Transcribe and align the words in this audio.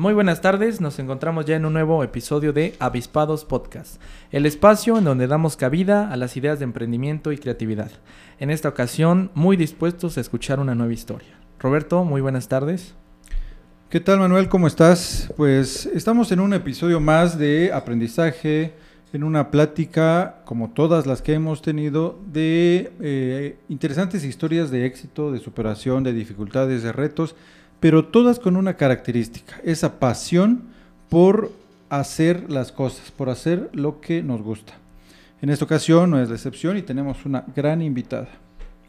Muy 0.00 0.14
buenas 0.14 0.40
tardes, 0.40 0.80
nos 0.80 0.98
encontramos 0.98 1.44
ya 1.44 1.56
en 1.56 1.66
un 1.66 1.74
nuevo 1.74 2.02
episodio 2.02 2.54
de 2.54 2.74
Avispados 2.78 3.44
Podcast, 3.44 4.00
el 4.30 4.46
espacio 4.46 4.96
en 4.96 5.04
donde 5.04 5.26
damos 5.26 5.58
cabida 5.58 6.10
a 6.10 6.16
las 6.16 6.38
ideas 6.38 6.58
de 6.58 6.64
emprendimiento 6.64 7.32
y 7.32 7.36
creatividad. 7.36 7.90
En 8.38 8.48
esta 8.48 8.70
ocasión, 8.70 9.30
muy 9.34 9.58
dispuestos 9.58 10.16
a 10.16 10.22
escuchar 10.22 10.58
una 10.58 10.74
nueva 10.74 10.94
historia. 10.94 11.38
Roberto, 11.58 12.02
muy 12.02 12.22
buenas 12.22 12.48
tardes. 12.48 12.94
¿Qué 13.90 14.00
tal 14.00 14.20
Manuel? 14.20 14.48
¿Cómo 14.48 14.68
estás? 14.68 15.30
Pues 15.36 15.84
estamos 15.84 16.32
en 16.32 16.40
un 16.40 16.54
episodio 16.54 16.98
más 16.98 17.38
de 17.38 17.70
aprendizaje, 17.70 18.72
en 19.12 19.22
una 19.22 19.50
plática, 19.50 20.40
como 20.46 20.70
todas 20.70 21.06
las 21.06 21.20
que 21.20 21.34
hemos 21.34 21.60
tenido, 21.60 22.18
de 22.32 22.90
eh, 23.02 23.58
interesantes 23.68 24.24
historias 24.24 24.70
de 24.70 24.86
éxito, 24.86 25.30
de 25.30 25.40
superación, 25.40 26.04
de 26.04 26.14
dificultades, 26.14 26.82
de 26.82 26.90
retos 26.90 27.36
pero 27.80 28.04
todas 28.04 28.38
con 28.38 28.56
una 28.56 28.74
característica, 28.74 29.56
esa 29.64 29.98
pasión 29.98 30.64
por 31.08 31.50
hacer 31.88 32.50
las 32.50 32.70
cosas, 32.70 33.10
por 33.10 33.30
hacer 33.30 33.70
lo 33.72 34.00
que 34.00 34.22
nos 34.22 34.42
gusta. 34.42 34.74
En 35.42 35.48
esta 35.48 35.64
ocasión 35.64 36.10
no 36.10 36.22
es 36.22 36.28
la 36.28 36.34
excepción 36.34 36.76
y 36.76 36.82
tenemos 36.82 37.24
una 37.24 37.44
gran 37.56 37.80
invitada. 37.80 38.28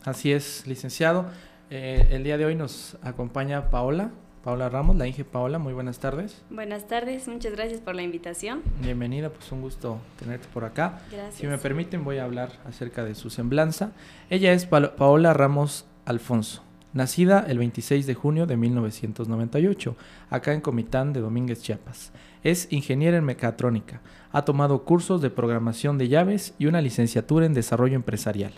Así 0.03 0.31
es, 0.31 0.67
licenciado. 0.67 1.25
Eh, 1.69 2.09
el 2.11 2.23
día 2.23 2.37
de 2.37 2.45
hoy 2.45 2.55
nos 2.55 2.97
acompaña 3.01 3.69
Paola, 3.69 4.11
Paola 4.43 4.67
Ramos, 4.67 4.97
la 4.97 5.07
Inge 5.07 5.23
Paola, 5.23 5.59
muy 5.59 5.71
buenas 5.71 5.99
tardes. 5.99 6.41
Buenas 6.49 6.87
tardes, 6.87 7.27
muchas 7.27 7.53
gracias 7.53 7.79
por 7.79 7.95
la 7.95 8.01
invitación. 8.01 8.61
Bienvenida, 8.81 9.29
pues 9.29 9.49
un 9.51 9.61
gusto 9.61 9.99
tenerte 10.19 10.47
por 10.53 10.65
acá. 10.65 10.99
Gracias. 11.11 11.35
Si 11.35 11.47
me 11.47 11.57
permiten, 11.57 12.03
voy 12.03 12.17
a 12.17 12.25
hablar 12.25 12.51
acerca 12.67 13.05
de 13.05 13.15
su 13.15 13.29
semblanza. 13.29 13.91
Ella 14.29 14.51
es 14.51 14.65
Paola 14.65 15.33
Ramos 15.33 15.85
Alfonso. 16.05 16.63
Nacida 16.93 17.45
el 17.47 17.57
26 17.57 18.05
de 18.05 18.15
junio 18.15 18.45
de 18.45 18.57
1998, 18.57 19.95
acá 20.29 20.53
en 20.53 20.59
Comitán 20.59 21.13
de 21.13 21.21
Domínguez, 21.21 21.61
Chiapas. 21.61 22.11
Es 22.43 22.67
ingeniera 22.69 23.15
en 23.15 23.23
mecatrónica. 23.23 24.01
Ha 24.33 24.43
tomado 24.43 24.83
cursos 24.83 25.21
de 25.21 25.29
programación 25.29 25.97
de 25.97 26.09
llaves 26.09 26.53
y 26.59 26.65
una 26.65 26.81
licenciatura 26.81 27.45
en 27.45 27.53
desarrollo 27.53 27.95
empresarial. 27.95 28.51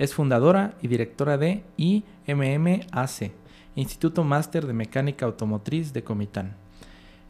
Es 0.00 0.14
fundadora 0.14 0.74
y 0.82 0.88
directora 0.88 1.38
de 1.38 1.62
IMMAC, 1.76 3.32
Instituto 3.76 4.24
Máster 4.24 4.66
de 4.66 4.72
Mecánica 4.72 5.26
Automotriz 5.26 5.92
de 5.92 6.02
Comitán. 6.02 6.56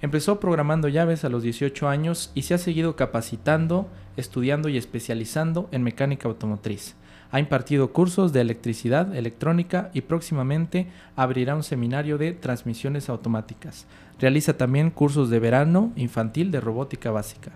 Empezó 0.01 0.41
programando 0.41 0.89
llaves 0.89 1.25
a 1.25 1.29
los 1.29 1.43
18 1.43 1.87
años 1.87 2.31
y 2.35 2.43
se 2.43 2.55
ha 2.55 2.59
seguido 2.59 2.97
capacitando, 2.97 3.89
estudiando 4.17 4.71
y 4.71 4.79
especializando 4.79 5.69
en 5.71 5.83
mecánica 5.83 6.29
automotriz. 6.29 6.97
Ha 7.31 7.41
impartido 7.41 7.93
cursos 7.93 8.33
de 8.33 8.41
electricidad, 8.41 9.15
electrónica 9.15 9.91
y 9.93 10.03
próximamente 10.03 10.87
abrirá 11.17 11.55
un 11.55 11.63
seminario 11.63 12.19
de 12.19 12.33
transmisiones 12.33 13.09
automáticas. 13.09 13.87
Realiza 14.19 14.57
también 14.57 14.91
cursos 14.91 15.29
de 15.31 15.41
verano 15.41 15.93
infantil 15.97 16.51
de 16.51 16.61
robótica 16.61 17.11
básica. 17.11 17.53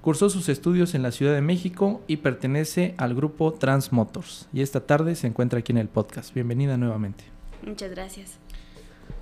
Cursó 0.00 0.28
sus 0.28 0.50
estudios 0.50 0.94
en 0.94 1.02
la 1.02 1.12
Ciudad 1.12 1.34
de 1.34 1.40
México 1.40 2.02
y 2.06 2.18
pertenece 2.18 2.94
al 2.98 3.14
grupo 3.14 3.54
Transmotors. 3.54 4.48
Y 4.52 4.60
esta 4.60 4.80
tarde 4.80 5.14
se 5.14 5.26
encuentra 5.26 5.60
aquí 5.60 5.72
en 5.72 5.78
el 5.78 5.88
podcast. 5.88 6.34
Bienvenida 6.34 6.76
nuevamente. 6.76 7.24
Muchas 7.64 7.90
gracias. 7.90 8.38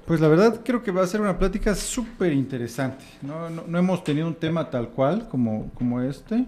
Pues 0.06 0.20
la 0.20 0.26
verdad 0.26 0.62
creo 0.64 0.82
que 0.82 0.90
va 0.90 1.02
a 1.02 1.06
ser 1.06 1.20
una 1.20 1.38
plática 1.38 1.76
súper 1.76 2.32
interesante. 2.32 3.04
¿no? 3.22 3.48
No, 3.48 3.78
hemos 3.78 4.02
tenido 4.02 4.26
un 4.26 4.34
tema 4.34 4.68
tal 4.70 4.88
cual 4.88 5.28
como, 5.28 5.70
como 5.74 6.00
este. 6.00 6.44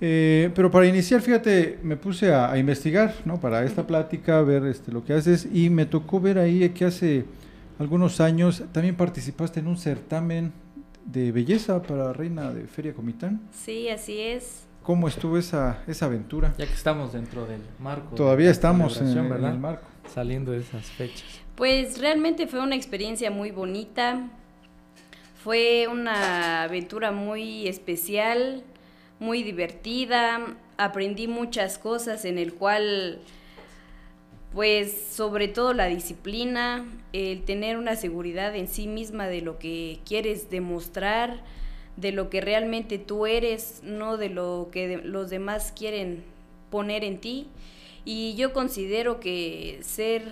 Eh, 0.00 0.50
pero 0.54 0.70
para 0.70 0.86
iniciar, 0.86 1.20
fíjate, 1.20 1.78
me 1.82 1.96
puse 1.96 2.32
a, 2.32 2.56
investigar, 2.56 3.14
¿no? 3.24 3.40
Para 3.40 3.64
esta 3.64 3.86
plática, 3.86 4.40
ver 4.42 4.64
este, 4.66 4.92
lo 4.92 5.04
que 5.04 5.12
haces 5.12 5.48
y 5.52 5.70
me 5.70 5.86
tocó 5.86 6.20
ver 6.20 6.38
ahí 6.38 6.68
que 6.70 6.84
hace 6.84 7.24
algunos 7.78 8.20
años 8.20 8.62
también 8.72 8.96
participaste 8.96 9.60
en 9.60 9.66
un 9.66 9.76
certamen 9.76 10.52
de 11.04 11.32
belleza 11.32 11.82
para 11.82 12.12
Reina 12.12 12.52
de 12.52 12.66
Feria 12.66 12.92
Comitán. 12.92 13.40
Sí, 13.52 13.88
así 13.88 14.20
es. 14.20 14.64
¿Cómo 14.82 15.08
estuvo 15.08 15.36
esa, 15.36 15.82
esa 15.86 16.06
aventura? 16.06 16.54
Ya 16.56 16.66
que 16.66 16.72
estamos 16.72 17.12
dentro 17.12 17.44
del 17.46 17.60
marco. 17.78 18.14
Todavía 18.14 18.50
estamos 18.50 19.00
en, 19.00 19.18
en, 19.18 19.44
el 19.44 19.58
marco. 19.58 19.86
Saliendo 20.06 20.52
de 20.52 20.58
esas 20.60 20.86
fechas. 20.86 21.26
Pues 21.56 21.98
realmente 21.98 22.46
fue 22.46 22.60
una 22.60 22.74
experiencia 22.74 23.30
muy 23.30 23.50
bonita. 23.50 24.30
Fue 25.42 25.86
una 25.90 26.62
aventura 26.62 27.12
muy 27.12 27.68
especial 27.68 28.64
muy 29.18 29.42
divertida, 29.42 30.56
aprendí 30.76 31.26
muchas 31.26 31.78
cosas 31.78 32.24
en 32.24 32.38
el 32.38 32.54
cual, 32.54 33.18
pues 34.52 35.06
sobre 35.10 35.48
todo 35.48 35.74
la 35.74 35.86
disciplina, 35.86 36.86
el 37.12 37.42
tener 37.44 37.76
una 37.76 37.96
seguridad 37.96 38.54
en 38.54 38.68
sí 38.68 38.86
misma 38.86 39.26
de 39.26 39.40
lo 39.40 39.58
que 39.58 39.98
quieres 40.06 40.50
demostrar, 40.50 41.42
de 41.96 42.12
lo 42.12 42.30
que 42.30 42.40
realmente 42.40 42.98
tú 42.98 43.26
eres, 43.26 43.80
no 43.82 44.16
de 44.16 44.28
lo 44.28 44.68
que 44.70 44.98
los 44.98 45.30
demás 45.30 45.72
quieren 45.76 46.22
poner 46.70 47.02
en 47.02 47.18
ti. 47.18 47.48
Y 48.04 48.34
yo 48.36 48.52
considero 48.52 49.20
que 49.20 49.80
ser 49.82 50.22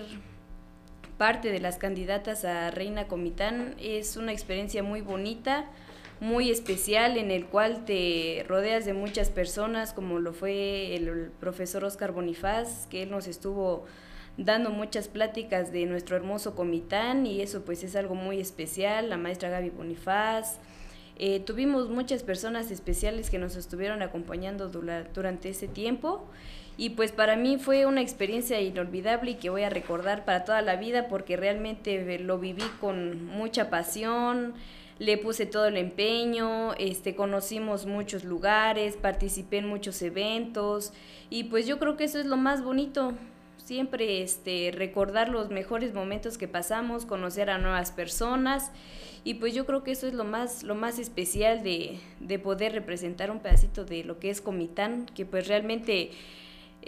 parte 1.17 1.51
de 1.51 1.59
las 1.59 1.77
candidatas 1.77 2.45
a 2.45 2.71
Reina 2.71 3.07
Comitán 3.07 3.75
es 3.79 4.17
una 4.17 4.31
experiencia 4.31 4.81
muy 4.81 5.01
bonita, 5.01 5.65
muy 6.19 6.49
especial 6.49 7.17
en 7.17 7.31
el 7.31 7.45
cual 7.45 7.85
te 7.85 8.45
rodeas 8.47 8.85
de 8.85 8.93
muchas 8.93 9.29
personas, 9.29 9.93
como 9.93 10.19
lo 10.19 10.33
fue 10.33 10.95
el 10.95 11.31
profesor 11.39 11.83
Oscar 11.83 12.11
Bonifaz, 12.11 12.87
que 12.87 13.03
él 13.03 13.11
nos 13.11 13.27
estuvo 13.27 13.85
dando 14.37 14.69
muchas 14.69 15.07
pláticas 15.07 15.71
de 15.71 15.85
nuestro 15.85 16.15
hermoso 16.15 16.55
Comitán 16.55 17.25
y 17.25 17.41
eso 17.41 17.63
pues 17.65 17.83
es 17.83 17.95
algo 17.95 18.15
muy 18.15 18.39
especial, 18.39 19.09
la 19.09 19.17
maestra 19.17 19.49
Gaby 19.49 19.71
Bonifaz. 19.71 20.57
Eh, 21.19 21.39
tuvimos 21.39 21.89
muchas 21.89 22.21
personas 22.21 22.69
especiales 22.69 23.31
que 23.31 23.39
nos 23.39 23.55
estuvieron 23.55 24.03
acompañando 24.03 24.69
durante 24.69 25.49
ese 25.49 25.67
tiempo 25.67 26.27
y 26.77 26.91
pues 26.91 27.11
para 27.11 27.35
mí 27.35 27.57
fue 27.57 27.87
una 27.87 28.01
experiencia 28.01 28.61
inolvidable 28.61 29.31
y 29.31 29.35
que 29.35 29.49
voy 29.49 29.63
a 29.63 29.69
recordar 29.71 30.25
para 30.25 30.45
toda 30.45 30.61
la 30.61 30.75
vida 30.75 31.07
porque 31.07 31.35
realmente 31.35 32.19
lo 32.19 32.37
viví 32.37 32.63
con 32.79 33.25
mucha 33.25 33.71
pasión, 33.71 34.53
le 34.99 35.17
puse 35.17 35.45
todo 35.45 35.67
el 35.67 35.77
empeño, 35.77 36.73
este, 36.75 37.15
conocimos 37.15 37.85
muchos 37.85 38.23
lugares, 38.23 38.97
participé 38.97 39.57
en 39.57 39.67
muchos 39.67 40.01
eventos 40.01 40.93
y 41.29 41.45
pues 41.45 41.67
yo 41.67 41.79
creo 41.79 41.97
que 41.97 42.05
eso 42.05 42.19
es 42.19 42.25
lo 42.25 42.37
más 42.37 42.63
bonito, 42.63 43.13
siempre 43.57 44.21
este, 44.21 44.71
recordar 44.73 45.29
los 45.29 45.49
mejores 45.49 45.93
momentos 45.93 46.37
que 46.37 46.47
pasamos, 46.47 47.05
conocer 47.05 47.49
a 47.49 47.57
nuevas 47.57 47.91
personas 47.91 48.71
y 49.23 49.35
pues 49.35 49.53
yo 49.53 49.65
creo 49.65 49.83
que 49.83 49.91
eso 49.91 50.07
es 50.07 50.13
lo 50.13 50.23
más, 50.23 50.63
lo 50.63 50.73
más 50.73 50.99
especial 50.99 51.61
de, 51.61 51.99
de 52.19 52.39
poder 52.39 52.71
representar 52.71 53.29
un 53.29 53.39
pedacito 53.39 53.83
de 53.83 54.03
lo 54.03 54.19
que 54.19 54.29
es 54.29 54.41
Comitán, 54.41 55.05
que 55.13 55.25
pues 55.25 55.47
realmente 55.47 56.11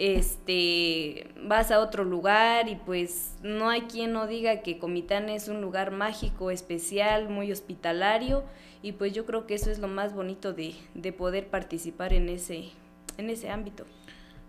este, 0.00 1.28
vas 1.46 1.70
a 1.70 1.78
otro 1.78 2.04
lugar 2.04 2.70
y 2.70 2.76
pues 2.76 3.34
no 3.42 3.68
hay 3.68 3.82
quien 3.82 4.14
no 4.14 4.26
diga 4.26 4.62
que 4.62 4.78
Comitán 4.78 5.28
es 5.28 5.48
un 5.48 5.60
lugar 5.60 5.90
mágico, 5.90 6.50
especial, 6.50 7.28
muy 7.28 7.52
hospitalario 7.52 8.42
y 8.82 8.92
pues 8.92 9.12
yo 9.12 9.26
creo 9.26 9.46
que 9.46 9.52
eso 9.52 9.70
es 9.70 9.78
lo 9.78 9.88
más 9.88 10.14
bonito 10.14 10.54
de, 10.54 10.74
poder 11.12 11.48
participar 11.48 12.14
en 12.14 12.30
ese, 12.30 12.70
en 13.18 13.28
ese 13.28 13.50
ámbito. 13.50 13.84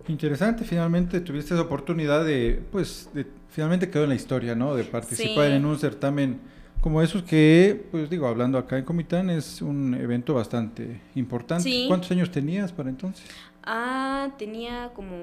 Interesante, 0.07 0.63
finalmente 0.63 1.19
tuviste 1.19 1.53
esa 1.53 1.63
oportunidad 1.63 2.24
de, 2.24 2.63
pues, 2.71 3.09
de, 3.13 3.27
finalmente 3.50 3.89
quedó 3.89 4.03
en 4.03 4.09
la 4.09 4.15
historia, 4.15 4.56
¿no? 4.56 4.74
De 4.74 4.86
participar 4.86 5.51
en 5.51 5.65
un 5.65 5.77
certamen 5.77 6.39
como 6.80 7.01
esos 7.01 7.24
que, 7.24 7.88
pues 7.92 8.09
digo, 8.09 8.25
hablando 8.25 8.57
acá 8.57 8.77
en 8.77 8.86
Comitán, 8.86 9.30
es 9.30 9.62
un 9.62 9.94
evento 9.94 10.33
bastante 10.33 11.01
importante. 11.13 11.86
¿Cuántos 11.88 12.09
años 12.09 12.31
tenías 12.31 12.71
para 12.71 12.89
entonces? 12.89 13.24
Ah, 13.63 14.31
tenía 14.38 14.92
como 14.94 15.16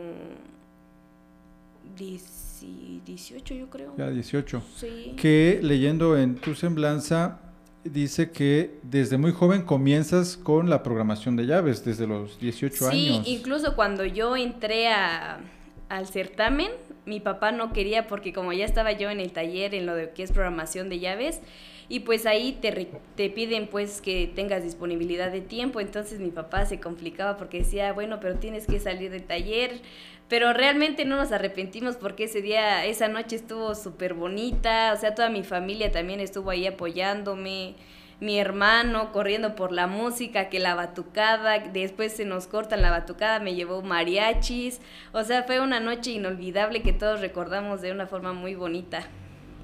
18 1.96 3.54
yo 3.54 3.70
creo. 3.70 3.94
Ya 3.96 4.10
18. 4.10 4.62
Sí. 4.76 5.14
Que 5.16 5.60
leyendo 5.62 6.16
en 6.16 6.36
tu 6.36 6.54
semblanza 6.54 7.40
dice 7.84 8.30
que 8.30 8.78
desde 8.82 9.18
muy 9.18 9.32
joven 9.32 9.62
comienzas 9.62 10.36
con 10.36 10.68
la 10.68 10.82
programación 10.82 11.36
de 11.36 11.46
llaves, 11.46 11.84
desde 11.84 12.06
los 12.06 12.38
18 12.38 12.88
años. 12.88 12.92
Sí, 12.92 13.22
incluso 13.32 13.74
cuando 13.74 14.04
yo 14.04 14.36
entré 14.36 14.88
a, 14.88 15.40
al 15.88 16.06
certamen. 16.06 16.70
Mi 17.06 17.20
papá 17.20 17.52
no 17.52 17.72
quería 17.72 18.06
porque 18.06 18.34
como 18.34 18.52
ya 18.52 18.66
estaba 18.66 18.92
yo 18.92 19.08
en 19.08 19.18
el 19.20 19.32
taller 19.32 19.74
en 19.74 19.86
lo 19.86 19.94
de 19.94 20.10
que 20.10 20.22
es 20.22 20.30
programación 20.30 20.90
de 20.90 20.98
llaves, 20.98 21.40
y 21.88 22.00
pues 22.00 22.26
ahí 22.26 22.58
te, 22.60 22.88
te 23.16 23.30
piden 23.30 23.66
pues 23.66 24.00
que 24.00 24.30
tengas 24.34 24.62
disponibilidad 24.62 25.30
de 25.30 25.40
tiempo, 25.40 25.80
entonces 25.80 26.20
mi 26.20 26.30
papá 26.30 26.66
se 26.66 26.80
complicaba 26.80 27.36
porque 27.36 27.58
decía, 27.58 27.92
bueno, 27.92 28.18
pero 28.20 28.36
tienes 28.36 28.66
que 28.66 28.78
salir 28.78 29.10
del 29.10 29.24
taller, 29.24 29.80
pero 30.28 30.52
realmente 30.52 31.06
no 31.06 31.16
nos 31.16 31.32
arrepentimos 31.32 31.96
porque 31.96 32.24
ese 32.24 32.42
día, 32.42 32.84
esa 32.84 33.08
noche 33.08 33.36
estuvo 33.36 33.74
súper 33.74 34.12
bonita, 34.12 34.92
o 34.94 34.96
sea, 34.98 35.14
toda 35.14 35.30
mi 35.30 35.42
familia 35.42 35.90
también 35.90 36.20
estuvo 36.20 36.50
ahí 36.50 36.66
apoyándome, 36.66 37.74
mi 38.20 38.38
hermano 38.38 39.12
corriendo 39.12 39.54
por 39.54 39.72
la 39.72 39.86
música, 39.86 40.50
que 40.50 40.58
la 40.58 40.74
batucada, 40.74 41.58
después 41.60 42.12
se 42.12 42.26
nos 42.26 42.46
cortan 42.48 42.82
la 42.82 42.90
batucada, 42.90 43.38
me 43.40 43.54
llevó 43.54 43.80
mariachis, 43.80 44.80
o 45.12 45.22
sea, 45.22 45.44
fue 45.44 45.60
una 45.60 45.80
noche 45.80 46.10
inolvidable 46.10 46.82
que 46.82 46.92
todos 46.92 47.20
recordamos 47.20 47.80
de 47.80 47.92
una 47.92 48.06
forma 48.06 48.34
muy 48.34 48.54
bonita. 48.54 49.06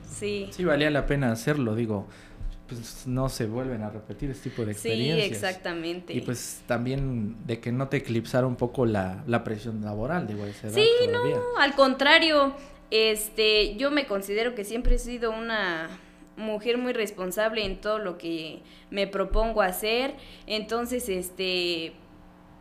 Sí. 0.09 0.49
Sí, 0.51 0.65
valía 0.65 0.91
la 0.91 1.07
pena 1.07 1.33
hacerlo, 1.33 1.75
digo. 1.75 2.07
Pues 2.67 3.07
no 3.07 3.29
se 3.29 3.47
vuelven 3.47 3.83
a 3.83 3.91
repetir 3.91 4.31
este 4.31 4.49
tipo 4.49 4.65
de 4.65 4.73
experiencias. 4.73 5.29
Sí, 5.29 5.35
exactamente. 5.35 6.15
Y 6.15 6.23
pues 6.23 6.63
también 6.67 7.37
de 7.47 7.61
que 7.61 7.73
no 7.73 7.89
te 7.89 7.99
eclipsara 7.99 8.47
un 8.47 8.57
poco 8.57 8.87
la, 8.87 9.23
la 9.27 9.45
presión 9.45 9.83
laboral, 9.85 10.27
digo, 10.27 10.47
ese 10.47 10.71
Sí, 10.71 10.89
no, 11.13 11.21
al 11.59 11.75
contrario, 11.75 12.55
este, 12.91 13.77
yo 13.77 13.91
me 13.91 14.07
considero 14.07 14.55
que 14.55 14.65
siempre 14.65 14.95
he 14.95 14.99
sido 14.99 15.31
una 15.31 15.91
mujer 16.37 16.79
muy 16.79 16.93
responsable 16.93 17.65
en 17.65 17.81
todo 17.81 17.99
lo 17.99 18.19
que 18.19 18.63
me 18.91 19.07
propongo 19.07 19.63
hacer. 19.63 20.15
Entonces, 20.47 21.09
este, 21.09 21.93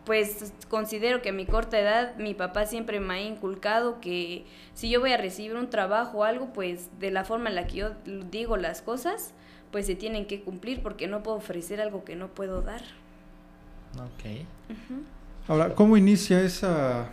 pues 0.06 0.54
considero 0.70 1.22
que 1.22 1.30
a 1.30 1.34
mi 1.34 1.46
corta 1.46 1.80
edad 1.80 2.16
mi 2.18 2.34
papá 2.34 2.66
siempre 2.66 3.00
me 3.00 3.14
ha 3.14 3.22
inculcado 3.22 4.02
que 4.02 4.46
si 4.74 4.90
yo 4.90 5.00
voy 5.00 5.12
a 5.14 5.18
recibir 5.18 5.56
un 5.56 5.70
trabajo 5.70 6.20
o 6.20 6.24
algo, 6.24 6.52
pues 6.54 6.90
de 7.00 7.12
la 7.12 7.24
forma 7.24 7.50
en 7.50 7.56
la 7.56 7.68
que 7.68 7.78
yo 7.78 7.92
digo 8.30 8.58
las 8.58 8.82
cosas, 8.82 9.34
pues 9.72 9.86
se 9.86 9.96
tienen 9.96 10.26
que 10.26 10.42
cumplir 10.42 10.82
porque 10.82 11.08
no 11.08 11.24
puedo 11.24 11.38
ofrecer 11.38 11.82
algo 11.82 12.04
que 12.04 12.16
no 12.16 12.28
puedo 12.28 12.62
dar. 12.62 12.82
Ok. 13.96 14.46
Ahora, 15.48 15.76
¿cómo 15.76 15.98
inicia 15.98 16.42
esa, 16.42 17.10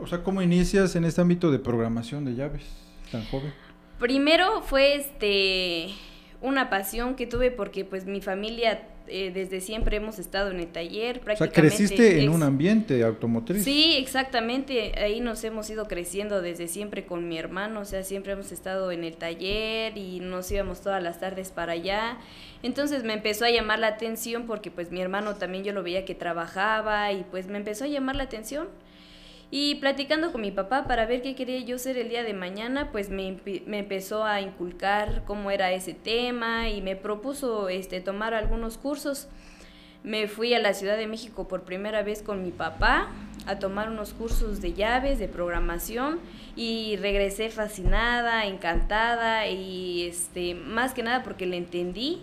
o 0.00 0.06
sea, 0.06 0.22
cómo 0.22 0.42
inicias 0.42 0.96
en 0.96 1.04
este 1.04 1.20
ámbito 1.20 1.50
de 1.50 1.58
programación 1.58 2.24
de 2.24 2.34
llaves 2.34 2.64
tan 3.10 3.24
joven? 3.26 3.52
Primero 3.98 4.62
fue 4.62 4.96
este 4.96 5.94
una 6.40 6.68
pasión 6.68 7.14
que 7.14 7.26
tuve 7.26 7.50
porque 7.50 7.84
pues 7.84 8.04
mi 8.04 8.20
familia 8.20 8.86
eh, 9.06 9.30
desde 9.34 9.60
siempre 9.60 9.96
hemos 9.96 10.18
estado 10.18 10.50
en 10.50 10.60
el 10.60 10.68
taller. 10.68 11.20
Prácticamente 11.20 11.60
o 11.60 11.62
sea, 11.62 11.86
creciste 11.86 12.22
en 12.22 12.30
un 12.30 12.42
ambiente 12.42 13.02
automotriz. 13.04 13.64
Sí, 13.64 13.96
exactamente. 13.96 14.92
Ahí 14.98 15.20
nos 15.20 15.44
hemos 15.44 15.68
ido 15.70 15.86
creciendo 15.86 16.40
desde 16.42 16.68
siempre 16.68 17.04
con 17.04 17.28
mi 17.28 17.38
hermano. 17.38 17.80
O 17.80 17.84
sea, 17.84 18.02
siempre 18.04 18.32
hemos 18.32 18.52
estado 18.52 18.92
en 18.92 19.04
el 19.04 19.16
taller 19.16 19.96
y 19.96 20.20
nos 20.20 20.50
íbamos 20.50 20.80
todas 20.80 21.02
las 21.02 21.20
tardes 21.20 21.50
para 21.50 21.72
allá. 21.72 22.18
Entonces 22.62 23.04
me 23.04 23.12
empezó 23.12 23.44
a 23.44 23.50
llamar 23.50 23.78
la 23.78 23.88
atención 23.88 24.46
porque 24.46 24.70
pues 24.70 24.90
mi 24.90 25.00
hermano 25.00 25.34
también 25.36 25.64
yo 25.64 25.72
lo 25.72 25.82
veía 25.82 26.04
que 26.04 26.14
trabajaba 26.14 27.12
y 27.12 27.24
pues 27.30 27.46
me 27.46 27.58
empezó 27.58 27.84
a 27.84 27.88
llamar 27.88 28.16
la 28.16 28.22
atención. 28.22 28.68
Y 29.56 29.76
platicando 29.76 30.32
con 30.32 30.40
mi 30.40 30.50
papá 30.50 30.88
para 30.88 31.06
ver 31.06 31.22
qué 31.22 31.36
quería 31.36 31.60
yo 31.60 31.78
ser 31.78 31.96
el 31.96 32.08
día 32.08 32.24
de 32.24 32.34
mañana, 32.34 32.90
pues 32.90 33.08
me, 33.08 33.38
me, 33.66 33.78
empezó 33.78 34.24
a 34.24 34.40
inculcar 34.40 35.22
cómo 35.26 35.48
era 35.52 35.70
ese 35.70 35.94
tema 35.94 36.68
y 36.70 36.82
me 36.82 36.96
propuso 36.96 37.68
este, 37.68 38.00
tomar 38.00 38.34
algunos 38.34 38.78
cursos. 38.78 39.28
Me 40.02 40.26
fui 40.26 40.54
a 40.54 40.58
la 40.58 40.74
Ciudad 40.74 40.96
de 40.96 41.06
México 41.06 41.46
por 41.46 41.62
primera 41.62 42.02
vez 42.02 42.20
con 42.20 42.42
mi 42.42 42.50
papá 42.50 43.12
a 43.46 43.60
tomar 43.60 43.90
unos 43.90 44.12
cursos 44.12 44.60
de 44.60 44.72
llaves, 44.72 45.20
de 45.20 45.28
programación 45.28 46.18
y 46.56 46.96
regresé 46.96 47.48
fascinada, 47.48 48.46
encantada 48.46 49.46
y 49.46 50.08
este, 50.08 50.56
más 50.56 50.94
que 50.94 51.04
nada 51.04 51.22
porque 51.22 51.46
le 51.46 51.58
entendí 51.58 52.22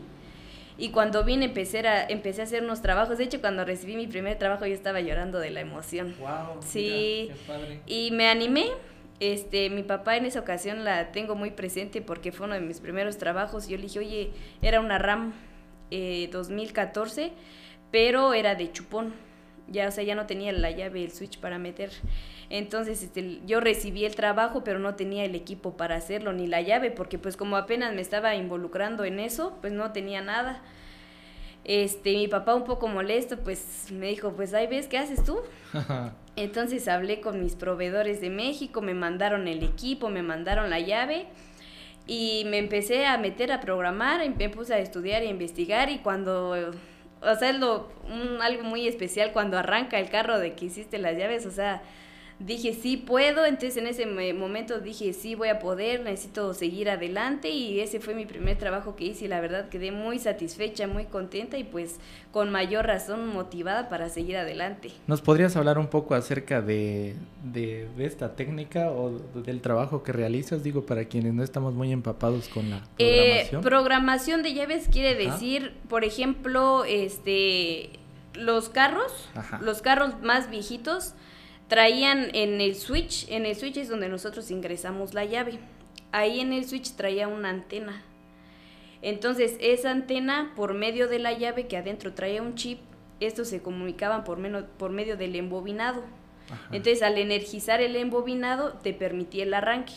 y 0.77 0.89
cuando 0.89 1.23
vine 1.23 1.45
empecé 1.45 1.87
a, 1.87 2.07
empecé 2.07 2.41
a 2.41 2.43
hacer 2.45 2.63
unos 2.63 2.81
trabajos. 2.81 3.17
De 3.17 3.23
hecho, 3.23 3.41
cuando 3.41 3.65
recibí 3.65 3.95
mi 3.95 4.07
primer 4.07 4.37
trabajo 4.37 4.65
yo 4.65 4.73
estaba 4.73 4.99
llorando 5.01 5.39
de 5.39 5.51
la 5.51 5.61
emoción. 5.61 6.15
Wow, 6.19 6.61
sí. 6.61 7.29
qué 7.29 7.35
padre. 7.47 7.81
Y 7.85 8.11
me 8.11 8.27
animé. 8.27 8.67
Este, 9.19 9.69
mi 9.69 9.83
papá 9.83 10.17
en 10.17 10.25
esa 10.25 10.39
ocasión 10.39 10.83
la 10.83 11.11
tengo 11.11 11.35
muy 11.35 11.51
presente 11.51 12.01
porque 12.01 12.31
fue 12.31 12.47
uno 12.47 12.55
de 12.55 12.61
mis 12.61 12.79
primeros 12.79 13.19
trabajos. 13.19 13.67
Yo 13.67 13.77
le 13.77 13.83
dije, 13.83 13.99
oye, 13.99 14.31
era 14.63 14.79
una 14.79 14.97
RAM 14.97 15.33
2014, 15.91 17.25
eh, 17.25 17.31
pero 17.91 18.33
era 18.33 18.55
de 18.55 18.71
chupón. 18.71 19.13
Ya, 19.71 19.87
o 19.87 19.91
sea, 19.91 20.03
ya 20.03 20.15
no 20.15 20.25
tenía 20.25 20.51
la 20.51 20.71
llave, 20.71 21.03
el 21.03 21.11
switch 21.11 21.39
para 21.39 21.57
meter. 21.57 21.91
Entonces, 22.49 23.01
este, 23.01 23.39
yo 23.45 23.61
recibí 23.61 24.05
el 24.05 24.15
trabajo, 24.15 24.63
pero 24.63 24.79
no 24.79 24.95
tenía 24.95 25.23
el 25.23 25.35
equipo 25.35 25.77
para 25.77 25.95
hacerlo, 25.95 26.33
ni 26.33 26.47
la 26.47 26.61
llave, 26.61 26.91
porque 26.91 27.17
pues 27.17 27.37
como 27.37 27.55
apenas 27.55 27.93
me 27.93 28.01
estaba 28.01 28.35
involucrando 28.35 29.05
en 29.05 29.19
eso, 29.19 29.57
pues 29.61 29.71
no 29.71 29.91
tenía 29.91 30.21
nada. 30.21 30.61
Este, 31.63 32.13
mi 32.13 32.27
papá 32.27 32.55
un 32.55 32.63
poco 32.65 32.87
molesto, 32.87 33.37
pues 33.37 33.87
me 33.91 34.07
dijo, 34.07 34.33
pues 34.33 34.53
ahí 34.53 34.67
ves, 34.67 34.87
¿qué 34.87 34.97
haces 34.97 35.23
tú? 35.23 35.39
Entonces 36.35 36.87
hablé 36.87 37.21
con 37.21 37.41
mis 37.41 37.55
proveedores 37.55 38.19
de 38.19 38.29
México, 38.29 38.81
me 38.81 38.93
mandaron 38.93 39.47
el 39.47 39.63
equipo, 39.63 40.09
me 40.09 40.23
mandaron 40.23 40.69
la 40.69 40.79
llave 40.79 41.27
y 42.07 42.43
me 42.47 42.57
empecé 42.57 43.05
a 43.05 43.17
meter 43.17 43.51
a 43.51 43.61
programar, 43.61 44.21
me 44.35 44.49
puse 44.49 44.73
a 44.73 44.79
estudiar 44.79 45.23
y 45.23 45.27
a 45.27 45.29
investigar 45.29 45.89
y 45.89 45.99
cuando, 45.99 46.71
o 47.21 47.35
sea, 47.35 47.49
es 47.49 47.59
lo, 47.59 47.89
algo 48.41 48.63
muy 48.63 48.87
especial 48.87 49.31
cuando 49.31 49.57
arranca 49.57 49.99
el 49.99 50.09
carro 50.09 50.39
de 50.39 50.53
que 50.53 50.65
hiciste 50.65 50.97
las 50.97 51.17
llaves, 51.17 51.45
o 51.45 51.51
sea, 51.51 51.81
dije 52.45 52.73
sí 52.73 52.97
puedo, 52.97 53.45
entonces 53.45 53.77
en 53.77 53.87
ese 53.87 54.05
momento 54.33 54.79
dije 54.79 55.13
sí 55.13 55.35
voy 55.35 55.49
a 55.49 55.59
poder, 55.59 56.01
necesito 56.01 56.53
seguir 56.53 56.89
adelante 56.89 57.49
y 57.49 57.79
ese 57.79 57.99
fue 57.99 58.15
mi 58.15 58.25
primer 58.25 58.57
trabajo 58.57 58.95
que 58.95 59.05
hice 59.05 59.25
y 59.25 59.27
la 59.27 59.41
verdad 59.41 59.69
quedé 59.69 59.91
muy 59.91 60.19
satisfecha, 60.19 60.87
muy 60.87 61.05
contenta 61.05 61.57
y 61.57 61.63
pues 61.63 61.99
con 62.31 62.51
mayor 62.51 62.87
razón 62.87 63.27
motivada 63.27 63.89
para 63.89 64.09
seguir 64.09 64.37
adelante. 64.37 64.91
¿Nos 65.07 65.21
podrías 65.21 65.55
hablar 65.55 65.77
un 65.77 65.87
poco 65.87 66.15
acerca 66.15 66.61
de, 66.61 67.15
de, 67.43 67.87
esta 67.99 68.35
técnica 68.35 68.91
o 68.91 69.19
del 69.35 69.61
trabajo 69.61 70.03
que 70.03 70.11
realizas? 70.11 70.63
Digo, 70.63 70.85
para 70.85 71.05
quienes 71.05 71.33
no 71.33 71.43
estamos 71.43 71.73
muy 71.73 71.91
empapados 71.91 72.47
con 72.47 72.69
la 72.69 72.77
eh, 72.97 73.47
programación. 73.49 73.61
programación 73.61 74.43
de 74.43 74.53
llaves 74.53 74.87
quiere 74.91 75.15
decir, 75.15 75.73
por 75.89 76.03
ejemplo, 76.03 76.85
este 76.85 77.89
los 78.33 78.69
carros, 78.69 79.29
los 79.59 79.81
carros 79.81 80.21
más 80.21 80.49
viejitos, 80.49 81.13
traían 81.71 82.31
en 82.33 82.59
el 82.59 82.75
switch, 82.75 83.29
en 83.29 83.45
el 83.45 83.55
switch 83.55 83.77
es 83.77 83.87
donde 83.87 84.09
nosotros 84.09 84.51
ingresamos 84.51 85.13
la 85.13 85.23
llave. 85.23 85.57
Ahí 86.11 86.41
en 86.41 86.51
el 86.51 86.67
switch 86.67 86.97
traía 86.97 87.29
una 87.29 87.49
antena. 87.49 88.03
Entonces, 89.01 89.55
esa 89.61 89.89
antena, 89.89 90.51
por 90.57 90.73
medio 90.73 91.07
de 91.07 91.19
la 91.19 91.31
llave 91.31 91.67
que 91.67 91.77
adentro 91.77 92.13
traía 92.13 92.41
un 92.41 92.55
chip, 92.55 92.79
estos 93.21 93.47
se 93.47 93.61
comunicaban 93.61 94.25
por, 94.25 94.37
menos, 94.37 94.65
por 94.77 94.91
medio 94.91 95.15
del 95.15 95.33
embobinado. 95.37 96.03
Entonces, 96.73 97.01
al 97.03 97.17
energizar 97.17 97.79
el 97.79 97.95
embobinado, 97.95 98.73
te 98.83 98.93
permitía 98.93 99.43
el 99.43 99.53
arranque 99.53 99.93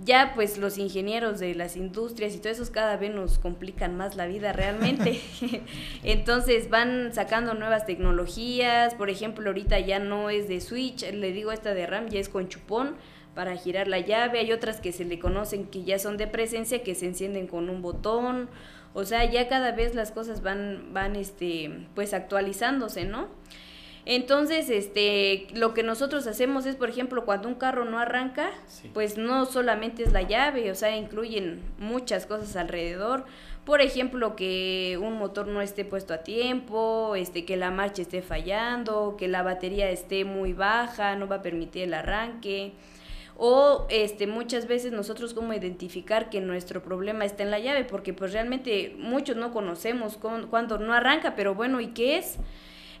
ya 0.00 0.32
pues 0.34 0.58
los 0.58 0.78
ingenieros 0.78 1.38
de 1.38 1.54
las 1.54 1.76
industrias 1.76 2.34
y 2.34 2.38
todo 2.38 2.52
eso 2.52 2.64
cada 2.72 2.96
vez 2.96 3.14
nos 3.14 3.38
complican 3.38 3.96
más 3.96 4.16
la 4.16 4.26
vida 4.26 4.52
realmente. 4.52 5.20
Entonces 6.02 6.70
van 6.70 7.12
sacando 7.12 7.54
nuevas 7.54 7.86
tecnologías, 7.86 8.94
por 8.94 9.10
ejemplo 9.10 9.48
ahorita 9.48 9.78
ya 9.80 9.98
no 9.98 10.30
es 10.30 10.48
de 10.48 10.60
switch, 10.60 11.10
le 11.12 11.32
digo 11.32 11.52
esta 11.52 11.74
de 11.74 11.86
RAM 11.86 12.08
ya 12.08 12.20
es 12.20 12.28
con 12.28 12.48
chupón 12.48 12.96
para 13.34 13.56
girar 13.56 13.88
la 13.88 14.00
llave, 14.00 14.40
hay 14.40 14.52
otras 14.52 14.80
que 14.80 14.92
se 14.92 15.04
le 15.04 15.18
conocen 15.18 15.66
que 15.66 15.84
ya 15.84 15.98
son 15.98 16.16
de 16.16 16.26
presencia 16.26 16.82
que 16.82 16.94
se 16.94 17.06
encienden 17.06 17.46
con 17.46 17.70
un 17.70 17.80
botón, 17.80 18.50
o 18.94 19.04
sea, 19.04 19.24
ya 19.24 19.48
cada 19.48 19.72
vez 19.72 19.94
las 19.94 20.12
cosas 20.12 20.42
van 20.42 20.92
van 20.92 21.16
este 21.16 21.86
pues 21.94 22.12
actualizándose, 22.12 23.04
¿no? 23.04 23.28
Entonces, 24.04 24.68
este, 24.68 25.46
lo 25.54 25.74
que 25.74 25.84
nosotros 25.84 26.26
hacemos 26.26 26.66
es, 26.66 26.74
por 26.74 26.90
ejemplo, 26.90 27.24
cuando 27.24 27.48
un 27.48 27.54
carro 27.54 27.84
no 27.84 28.00
arranca, 28.00 28.50
pues 28.94 29.16
no 29.16 29.46
solamente 29.46 30.02
es 30.02 30.12
la 30.12 30.22
llave, 30.22 30.72
o 30.72 30.74
sea, 30.74 30.96
incluyen 30.96 31.60
muchas 31.78 32.26
cosas 32.26 32.56
alrededor. 32.56 33.24
Por 33.64 33.80
ejemplo, 33.80 34.34
que 34.34 34.98
un 35.00 35.18
motor 35.18 35.46
no 35.46 35.62
esté 35.62 35.84
puesto 35.84 36.14
a 36.14 36.18
tiempo, 36.18 37.14
este, 37.14 37.44
que 37.44 37.56
la 37.56 37.70
marcha 37.70 38.02
esté 38.02 38.22
fallando, 38.22 39.14
que 39.16 39.28
la 39.28 39.44
batería 39.44 39.88
esté 39.88 40.24
muy 40.24 40.52
baja, 40.52 41.14
no 41.14 41.28
va 41.28 41.36
a 41.36 41.42
permitir 41.42 41.84
el 41.84 41.94
arranque. 41.94 42.72
O 43.36 43.86
este, 43.88 44.26
muchas 44.26 44.66
veces 44.66 44.90
nosotros 44.90 45.32
cómo 45.32 45.52
identificar 45.52 46.28
que 46.28 46.40
nuestro 46.40 46.82
problema 46.82 47.24
está 47.24 47.44
en 47.44 47.52
la 47.52 47.60
llave, 47.60 47.84
porque 47.84 48.12
pues 48.12 48.32
realmente 48.32 48.96
muchos 48.98 49.36
no 49.36 49.52
conocemos 49.52 50.18
cuando 50.50 50.78
no 50.78 50.92
arranca, 50.92 51.36
pero 51.36 51.54
bueno, 51.54 51.80
¿y 51.80 51.88
qué 51.88 52.18
es? 52.18 52.38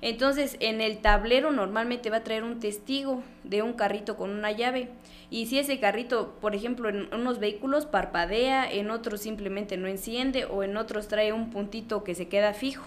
Entonces, 0.02 0.56
en 0.58 0.80
el 0.80 0.98
tablero 0.98 1.52
normalmente 1.52 2.10
va 2.10 2.18
a 2.18 2.24
traer 2.24 2.42
un 2.42 2.58
testigo 2.58 3.22
de 3.44 3.62
un 3.62 3.72
carrito 3.72 4.16
con 4.16 4.30
una 4.30 4.50
llave. 4.50 4.88
Y 5.30 5.46
si 5.46 5.60
ese 5.60 5.78
carrito, 5.78 6.36
por 6.40 6.56
ejemplo, 6.56 6.88
en 6.88 7.08
unos 7.14 7.38
vehículos 7.38 7.86
parpadea, 7.86 8.70
en 8.70 8.90
otros 8.90 9.20
simplemente 9.20 9.76
no 9.76 9.86
enciende 9.86 10.44
o 10.44 10.64
en 10.64 10.76
otros 10.76 11.06
trae 11.06 11.32
un 11.32 11.50
puntito 11.50 12.02
que 12.02 12.16
se 12.16 12.26
queda 12.26 12.52
fijo. 12.52 12.84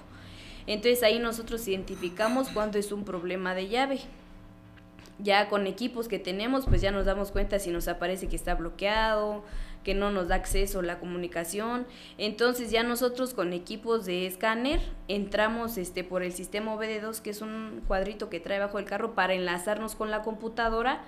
Entonces 0.68 1.04
ahí 1.04 1.18
nosotros 1.20 1.66
identificamos 1.70 2.50
cuando 2.50 2.78
es 2.78 2.92
un 2.92 3.06
problema 3.06 3.56
de 3.56 3.70
llave. 3.70 4.00
Ya 5.18 5.48
con 5.48 5.68
equipos 5.68 6.10
que 6.10 6.20
tenemos, 6.20 6.66
pues 6.66 6.82
ya 6.82 6.92
nos 6.92 7.06
damos 7.06 7.32
cuenta 7.32 7.60
si 7.60 7.72
nos 7.72 7.88
aparece 7.88 8.28
que 8.28 8.36
está 8.36 8.56
bloqueado, 8.56 9.46
que 9.86 9.94
no 9.94 10.12
nos 10.12 10.28
da 10.28 10.36
acceso 10.36 10.82
la 10.82 11.00
comunicación. 11.00 11.86
Entonces 12.18 12.72
ya 12.72 12.84
nosotros 12.84 13.34
con 13.34 13.54
equipos 13.54 14.06
de 14.06 14.28
escáner 14.28 14.82
entramos 15.08 15.78
este 15.78 16.04
por 16.04 16.24
el 16.24 16.34
sistema 16.34 16.76
OBD2, 16.76 17.22
que 17.22 17.30
es 17.30 17.42
un 17.42 17.84
cuadrito 17.88 18.30
que 18.30 18.42
trae 18.42 18.60
bajo 18.60 18.80
el 18.80 18.86
carro 18.86 19.16
para 19.16 19.36
enlazarnos 19.36 19.96
con 19.96 20.12
la 20.12 20.24
computadora 20.24 21.04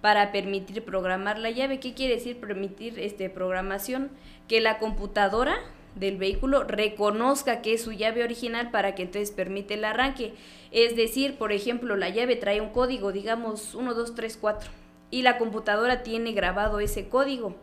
para 0.00 0.32
permitir 0.32 0.82
programar 0.84 1.38
la 1.38 1.50
llave. 1.50 1.80
¿Qué 1.80 1.94
quiere 1.94 2.14
decir 2.14 2.40
permitir 2.40 2.98
este 2.98 3.30
programación? 3.30 4.10
Que 4.48 4.60
la 4.60 4.78
computadora 4.78 5.56
del 5.94 6.16
vehículo 6.16 6.64
reconozca 6.64 7.62
que 7.62 7.74
es 7.74 7.82
su 7.82 7.92
llave 7.92 8.24
original 8.24 8.70
para 8.70 8.94
que 8.94 9.02
entonces 9.02 9.30
permite 9.30 9.74
el 9.74 9.84
arranque. 9.84 10.34
Es 10.72 10.96
decir, 10.96 11.36
por 11.36 11.52
ejemplo, 11.52 11.94
la 11.96 12.08
llave 12.08 12.36
trae 12.36 12.60
un 12.60 12.70
código, 12.70 13.12
digamos 13.12 13.74
1, 13.74 13.94
2, 13.94 14.14
3, 14.14 14.38
4, 14.40 14.70
y 15.10 15.22
la 15.22 15.38
computadora 15.38 16.02
tiene 16.02 16.32
grabado 16.32 16.80
ese 16.80 17.08
código. 17.08 17.54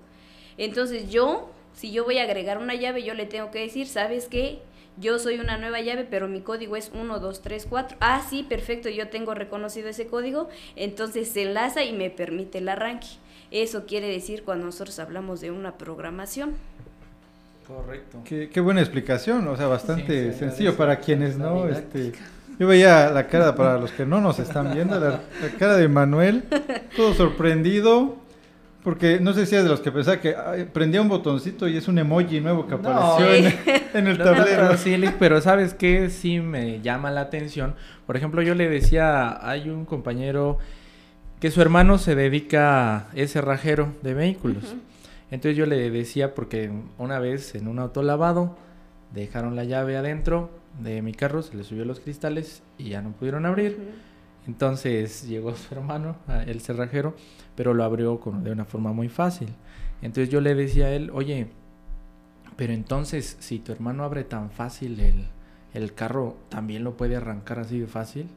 Entonces 0.58 1.10
yo, 1.10 1.52
si 1.74 1.92
yo 1.92 2.04
voy 2.04 2.18
a 2.18 2.24
agregar 2.24 2.58
una 2.58 2.76
llave, 2.76 3.04
yo 3.04 3.14
le 3.14 3.26
tengo 3.26 3.52
que 3.52 3.60
decir, 3.60 3.88
¿sabes 3.88 4.28
qué? 4.28 4.60
Yo 4.98 5.20
soy 5.20 5.40
una 5.40 5.58
nueva 5.58 5.82
llave, 5.82 6.06
pero 6.10 6.28
mi 6.28 6.42
código 6.42 6.76
es 6.76 6.92
1, 6.94 7.20
2, 7.20 7.42
3, 7.42 7.66
4. 7.70 7.98
Ah, 8.02 8.22
sí, 8.30 8.44
perfecto, 8.44 8.90
yo 8.90 9.08
tengo 9.10 9.34
reconocido 9.34 9.90
ese 9.90 10.08
código. 10.08 10.50
Entonces 10.76 11.30
se 11.30 11.44
enlaza 11.44 11.84
y 11.84 11.94
me 11.94 12.10
permite 12.10 12.58
el 12.58 12.70
arranque. 12.70 13.08
Eso 13.52 13.86
quiere 13.86 14.08
decir 14.08 14.44
cuando 14.44 14.66
nosotros 14.66 15.00
hablamos 15.00 15.42
de 15.42 15.52
una 15.52 15.78
programación. 15.78 16.54
Correcto. 17.68 18.22
Qué, 18.26 18.60
buena 18.60 18.82
explicación, 18.82 19.48
o 19.48 19.56
sea, 19.56 19.68
bastante 19.68 20.34
sencillo 20.34 20.76
para 20.76 21.00
quienes 21.00 21.38
no, 21.38 21.70
este, 21.70 22.12
yo 22.60 22.68
veía 22.68 23.10
la 23.12 23.28
cara 23.28 23.56
para 23.56 23.78
los 23.78 23.92
que 23.92 24.06
no 24.06 24.20
nos 24.20 24.40
están 24.40 24.74
viendo, 24.74 25.00
la 25.00 25.22
cara 25.58 25.78
de 25.78 25.88
Manuel, 25.88 26.44
todo 26.98 27.14
sorprendido, 27.14 28.18
porque 28.84 29.20
no 29.20 29.34
sé 29.34 29.46
si 29.46 29.56
es 29.56 29.64
de 29.64 29.70
los 29.70 29.80
que 29.80 29.92
pensaba 29.92 30.20
que 30.20 30.34
prendía 30.74 31.02
un 31.02 31.10
botoncito 31.10 31.68
y 31.68 31.78
es 31.78 31.88
un 31.88 32.00
emoji 32.00 32.42
nuevo 32.42 32.68
que 32.68 32.76
apareció 32.76 33.32
en, 33.34 34.08
el 34.08 34.18
tablero. 34.18 34.78
sí, 34.78 35.00
pero 35.20 35.42
¿sabes 35.42 35.74
qué? 35.74 36.10
Sí 36.10 36.40
me 36.40 36.82
llama 36.82 37.12
la 37.12 37.22
atención. 37.22 37.76
Por 38.08 38.18
ejemplo, 38.18 38.42
yo 38.42 38.56
le 38.56 38.70
decía, 38.70 39.48
hay 39.48 39.70
un 39.70 39.86
compañero 39.86 40.58
que 41.40 41.52
su 41.52 41.62
hermano 41.62 41.98
se 41.98 42.16
dedica 42.16 42.96
a 42.96 43.08
ese 43.14 43.42
rajero 43.42 43.94
de 44.02 44.14
vehículos. 44.14 44.76
Entonces 45.32 45.58
yo 45.58 45.66
le 45.66 45.90
decía, 45.90 46.36
porque 46.36 46.72
una 46.98 47.20
vez 47.20 47.56
en 47.56 47.68
un 47.68 47.80
auto 47.80 48.04
lavado 48.04 48.58
dejaron 49.14 49.56
la 49.56 49.64
llave 49.64 49.98
adentro 49.98 50.50
de 50.80 51.02
mi 51.02 51.14
carro, 51.14 51.42
se 51.42 51.56
le 51.56 51.64
subió 51.64 51.86
los 51.86 52.00
cristales 52.00 52.64
y 52.78 52.90
ya 52.90 53.02
no 53.02 53.12
pudieron 53.12 53.46
abrir. 53.46 53.78
Entonces 54.48 55.28
llegó 55.28 55.56
su 55.56 55.74
hermano, 55.74 56.16
el 56.48 56.62
cerrajero, 56.62 57.16
pero 57.56 57.74
lo 57.74 57.84
abrió 57.84 58.20
con, 58.20 58.44
de 58.44 58.52
una 58.52 58.66
forma 58.66 58.92
muy 58.92 59.10
fácil. 59.10 59.50
Entonces 60.02 60.30
yo 60.30 60.42
le 60.42 60.56
decía 60.56 60.88
a 60.88 60.92
él, 60.92 61.12
oye, 61.14 61.48
pero 62.56 62.74
entonces 62.74 63.38
si 63.40 63.60
tu 63.60 63.72
hermano 63.72 64.04
abre 64.04 64.24
tan 64.24 64.50
fácil 64.50 65.00
el, 65.00 65.28
el 65.74 65.94
carro, 65.94 66.38
¿también 66.50 66.84
lo 66.84 66.98
puede 66.98 67.16
arrancar 67.16 67.60
así 67.60 67.80
de 67.80 67.88
fácil? 67.88 68.28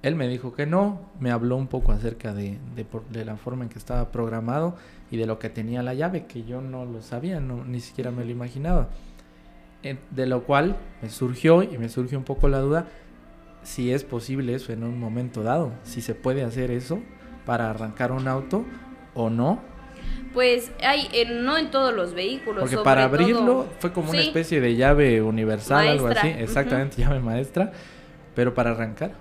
Él 0.00 0.14
me 0.14 0.28
dijo 0.28 0.54
que 0.54 0.64
no, 0.64 1.00
me 1.18 1.30
habló 1.30 1.56
un 1.56 1.66
poco 1.66 1.92
acerca 1.92 2.32
de, 2.32 2.58
de, 2.76 2.86
de, 3.10 3.24
la 3.24 3.36
forma 3.36 3.64
en 3.64 3.68
que 3.68 3.78
estaba 3.78 4.12
programado 4.12 4.76
y 5.10 5.16
de 5.16 5.26
lo 5.26 5.40
que 5.40 5.50
tenía 5.50 5.82
la 5.82 5.92
llave, 5.92 6.26
que 6.26 6.44
yo 6.44 6.60
no 6.60 6.84
lo 6.84 7.02
sabía, 7.02 7.40
no, 7.40 7.64
ni 7.64 7.80
siquiera 7.80 8.12
me 8.12 8.24
lo 8.24 8.30
imaginaba. 8.30 8.88
De 10.10 10.26
lo 10.26 10.44
cual 10.44 10.76
me 11.02 11.08
surgió 11.08 11.62
y 11.62 11.78
me 11.78 11.88
surgió 11.88 12.16
un 12.18 12.24
poco 12.24 12.48
la 12.48 12.60
duda, 12.60 12.86
si 13.62 13.92
es 13.92 14.04
posible 14.04 14.54
eso 14.54 14.72
en 14.72 14.84
un 14.84 14.98
momento 14.98 15.42
dado, 15.42 15.72
si 15.82 16.00
se 16.00 16.14
puede 16.14 16.42
hacer 16.42 16.70
eso 16.70 17.00
para 17.44 17.70
arrancar 17.70 18.12
un 18.12 18.28
auto 18.28 18.64
o 19.14 19.30
no. 19.30 19.60
Pues 20.32 20.70
hay, 20.82 21.08
no 21.30 21.56
en 21.56 21.70
todos 21.70 21.94
los 21.94 22.14
vehículos. 22.14 22.62
Porque 22.62 22.78
para 22.78 23.04
abrirlo 23.04 23.66
fue 23.78 23.92
como 23.92 24.10
una 24.10 24.20
especie 24.20 24.60
de 24.60 24.76
llave 24.76 25.22
universal, 25.22 25.88
algo 25.88 26.06
así, 26.08 26.28
exactamente, 26.28 26.96
llave 27.02 27.20
maestra, 27.20 27.72
pero 28.34 28.54
para 28.54 28.70
arrancar. 28.70 29.12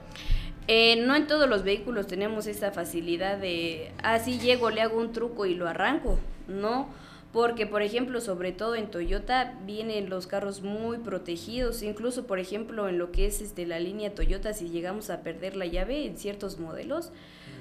Eh, 0.67 1.01
no 1.07 1.15
en 1.15 1.27
todos 1.27 1.47
los 1.47 1.63
vehículos 1.63 2.07
tenemos 2.07 2.45
esa 2.45 2.71
facilidad 2.71 3.37
de, 3.37 3.91
así 4.03 4.37
ah, 4.37 4.43
llego, 4.43 4.69
le 4.69 4.81
hago 4.81 4.99
un 4.99 5.13
truco 5.13 5.45
y 5.45 5.55
lo 5.55 5.67
arranco, 5.67 6.19
no 6.47 6.89
porque 7.37 7.67
por 7.67 7.83
ejemplo, 7.83 8.19
sobre 8.19 8.51
todo 8.51 8.73
en 8.73 8.89
Toyota 8.89 9.59
vienen 9.63 10.09
los 10.09 10.25
carros 10.25 10.63
muy 10.63 10.97
protegidos, 10.97 11.83
incluso 11.83 12.25
por 12.25 12.39
ejemplo 12.39 12.89
en 12.89 12.97
lo 12.97 13.11
que 13.11 13.27
es 13.27 13.41
este 13.41 13.67
la 13.67 13.79
línea 13.79 14.15
Toyota 14.15 14.53
si 14.53 14.71
llegamos 14.71 15.11
a 15.11 15.21
perder 15.21 15.55
la 15.55 15.67
llave 15.67 16.07
en 16.07 16.17
ciertos 16.17 16.57
modelos, 16.57 17.11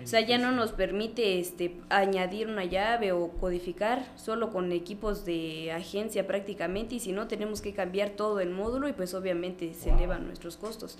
o 0.06 0.08
sea, 0.08 0.20
ya 0.20 0.38
no 0.38 0.52
nos 0.52 0.70
permite 0.70 1.40
este 1.40 1.80
añadir 1.88 2.46
una 2.46 2.64
llave 2.64 3.10
o 3.10 3.30
codificar 3.30 4.06
solo 4.14 4.52
con 4.52 4.70
equipos 4.70 5.24
de 5.24 5.72
agencia 5.72 6.28
prácticamente 6.28 6.94
y 6.94 7.00
si 7.00 7.10
no 7.10 7.26
tenemos 7.26 7.60
que 7.60 7.74
cambiar 7.74 8.10
todo 8.10 8.38
el 8.38 8.50
módulo 8.50 8.86
y 8.86 8.92
pues 8.92 9.14
obviamente 9.14 9.74
se 9.74 9.90
elevan 9.90 10.28
nuestros 10.28 10.56
costos. 10.56 10.96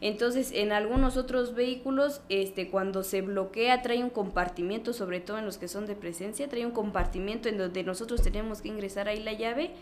Entonces, 0.00 0.52
en 0.54 0.72
algunos 0.72 1.18
otros 1.18 1.54
vehículos, 1.54 2.22
este, 2.30 2.70
cuando 2.70 3.02
se 3.02 3.20
bloquea, 3.20 3.82
trae 3.82 4.02
un 4.02 4.08
compartimiento, 4.08 4.94
sobre 4.94 5.20
todo 5.20 5.36
en 5.36 5.44
los 5.44 5.58
que 5.58 5.68
son 5.68 5.84
de 5.84 5.94
presencia, 5.94 6.48
trae 6.48 6.64
un 6.64 6.72
compartimiento 6.72 7.50
en 7.50 7.58
donde 7.58 7.84
nosotros 7.84 8.22
tenemos 8.22 8.62
que 8.62 8.68
ingresar 8.68 9.06
ahí 9.06 9.22
la 9.22 9.34
llave 9.34 9.72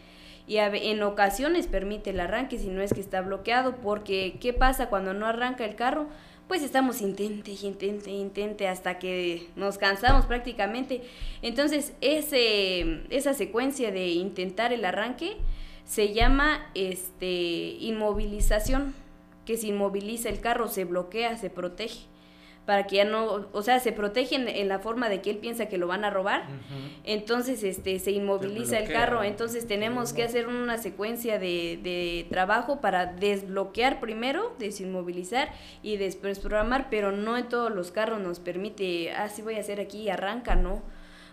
y 0.47 0.59
en 0.59 1.03
ocasiones 1.03 1.67
permite 1.67 2.11
el 2.11 2.21
arranque 2.21 2.59
si 2.59 2.69
no 2.69 2.83
es 2.83 2.93
que 2.93 3.01
está 3.01 3.23
bloqueado, 3.23 3.77
porque 3.77 4.37
¿qué 4.41 4.53
pasa 4.53 4.91
cuando 4.91 5.15
no 5.15 5.27
arranca 5.27 5.65
el 5.65 5.75
carro? 5.75 6.09
Pues 6.49 6.63
estamos 6.63 7.01
intente, 7.01 7.53
intente, 7.63 8.11
intente 8.11 8.69
hasta 8.69 8.99
que 8.99 9.49
nos 9.57 9.79
cansamos 9.79 10.27
prácticamente. 10.27 11.03
Entonces, 11.41 11.95
ese, 12.01 13.03
esa 13.11 13.33
secuencia 13.33 13.91
de 13.91 14.09
intentar 14.09 14.73
el 14.73 14.85
arranque 14.85 15.37
se 15.87 16.13
llama 16.13 16.71
este, 16.75 17.77
inmovilización 17.81 18.95
que 19.47 19.57
se 19.57 19.69
inmoviliza 19.69 20.29
el 20.29 20.41
carro, 20.41 20.69
se 20.69 20.85
bloquea, 20.85 21.37
se 21.39 21.51
protege 21.51 22.07
para 22.67 22.87
que 22.87 22.97
ya 22.97 23.05
no, 23.05 23.47
o 23.53 23.63
sea, 23.63 23.79
se 23.79 23.93
protege 23.93 24.37
en, 24.37 24.69
la 24.69 24.79
forma 24.79 25.09
de 25.09 25.21
que 25.21 25.31
él 25.31 25.37
piensa 25.37 25.67
que 25.67 25.77
lo 25.77 25.87
van 25.87 26.05
a 26.05 26.11
robar, 26.11 26.47
entonces 27.05 27.63
este 27.63 27.99
se 27.99 28.13
inmoviliza 28.13 28.79
el 28.79 28.91
carro, 28.91 29.23
entonces 29.23 29.67
tenemos 29.67 30.13
que 30.15 30.23
hacer 30.23 30.49
una 30.49 30.79
secuencia 30.79 31.39
de, 31.39 31.79
de, 31.83 32.27
trabajo 32.31 32.81
para 32.81 33.07
desbloquear 33.07 34.01
primero, 34.01 34.55
desinmovilizar 34.59 35.51
y 35.83 35.99
después 35.99 36.39
programar, 36.39 36.89
pero 36.89 37.13
no 37.13 37.37
en 37.37 37.49
todos 37.49 37.71
los 37.71 37.91
carros 37.91 38.21
nos 38.21 38.41
permite, 38.41 39.13
ah, 39.13 39.29
sí 39.29 39.43
voy 39.43 39.57
a 39.57 39.61
hacer 39.61 39.81
aquí, 39.81 40.09
arranca, 40.09 40.55
no. 40.55 40.83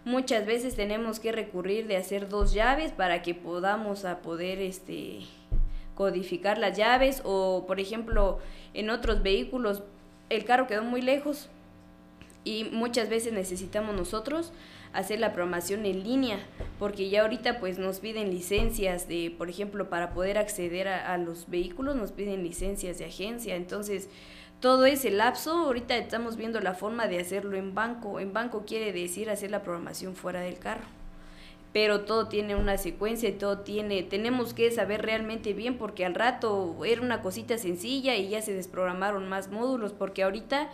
Muchas 0.03 0.45
veces 0.45 0.75
tenemos 0.75 1.19
que 1.19 1.31
recurrir 1.31 1.87
de 1.87 1.95
hacer 1.95 2.27
dos 2.27 2.53
llaves 2.53 2.91
para 2.91 3.21
que 3.21 3.35
podamos 3.35 4.03
a 4.03 4.21
poder 4.21 4.59
este 4.59 5.19
codificar 5.93 6.57
las 6.57 6.75
llaves 6.75 7.21
o 7.23 7.65
por 7.67 7.79
ejemplo 7.79 8.39
en 8.73 8.89
otros 8.89 9.21
vehículos 9.21 9.83
el 10.31 10.45
carro 10.45 10.67
quedó 10.67 10.83
muy 10.83 11.01
lejos 11.01 11.49
y 12.43 12.63
muchas 12.71 13.09
veces 13.09 13.33
necesitamos 13.33 13.95
nosotros 13.95 14.53
hacer 14.93 15.19
la 15.19 15.33
programación 15.33 15.85
en 15.85 16.03
línea 16.03 16.39
porque 16.79 17.09
ya 17.09 17.21
ahorita 17.21 17.59
pues 17.59 17.77
nos 17.77 17.99
piden 17.99 18.29
licencias 18.29 19.07
de 19.07 19.33
por 19.37 19.49
ejemplo 19.49 19.89
para 19.89 20.13
poder 20.13 20.37
acceder 20.37 20.87
a, 20.87 21.13
a 21.13 21.17
los 21.17 21.49
vehículos 21.49 21.95
nos 21.95 22.11
piden 22.11 22.43
licencias 22.43 22.97
de 22.97 23.05
agencia. 23.05 23.55
Entonces 23.55 24.09
todo 24.59 24.85
ese 24.85 25.11
lapso 25.11 25.51
ahorita 25.51 25.97
estamos 25.97 26.37
viendo 26.37 26.59
la 26.61 26.73
forma 26.73 27.07
de 27.07 27.19
hacerlo 27.19 27.57
en 27.57 27.75
banco. 27.75 28.19
En 28.19 28.31
banco 28.31 28.63
quiere 28.65 28.93
decir 28.93 29.29
hacer 29.29 29.51
la 29.51 29.63
programación 29.63 30.15
fuera 30.15 30.39
del 30.39 30.57
carro 30.57 31.00
pero 31.73 32.01
todo 32.01 32.27
tiene 32.27 32.55
una 32.55 32.77
secuencia 32.77 33.29
y 33.29 33.33
todo 33.33 33.59
tiene, 33.59 34.03
tenemos 34.03 34.53
que 34.53 34.71
saber 34.71 35.03
realmente 35.03 35.53
bien 35.53 35.77
porque 35.77 36.05
al 36.05 36.15
rato 36.15 36.83
era 36.83 37.01
una 37.01 37.21
cosita 37.21 37.57
sencilla 37.57 38.15
y 38.15 38.29
ya 38.29 38.41
se 38.41 38.53
desprogramaron 38.53 39.29
más 39.29 39.49
módulos 39.49 39.93
porque 39.93 40.23
ahorita 40.23 40.69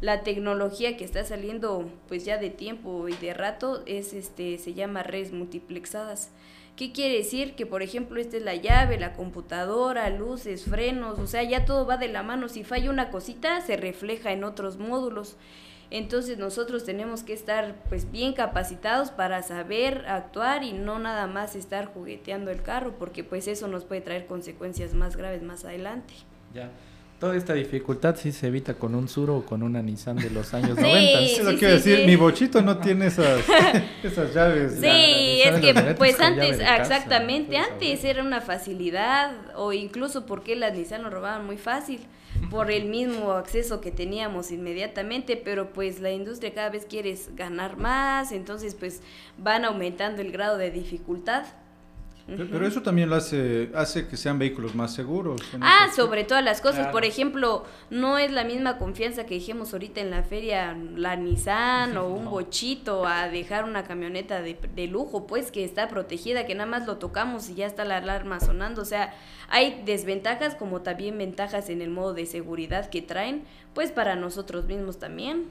la 0.00 0.22
tecnología 0.22 0.96
que 0.96 1.04
está 1.04 1.24
saliendo 1.24 1.88
pues 2.08 2.24
ya 2.24 2.38
de 2.38 2.50
tiempo 2.50 3.08
y 3.08 3.14
de 3.14 3.34
rato 3.34 3.82
es 3.86 4.12
este 4.12 4.58
se 4.58 4.74
llama 4.74 5.02
redes 5.02 5.32
multiplexadas. 5.32 6.30
¿Qué 6.76 6.92
quiere 6.92 7.16
decir? 7.18 7.54
Que 7.54 7.66
por 7.66 7.82
ejemplo 7.82 8.20
esta 8.20 8.38
es 8.38 8.42
la 8.42 8.54
llave, 8.54 8.98
la 8.98 9.12
computadora, 9.12 10.08
luces, 10.08 10.64
frenos, 10.64 11.18
o 11.18 11.26
sea, 11.26 11.42
ya 11.42 11.66
todo 11.66 11.84
va 11.84 11.98
de 11.98 12.08
la 12.08 12.22
mano. 12.22 12.48
Si 12.48 12.64
falla 12.64 12.90
una 12.90 13.10
cosita, 13.10 13.60
se 13.60 13.76
refleja 13.76 14.32
en 14.32 14.44
otros 14.44 14.78
módulos. 14.78 15.36
Entonces 15.90 16.38
nosotros 16.38 16.84
tenemos 16.84 17.24
que 17.24 17.32
estar 17.32 17.74
pues 17.88 18.10
bien 18.12 18.32
capacitados 18.32 19.10
para 19.10 19.42
saber 19.42 20.04
actuar 20.06 20.62
y 20.62 20.72
no 20.72 21.00
nada 21.00 21.26
más 21.26 21.56
estar 21.56 21.86
jugueteando 21.86 22.52
el 22.52 22.62
carro, 22.62 22.94
porque 22.96 23.24
pues 23.24 23.48
eso 23.48 23.66
nos 23.66 23.84
puede 23.84 24.00
traer 24.00 24.26
consecuencias 24.26 24.94
más 24.94 25.16
graves 25.16 25.42
más 25.42 25.64
adelante. 25.64 26.14
Ya. 26.54 26.70
Toda 27.18 27.36
esta 27.36 27.52
dificultad 27.52 28.16
sí 28.16 28.32
se 28.32 28.46
evita 28.46 28.74
con 28.74 28.94
un 28.94 29.06
Suro 29.06 29.36
o 29.36 29.44
con 29.44 29.62
una 29.62 29.82
Nissan 29.82 30.16
de 30.16 30.30
los 30.30 30.54
años 30.54 30.78
90. 30.80 31.26
Sí, 31.26 31.42
lo 31.42 31.58
quiero 31.58 31.74
decir, 31.74 32.06
mi 32.06 32.16
bochito 32.16 32.62
no 32.62 32.78
tiene 32.78 33.08
esas, 33.08 33.40
esas 34.02 34.32
llaves. 34.32 34.78
Sí, 34.80 35.42
es 35.42 35.60
que 35.60 35.94
pues 35.98 36.18
antes, 36.20 36.60
exactamente, 36.60 37.58
antes 37.58 38.04
era 38.04 38.22
una 38.22 38.40
facilidad 38.40 39.32
o 39.56 39.72
incluso 39.72 40.24
porque 40.24 40.54
las 40.54 40.72
Nissan 40.72 41.02
lo 41.02 41.10
robaban 41.10 41.44
muy 41.44 41.58
fácil 41.58 42.00
por 42.50 42.70
el 42.70 42.86
mismo 42.86 43.32
acceso 43.32 43.80
que 43.80 43.92
teníamos 43.92 44.50
inmediatamente, 44.50 45.36
pero 45.36 45.72
pues 45.72 46.00
la 46.00 46.10
industria 46.10 46.52
cada 46.52 46.68
vez 46.70 46.84
quiere 46.84 47.16
ganar 47.34 47.76
más, 47.76 48.32
entonces 48.32 48.74
pues 48.74 49.00
van 49.38 49.64
aumentando 49.64 50.20
el 50.20 50.32
grado 50.32 50.58
de 50.58 50.70
dificultad. 50.70 51.44
Pero 52.36 52.66
eso 52.66 52.82
también 52.82 53.10
lo 53.10 53.16
hace, 53.16 53.70
hace 53.74 54.06
que 54.06 54.16
sean 54.16 54.38
vehículos 54.38 54.74
más 54.74 54.94
seguros. 54.94 55.40
Ah, 55.60 55.88
sobre 55.94 56.24
todas 56.24 56.44
las 56.44 56.60
cosas. 56.60 56.88
Por 56.88 57.04
ejemplo, 57.04 57.64
no 57.90 58.18
es 58.18 58.30
la 58.30 58.44
misma 58.44 58.78
confianza 58.78 59.26
que 59.26 59.34
dijimos 59.34 59.72
ahorita 59.72 60.00
en 60.00 60.10
la 60.10 60.22
feria, 60.22 60.76
la 60.94 61.16
Nissan 61.16 61.96
o 61.96 62.08
un 62.08 62.30
bochito, 62.30 63.06
a 63.06 63.28
dejar 63.28 63.64
una 63.64 63.84
camioneta 63.84 64.42
de, 64.42 64.56
de, 64.74 64.86
lujo, 64.86 65.26
pues 65.26 65.50
que 65.50 65.64
está 65.64 65.88
protegida, 65.88 66.46
que 66.46 66.54
nada 66.54 66.70
más 66.70 66.86
lo 66.86 66.98
tocamos 66.98 67.48
y 67.48 67.54
ya 67.54 67.66
está 67.66 67.84
la 67.84 67.96
alarma 67.96 68.38
sonando. 68.40 68.82
O 68.82 68.86
sea, 68.86 69.12
hay 69.48 69.82
desventajas 69.84 70.54
como 70.54 70.82
también 70.82 71.18
ventajas 71.18 71.68
en 71.68 71.82
el 71.82 71.90
modo 71.90 72.14
de 72.14 72.26
seguridad 72.26 72.90
que 72.90 73.02
traen, 73.02 73.44
pues 73.74 73.90
para 73.90 74.14
nosotros 74.14 74.66
mismos 74.66 74.98
también. 74.98 75.46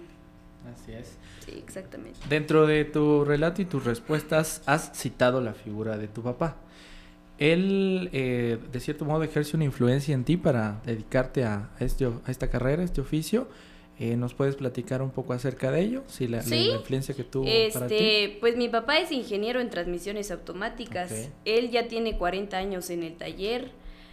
Así 0.74 0.94
es. 0.94 1.18
Sí, 1.46 1.62
exactamente. 1.66 2.20
Dentro 2.30 2.68
de 2.68 2.86
tu 2.86 3.26
relato 3.26 3.62
y 3.62 3.66
tus 3.66 3.84
respuestas 3.86 4.62
has 4.66 4.92
citado 4.94 5.42
la 5.42 5.54
figura 5.54 5.98
de 5.98 6.08
tu 6.08 6.22
papá 6.22 6.58
él 7.40 8.10
eh, 8.12 8.58
de 8.72 8.80
cierto 8.82 9.06
modo 9.06 9.24
ejerce 9.24 9.56
una 9.56 9.64
influencia 9.64 10.14
en 10.14 10.26
ti 10.26 10.36
para 10.36 10.82
dedicarte 10.86 11.46
a, 11.46 11.72
este, 11.80 12.06
a 12.06 12.32
esta 12.32 12.50
carrera, 12.50 12.82
a 12.82 12.86
este 12.86 13.00
oficio. 13.00 13.48
Eh, 13.98 14.16
¿Nos 14.18 14.34
puedes 14.34 14.56
platicar 14.56 15.02
un 15.02 15.12
poco 15.12 15.34
acerca 15.34 15.72
de 15.72 15.82
ello? 15.82 16.04
Si 16.08 16.28
la, 16.28 16.38
influencia 16.38 17.16
que 17.16 17.24
tuvo 17.24 17.46
este, 17.48 17.74
para 17.74 17.88
ti. 17.88 18.38
Pues 18.42 18.58
mi 18.58 18.68
papá 18.70 19.00
es 19.00 19.12
ingeniero 19.12 19.62
en 19.62 19.70
transmisiones 19.70 20.32
automáticas. 20.32 21.30
Él 21.46 21.70
ya 21.70 21.88
tiene 21.88 22.18
40 22.18 22.58
años 22.58 22.90
en 22.90 23.04
el 23.04 23.16
taller. 23.16 23.72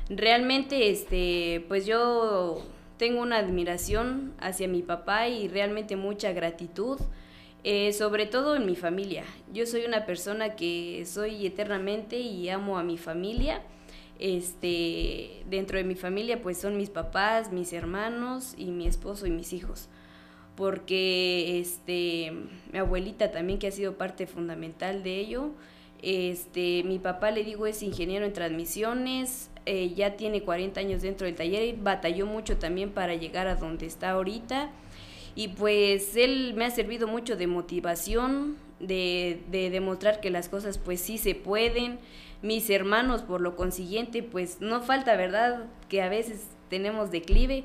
Realmente, 0.09 0.91
este, 0.91 1.65
pues 1.69 1.85
yo 1.85 2.63
tengo 2.97 3.21
una 3.21 3.39
admiración 3.39 4.35
hacia 4.39 4.69
mi 4.69 4.83
papá 4.83 5.29
y 5.29 5.49
realmente 5.49 5.97
mucha 5.97 6.33
gratitud 6.33 6.99
eh, 7.69 7.93
sobre 7.93 8.27
todo 8.27 8.55
en 8.55 8.65
mi 8.65 8.77
familia. 8.77 9.25
Yo 9.53 9.67
soy 9.67 9.87
una 9.87 10.07
persona 10.07 10.55
que 10.55 11.03
soy 11.05 11.45
eternamente 11.45 12.17
y 12.17 12.49
amo 12.49 12.79
a 12.79 12.85
mi 12.85 12.97
familia. 12.97 13.61
Este, 14.21 15.43
dentro 15.51 15.77
de 15.77 15.83
mi 15.83 15.97
familia 15.97 16.41
pues 16.41 16.59
son 16.59 16.77
mis 16.77 16.91
papás, 16.91 17.51
mis 17.51 17.73
hermanos 17.73 18.55
y 18.57 18.67
mi 18.67 18.87
esposo 18.87 19.27
y 19.27 19.33
mis 19.33 19.53
hijos. 19.53 19.89
Porque 20.55 21.59
este, 21.59 22.33
mi 22.73 22.79
abuelita 22.79 23.33
también 23.33 23.59
que 23.59 23.67
ha 23.67 23.73
sido 23.73 23.95
parte 23.95 24.29
fundamental 24.29 25.03
de 25.03 25.19
ello. 25.19 25.51
Este, 26.03 26.85
mi 26.85 27.01
papá 27.01 27.33
le 27.33 27.43
digo 27.43 27.67
es 27.67 27.83
ingeniero 27.83 28.25
en 28.27 28.33
transmisiones, 28.33 29.51
eh, 29.65 29.93
ya 29.93 30.17
tiene 30.17 30.43
40 30.43 30.79
años 30.79 31.03
dentro 31.03 31.27
del 31.27 31.35
taller 31.35 31.65
y 31.65 31.73
batalló 31.73 32.27
mucho 32.27 32.59
también 32.59 32.91
para 32.91 33.17
llegar 33.17 33.49
a 33.49 33.57
donde 33.57 33.87
está 33.87 34.11
ahorita 34.11 34.71
y 35.37 35.49
pues 35.49 36.17
él 36.17 36.55
me 36.57 36.65
ha 36.65 36.71
servido 36.71 37.07
mucho 37.07 37.37
de 37.37 37.47
motivación, 37.47 38.57
de, 38.81 39.43
de 39.51 39.71
demostrar 39.71 40.21
que 40.21 40.31
las 40.31 40.49
cosas 40.49 40.79
pues 40.79 41.01
sí 41.01 41.19
se 41.19 41.35
pueden. 41.35 41.99
Mis 42.43 42.69
hermanos 42.71 43.23
por 43.23 43.41
lo 43.43 43.55
consiguiente 43.55 44.23
pues 44.23 44.61
no 44.61 44.81
falta, 44.81 45.15
¿verdad? 45.15 45.67
Que 45.89 46.01
a 46.03 46.09
veces 46.09 46.49
tenemos 46.69 47.11
declive, 47.11 47.65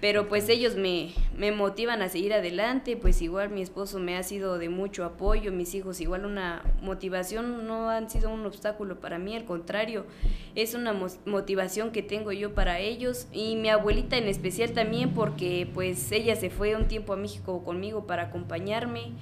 pero 0.00 0.28
pues 0.28 0.48
ellos 0.48 0.76
me, 0.76 1.12
me 1.36 1.52
motivan 1.52 2.02
a 2.02 2.08
seguir 2.08 2.32
adelante, 2.32 2.96
pues 2.96 3.22
igual 3.22 3.50
mi 3.50 3.62
esposo 3.62 3.98
me 3.98 4.16
ha 4.16 4.22
sido 4.22 4.58
de 4.58 4.68
mucho 4.68 5.04
apoyo, 5.04 5.52
mis 5.52 5.74
hijos 5.74 6.00
igual 6.00 6.24
una 6.24 6.62
motivación, 6.82 7.66
no 7.66 7.88
han 7.88 8.10
sido 8.10 8.30
un 8.30 8.44
obstáculo 8.46 9.00
para 9.00 9.18
mí, 9.18 9.34
al 9.34 9.44
contrario, 9.44 10.06
es 10.54 10.74
una 10.74 10.94
motivación 11.24 11.92
que 11.92 12.02
tengo 12.02 12.32
yo 12.32 12.54
para 12.54 12.78
ellos 12.78 13.26
y 13.32 13.56
mi 13.56 13.68
abuelita 13.68 14.16
en 14.16 14.28
especial 14.28 14.72
también 14.72 15.14
porque 15.14 15.68
pues 15.72 16.12
ella 16.12 16.36
se 16.36 16.50
fue 16.50 16.76
un 16.76 16.88
tiempo 16.88 17.12
a 17.12 17.16
México 17.16 17.64
conmigo 17.64 18.06
para 18.06 18.24
acompañarme 18.24 19.12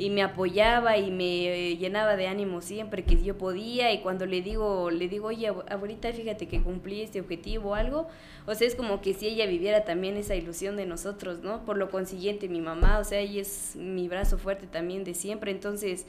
y 0.00 0.08
me 0.08 0.22
apoyaba 0.22 0.96
y 0.96 1.10
me 1.10 1.76
llenaba 1.76 2.16
de 2.16 2.26
ánimo 2.26 2.62
siempre 2.62 3.04
que 3.04 3.22
yo 3.22 3.36
podía 3.36 3.92
y 3.92 4.00
cuando 4.00 4.24
le 4.24 4.40
digo, 4.40 4.90
le 4.90 5.08
digo, 5.08 5.26
oye, 5.26 5.48
abuelita, 5.68 6.10
fíjate 6.10 6.48
que 6.48 6.62
cumplí 6.62 7.02
este 7.02 7.20
objetivo 7.20 7.70
o 7.70 7.74
algo, 7.74 8.08
o 8.46 8.54
sea, 8.54 8.66
es 8.66 8.74
como 8.74 9.02
que 9.02 9.12
si 9.12 9.26
ella 9.26 9.44
viviera 9.44 9.84
también 9.84 10.16
esa 10.16 10.34
ilusión 10.34 10.76
de 10.76 10.86
nosotros, 10.86 11.40
¿no? 11.42 11.66
Por 11.66 11.76
lo 11.76 11.90
consiguiente, 11.90 12.48
mi 12.48 12.62
mamá, 12.62 12.98
o 12.98 13.04
sea, 13.04 13.18
ella 13.18 13.42
es 13.42 13.76
mi 13.76 14.08
brazo 14.08 14.38
fuerte 14.38 14.66
también 14.66 15.04
de 15.04 15.12
siempre, 15.12 15.50
entonces, 15.50 16.06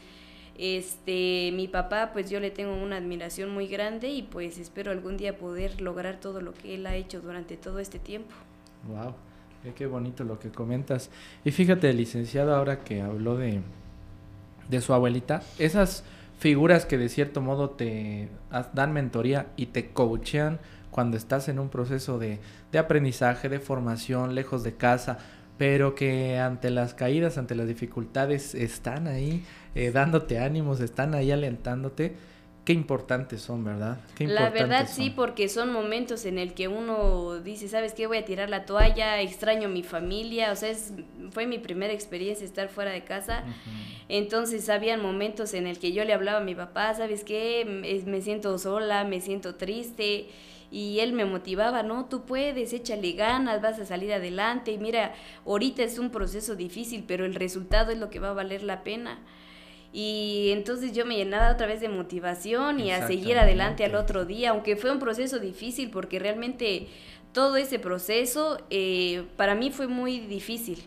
este, 0.58 1.52
mi 1.52 1.68
papá, 1.68 2.12
pues 2.14 2.30
yo 2.30 2.40
le 2.40 2.50
tengo 2.50 2.74
una 2.74 2.96
admiración 2.96 3.50
muy 3.50 3.68
grande 3.68 4.08
y 4.08 4.24
pues 4.24 4.58
espero 4.58 4.92
algún 4.92 5.18
día 5.18 5.38
poder 5.38 5.82
lograr 5.82 6.18
todo 6.22 6.40
lo 6.40 6.54
que 6.54 6.76
él 6.76 6.88
ha 6.88 6.96
hecho 6.96 7.20
durante 7.20 7.58
todo 7.58 7.80
este 7.80 8.00
tiempo. 8.00 8.34
Wow. 8.88 9.14
Qué 9.76 9.86
bonito 9.86 10.24
lo 10.24 10.40
que 10.40 10.50
comentas. 10.50 11.12
Y 11.46 11.52
fíjate, 11.52 11.94
licenciado, 11.94 12.56
ahora 12.56 12.84
que 12.84 13.02
habló 13.02 13.38
de, 13.38 13.62
de 14.70 14.82
su 14.82 14.94
abuelita, 14.94 15.42
esas 15.60 16.04
figuras 16.40 16.86
que 16.86 16.98
de 16.98 17.10
cierto 17.10 17.42
modo 17.42 17.70
te 17.72 18.30
dan 18.74 18.94
mentoría 18.94 19.48
y 19.58 19.68
te 19.68 19.90
coachean 19.90 20.60
cuando 20.90 21.18
estás 21.18 21.48
en 21.50 21.60
un 21.60 21.70
proceso 21.70 22.20
de, 22.20 22.40
de 22.72 22.80
aprendizaje, 22.80 23.48
de 23.50 23.60
formación, 23.60 24.36
lejos 24.36 24.64
de 24.64 24.76
casa, 24.76 25.20
pero 25.58 25.94
que 25.94 26.40
ante 26.40 26.72
las 26.72 26.94
caídas, 26.94 27.38
ante 27.38 27.56
las 27.56 27.68
dificultades, 27.68 28.56
están 28.56 29.08
ahí 29.08 29.46
eh, 29.76 29.92
dándote 29.92 30.40
ánimos, 30.40 30.80
están 30.80 31.14
ahí 31.14 31.32
alentándote 31.32 32.16
Qué 32.64 32.74
importantes 32.74 33.42
son, 33.42 33.64
¿verdad? 33.64 33.98
Qué 34.16 34.28
la 34.28 34.52
verdad 34.52 34.88
sí, 34.88 35.10
porque 35.10 35.50
son 35.50 35.74
momentos 35.74 36.26
en 36.26 36.38
el 36.38 36.54
que 36.54 36.68
uno 36.68 37.40
dice, 37.40 37.68
¿sabes 37.68 37.94
qué? 37.94 38.06
Voy 38.06 38.18
a 38.18 38.26
tirar 38.26 38.52
la 38.52 38.66
toalla, 38.66 39.20
extraño 39.20 39.68
mi 39.68 39.82
familia, 39.82 40.52
o 40.52 40.56
sea, 40.56 40.70
es, 40.70 40.94
fue 41.32 41.48
mi 41.48 41.58
primera 41.58 41.92
experiencia 41.92 42.46
estar 42.46 42.70
fuera 42.70 42.92
de 42.92 43.04
casa. 43.04 43.44
Entonces, 44.10 44.70
habían 44.70 45.02
momentos 45.02 45.56
en 45.56 45.66
el 45.66 45.80
que 45.80 45.92
yo 45.92 46.06
le 46.06 46.14
hablaba 46.14 46.38
a 46.38 46.44
mi 46.44 46.54
papá, 46.54 46.94
¿sabes 46.94 47.24
qué? 47.24 47.66
Me 48.06 48.22
siento 48.22 48.58
sola, 48.60 49.06
me 49.06 49.22
siento 49.22 49.56
triste. 49.56 50.30
Y 50.70 51.00
él 51.00 51.12
me 51.12 51.26
motivaba, 51.26 51.84
no, 51.84 52.06
tú 52.06 52.26
puedes, 52.26 52.72
échale 52.72 53.12
ganas, 53.14 53.62
vas 53.62 53.78
a 53.80 53.86
salir 53.86 54.14
adelante. 54.14 54.72
Y 54.72 54.78
mira, 54.78 55.14
ahorita 55.46 55.84
es 55.84 56.00
un 56.00 56.12
proceso 56.12 56.56
difícil, 56.56 57.04
pero 57.06 57.26
el 57.26 57.36
resultado 57.36 57.92
es 57.92 57.98
lo 57.98 58.10
que 58.10 58.20
va 58.20 58.30
a 58.30 58.34
valer 58.34 58.64
la 58.64 58.84
pena. 58.84 59.20
Y 59.94 60.52
entonces 60.54 60.94
yo 60.94 61.06
me 61.06 61.18
llenaba 61.18 61.52
otra 61.52 61.68
vez 61.68 61.82
de 61.82 61.90
motivación 61.90 62.80
y 62.80 62.92
a 62.92 63.08
seguir 63.08 63.38
adelante 63.38 63.84
al 63.84 63.96
otro 63.96 64.26
día, 64.26 64.52
aunque 64.52 64.78
fue 64.78 64.92
un 64.92 65.00
proceso 65.00 65.40
difícil 65.40 65.90
porque 65.90 66.18
realmente 66.18 66.88
todo 67.34 67.58
ese 67.58 67.78
proceso 67.78 68.60
eh, 68.70 69.26
para 69.36 69.54
mí 69.54 69.70
fue 69.70 69.88
muy 69.88 70.20
difícil. 70.20 70.84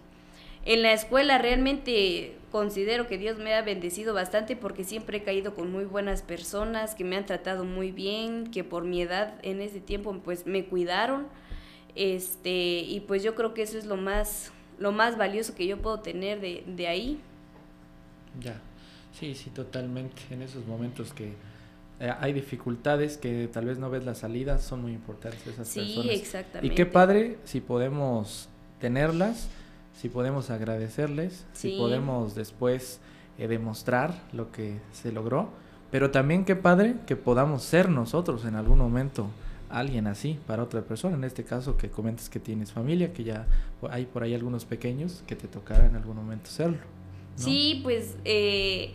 En 0.64 0.83
la 0.83 0.95
escuela 0.95 1.37
realmente 1.37 2.37
considero 2.51 3.07
que 3.07 3.19
Dios 3.19 3.38
me 3.38 3.53
ha 3.53 3.61
bendecido 3.61 4.14
bastante 4.14 4.57
porque 4.57 4.85
siempre 4.85 5.19
he 5.19 5.23
caído 5.23 5.55
con 5.55 5.71
muy 5.71 5.85
buenas 5.85 6.23
personas 6.23 6.95
que 6.95 7.05
me 7.05 7.17
han 7.17 7.27
tratado 7.27 7.64
muy 7.64 7.90
bien, 7.90 8.51
que 8.51 8.64
por 8.64 8.85
mi 8.85 9.03
edad 9.03 9.35
en 9.43 9.61
ese 9.61 9.81
tiempo 9.81 10.19
pues 10.25 10.47
me 10.47 10.64
cuidaron. 10.64 11.27
Este, 11.95 12.79
y 12.79 13.01
pues 13.07 13.23
yo 13.23 13.35
creo 13.35 13.53
que 13.53 13.62
eso 13.62 13.77
es 13.77 13.85
lo 13.85 13.97
más, 13.97 14.51
lo 14.79 14.93
más 14.93 15.19
valioso 15.19 15.55
que 15.55 15.67
yo 15.67 15.77
puedo 15.79 16.01
tener 16.01 16.40
de, 16.40 16.64
de 16.67 16.88
ahí. 16.88 17.21
Ya. 18.40 18.61
Sí, 19.18 19.35
sí, 19.35 19.50
totalmente. 19.50 20.22
En 20.31 20.42
esos 20.42 20.66
momentos 20.66 21.12
que 21.12 21.33
eh, 22.00 22.12
hay 22.20 22.33
dificultades 22.33 23.16
que 23.16 23.48
tal 23.53 23.66
vez 23.66 23.79
no 23.79 23.88
ves 23.90 24.05
la 24.05 24.14
salida, 24.14 24.59
son 24.59 24.83
muy 24.83 24.92
importantes 24.92 25.46
esas 25.46 25.72
personas. 25.72 26.07
Sí, 26.07 26.11
exactamente. 26.11 26.66
Y 26.66 26.77
qué 26.77 26.87
padre 26.87 27.38
si 27.44 27.61
podemos 27.61 28.48
tenerlas, 28.81 29.48
si 29.96 30.09
podemos 30.09 30.50
agradecerles, 30.50 31.46
si 31.53 31.77
podemos 31.77 32.35
después 32.35 33.00
eh, 33.38 33.46
demostrar 33.46 34.14
lo 34.33 34.50
que 34.50 34.79
se 34.92 35.12
logró, 35.12 35.50
pero 35.92 36.11
también 36.11 36.44
qué 36.44 36.57
padre 36.57 36.96
que 37.07 37.14
podamos 37.14 37.62
ser 37.62 37.88
nosotros 37.88 38.44
en 38.44 38.57
algún 38.57 38.79
momento 38.79 39.29
alguien 39.70 40.07
así 40.09 40.38
para 40.46 40.62
otra 40.62 40.83
persona, 40.83 41.16
en 41.16 41.24
este 41.24 41.44
caso 41.44 41.77
que 41.77 41.88
comentes 41.88 42.29
que 42.29 42.40
tienes 42.40 42.72
familia, 42.72 43.12
que 43.12 43.24
ya 43.24 43.46
hay 43.90 44.07
por 44.07 44.24
ahí 44.24 44.35
algunos 44.35 44.64
pequeños 44.64 45.22
que 45.27 45.37
te 45.37 45.46
tocará 45.46 45.87
en 45.87 45.94
algún 45.94 46.16
momento 46.16 46.50
serlo. 46.50 46.93
Sí, 47.37 47.81
pues 47.83 48.16
eh, 48.25 48.92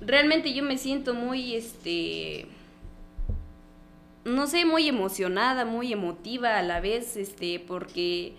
realmente 0.00 0.52
yo 0.52 0.62
me 0.62 0.78
siento 0.78 1.14
muy, 1.14 1.54
este, 1.54 2.46
no 4.24 4.46
sé, 4.46 4.64
muy 4.64 4.88
emocionada, 4.88 5.64
muy 5.64 5.92
emotiva 5.92 6.58
a 6.58 6.62
la 6.62 6.80
vez, 6.80 7.16
este, 7.16 7.60
porque 7.60 8.34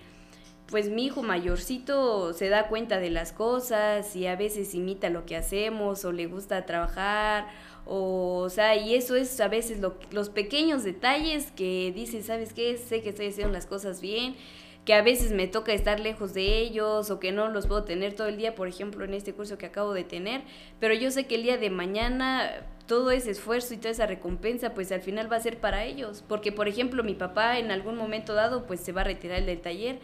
pues 0.68 0.90
mi 0.90 1.06
hijo 1.06 1.22
mayorcito 1.22 2.34
se 2.34 2.50
da 2.50 2.68
cuenta 2.68 3.00
de 3.00 3.12
las 3.12 3.32
cosas 3.32 4.16
y 4.16 4.26
a 4.26 4.36
veces 4.36 4.74
imita 4.74 5.10
lo 5.10 5.26
que 5.26 5.36
hacemos 5.36 6.06
o 6.06 6.12
le 6.12 6.26
gusta 6.26 6.66
trabajar 6.66 7.48
o, 7.86 8.40
o 8.40 8.50
sea, 8.50 8.76
y 8.76 8.96
eso 8.96 9.16
es 9.16 9.40
a 9.40 9.48
veces 9.48 9.80
los 10.12 10.30
pequeños 10.30 10.84
detalles 10.84 11.52
que 11.52 11.92
dice, 11.96 12.24
¿sabes 12.24 12.52
qué? 12.52 12.78
Sé 12.78 13.04
que 13.04 13.10
estoy 13.10 13.28
haciendo 13.28 13.54
las 13.54 13.68
cosas 13.68 14.02
bien 14.02 14.36
que 14.86 14.94
a 14.94 15.02
veces 15.02 15.32
me 15.32 15.48
toca 15.48 15.74
estar 15.74 16.00
lejos 16.00 16.34
de 16.34 16.60
ellos 16.60 17.10
o 17.10 17.20
que 17.20 17.32
no 17.32 17.50
los 17.50 17.66
puedo 17.66 17.84
tener 17.84 18.14
todo 18.14 18.28
el 18.28 18.38
día, 18.38 18.54
por 18.54 18.68
ejemplo, 18.68 19.04
en 19.04 19.16
este 19.16 19.34
curso 19.34 19.58
que 19.58 19.66
acabo 19.66 19.94
de 19.94 20.04
tener, 20.04 20.44
pero 20.80 20.94
yo 20.94 21.10
sé 21.10 21.26
que 21.26 21.36
el 21.36 21.44
día 21.44 21.58
de 21.58 21.72
mañana 21.72 22.52
todo 22.88 23.12
ese 23.12 23.32
esfuerzo 23.32 23.74
y 23.74 23.78
toda 23.78 23.90
esa 23.90 24.06
recompensa, 24.06 24.74
pues 24.74 24.92
al 24.92 25.02
final 25.02 25.32
va 25.32 25.38
a 25.38 25.42
ser 25.42 25.58
para 25.60 25.86
ellos. 25.86 26.24
Porque, 26.28 26.52
por 26.52 26.68
ejemplo, 26.68 27.04
mi 27.04 27.16
papá 27.16 27.58
en 27.58 27.72
algún 27.72 27.98
momento 27.98 28.34
dado, 28.34 28.68
pues 28.68 28.80
se 28.80 28.92
va 28.92 29.02
a 29.02 29.06
retirar 29.06 29.44
del 29.44 29.60
taller, 29.60 29.98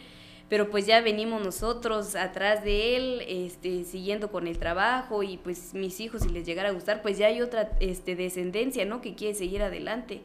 pero 0.50 0.70
pues 0.70 0.86
ya 0.86 1.00
venimos 1.02 1.44
nosotros 1.46 2.16
atrás 2.16 2.64
de 2.64 2.98
él, 2.98 3.24
este, 3.28 3.84
siguiendo 3.84 4.32
con 4.32 4.48
el 4.48 4.58
trabajo 4.58 5.24
y 5.24 5.38
pues 5.38 5.74
mis 5.74 6.00
hijos, 6.00 6.24
si 6.24 6.30
les 6.30 6.46
llegara 6.46 6.70
a 6.70 6.72
gustar, 6.74 7.02
pues 7.02 7.18
ya 7.18 7.28
hay 7.28 7.42
otra 7.42 7.72
este, 7.80 8.16
descendencia, 8.16 8.84
¿no? 8.86 9.00
Que 9.00 9.14
quiere 9.14 9.36
seguir 9.36 9.62
adelante. 9.62 10.22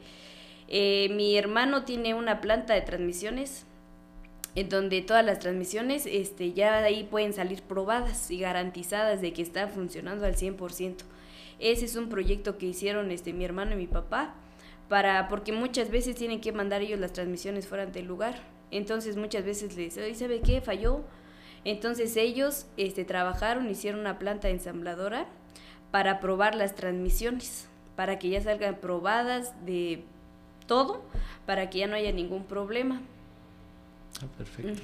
Eh, 0.67 1.09
mi 1.15 1.37
hermano 1.37 1.85
tiene 1.85 2.13
una 2.13 2.41
planta 2.41 2.73
de 2.73 2.81
transmisiones 2.81 3.66
en 4.57 4.69
donde 4.69 5.03
todas 5.03 5.23
las 5.23 5.37
transmisiones 5.37 6.07
este, 6.07 6.51
ya 6.51 6.79
ahí 6.79 7.03
pueden 7.03 7.31
salir 7.31 7.61
probadas 7.61 8.31
y 8.31 8.39
garantizadas 8.39 9.21
de 9.21 9.31
que 9.31 9.43
está 9.43 9.67
funcionando 9.67 10.25
al 10.25 10.35
100%. 10.35 10.95
Ese 11.59 11.85
es 11.85 11.95
un 11.95 12.09
proyecto 12.09 12.57
que 12.57 12.65
hicieron 12.65 13.11
este, 13.11 13.33
mi 13.33 13.45
hermano 13.45 13.73
y 13.73 13.75
mi 13.75 13.85
papá, 13.85 14.33
para, 14.89 15.27
porque 15.27 15.51
muchas 15.51 15.91
veces 15.91 16.15
tienen 16.15 16.41
que 16.41 16.53
mandar 16.53 16.81
ellos 16.81 16.99
las 16.99 17.13
transmisiones 17.13 17.67
fuera 17.67 17.85
del 17.85 18.07
lugar. 18.07 18.41
Entonces 18.71 19.15
muchas 19.15 19.45
veces 19.45 19.77
les 19.77 19.95
dicen, 19.95 20.15
¿sabe 20.15 20.41
qué? 20.41 20.59
Falló. 20.59 21.01
Entonces 21.63 22.17
ellos 22.17 22.65
este, 22.77 23.05
trabajaron, 23.05 23.69
hicieron 23.69 23.99
una 23.99 24.17
planta 24.17 24.49
ensambladora 24.49 25.27
para 25.91 26.19
probar 26.19 26.55
las 26.55 26.73
transmisiones, 26.73 27.67
para 27.95 28.17
que 28.17 28.29
ya 28.29 28.41
salgan 28.41 28.77
probadas 28.77 29.53
de 29.67 30.03
todo, 30.65 31.03
para 31.45 31.69
que 31.69 31.77
ya 31.77 31.87
no 31.87 31.95
haya 31.95 32.11
ningún 32.11 32.43
problema. 32.43 33.03
Ah, 34.21 34.27
perfecto. 34.37 34.81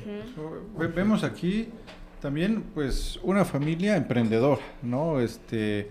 Vemos 0.96 1.24
aquí 1.24 1.70
también 2.22 2.64
pues 2.74 3.20
una 3.24 3.46
familia 3.46 3.98
emprendedora, 3.98 4.62
¿no? 4.82 5.20
Este 5.20 5.90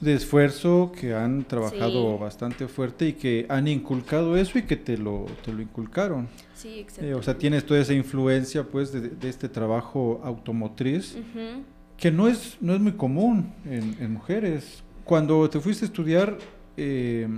de 0.00 0.14
esfuerzo 0.14 0.92
que 0.98 1.14
han 1.14 1.44
trabajado 1.44 2.18
bastante 2.18 2.68
fuerte 2.68 3.08
y 3.08 3.12
que 3.12 3.46
han 3.48 3.68
inculcado 3.68 4.36
eso 4.36 4.58
y 4.58 4.62
que 4.62 4.76
te 4.76 4.96
lo, 4.96 5.26
te 5.44 5.52
lo 5.52 5.60
inculcaron. 5.60 6.26
Sí, 6.54 6.80
exacto. 6.80 7.04
Eh, 7.04 7.14
o 7.14 7.22
sea, 7.22 7.36
tienes 7.36 7.66
toda 7.66 7.80
esa 7.80 7.92
influencia 7.92 8.64
pues 8.64 8.92
de, 8.92 9.28
este 9.28 9.48
trabajo 9.48 10.20
automotriz 10.24 11.16
que 11.98 12.10
no 12.10 12.28
es, 12.28 12.56
no 12.62 12.74
es 12.74 12.80
muy 12.80 12.92
común 12.92 13.52
en, 13.66 14.12
mujeres. 14.12 14.82
Cuando 15.04 15.48
te 15.50 15.60
fuiste 15.60 15.84
a 15.84 15.88
estudiar, 15.88 16.38
eh, 16.76 17.28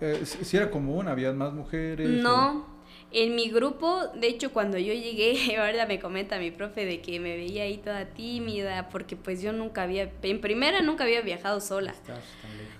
eh 0.00 0.20
¿si 0.24 0.56
era 0.56 0.68
común? 0.68 1.06
¿Había 1.06 1.32
más 1.32 1.52
mujeres? 1.52 2.08
No, 2.22 2.66
en 3.12 3.36
mi 3.36 3.48
grupo, 3.48 4.08
de 4.14 4.26
hecho, 4.26 4.52
cuando 4.52 4.76
yo 4.76 4.92
llegué, 4.92 5.56
ahora 5.58 5.86
me 5.86 6.00
comenta 6.00 6.38
mi 6.38 6.50
profe 6.50 6.84
de 6.84 7.00
que 7.00 7.20
me 7.20 7.36
veía 7.36 7.62
ahí 7.62 7.78
toda 7.78 8.06
tímida, 8.06 8.88
porque 8.88 9.14
pues 9.14 9.40
yo 9.40 9.52
nunca 9.52 9.84
había, 9.84 10.10
en 10.22 10.40
primera 10.40 10.82
nunca 10.82 11.04
había 11.04 11.20
viajado 11.20 11.60
sola. 11.60 11.94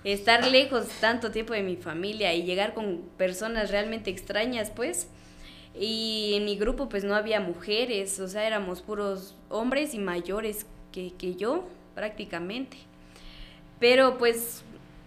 Estar 0.03 0.45
lejos 0.45 0.87
tanto 0.99 1.31
tiempo 1.31 1.53
de 1.53 1.63
mi 1.63 1.77
familia 1.77 2.33
y 2.33 2.43
llegar 2.43 2.73
con 2.73 3.03
personas 3.17 3.71
realmente 3.71 4.11
extrañas, 4.11 4.71
pues. 4.71 5.07
Y 5.79 6.33
en 6.35 6.45
mi 6.45 6.57
grupo 6.57 6.89
pues 6.89 7.03
no 7.03 7.15
había 7.15 7.39
mujeres, 7.39 8.19
o 8.19 8.27
sea, 8.27 8.45
éramos 8.45 8.81
puros 8.81 9.35
hombres 9.49 9.93
y 9.93 9.99
mayores 9.99 10.65
que, 10.91 11.13
que 11.17 11.35
yo, 11.35 11.65
prácticamente. 11.95 12.77
Pero 13.79 14.17
pues 14.17 14.63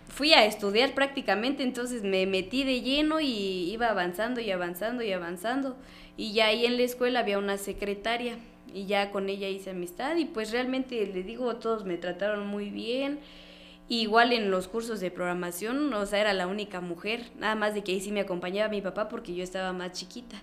fui 0.08 0.32
a 0.32 0.44
estudiar 0.44 0.94
prácticamente, 0.94 1.62
entonces 1.62 2.02
me 2.02 2.26
metí 2.26 2.64
de 2.64 2.80
lleno 2.80 3.20
y 3.20 3.70
iba 3.70 3.88
avanzando 3.88 4.40
y 4.40 4.50
avanzando 4.50 5.02
y 5.02 5.12
avanzando. 5.12 5.76
Y 6.16 6.32
ya 6.32 6.46
ahí 6.46 6.66
en 6.66 6.76
la 6.76 6.82
escuela 6.82 7.20
había 7.20 7.38
una 7.38 7.58
secretaria 7.58 8.38
y 8.74 8.86
ya 8.86 9.10
con 9.10 9.28
ella 9.28 9.48
hice 9.48 9.70
amistad 9.70 10.16
y 10.16 10.24
pues 10.24 10.50
realmente 10.50 11.06
le 11.06 11.22
digo, 11.22 11.56
todos 11.56 11.84
me 11.84 11.96
trataron 11.96 12.46
muy 12.46 12.70
bien. 12.70 13.20
Igual 13.90 14.32
en 14.32 14.50
los 14.50 14.68
cursos 14.68 15.00
de 15.00 15.10
programación, 15.10 15.92
o 15.94 16.04
sea, 16.04 16.20
era 16.20 16.34
la 16.34 16.46
única 16.46 16.82
mujer, 16.82 17.22
nada 17.38 17.54
más 17.54 17.72
de 17.72 17.82
que 17.82 17.92
ahí 17.92 18.00
sí 18.00 18.12
me 18.12 18.20
acompañaba 18.20 18.68
mi 18.68 18.82
papá 18.82 19.08
porque 19.08 19.34
yo 19.34 19.42
estaba 19.42 19.72
más 19.72 19.92
chiquita. 19.92 20.36